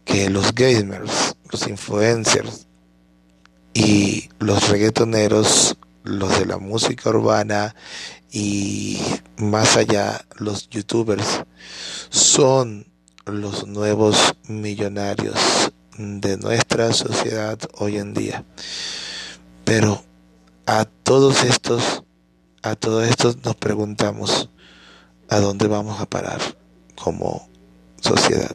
que 0.05 0.31
los 0.31 0.55
gamers 0.55 1.37
los 1.53 1.69
influencers 1.69 2.67
y 3.75 4.29
los 4.39 4.69
reggaetoneros, 4.69 5.77
los 6.03 6.39
de 6.39 6.47
la 6.47 6.59
música 6.59 7.11
urbana 7.11 7.75
y 8.31 8.99
más 9.37 9.77
allá 9.77 10.25
los 10.37 10.69
youtubers 10.71 11.45
son 12.11 12.87
los 13.27 13.67
nuevos 13.67 14.35
millonarios 14.49 15.39
de 15.99 16.39
nuestra 16.39 16.93
sociedad 16.93 17.59
hoy 17.75 17.99
en 17.99 18.15
día. 18.15 18.45
Pero 19.65 20.03
a 20.67 20.85
todos 20.85 21.45
estos, 21.45 22.03
a 22.63 22.75
todos 22.75 23.07
estos 23.07 23.45
nos 23.45 23.57
preguntamos 23.57 24.49
a 25.33 25.41
dónde 25.41 25.67
vamos 25.67 25.99
a 25.99 26.05
parar 26.05 26.41
como 26.95 27.49
sociedad. 28.01 28.55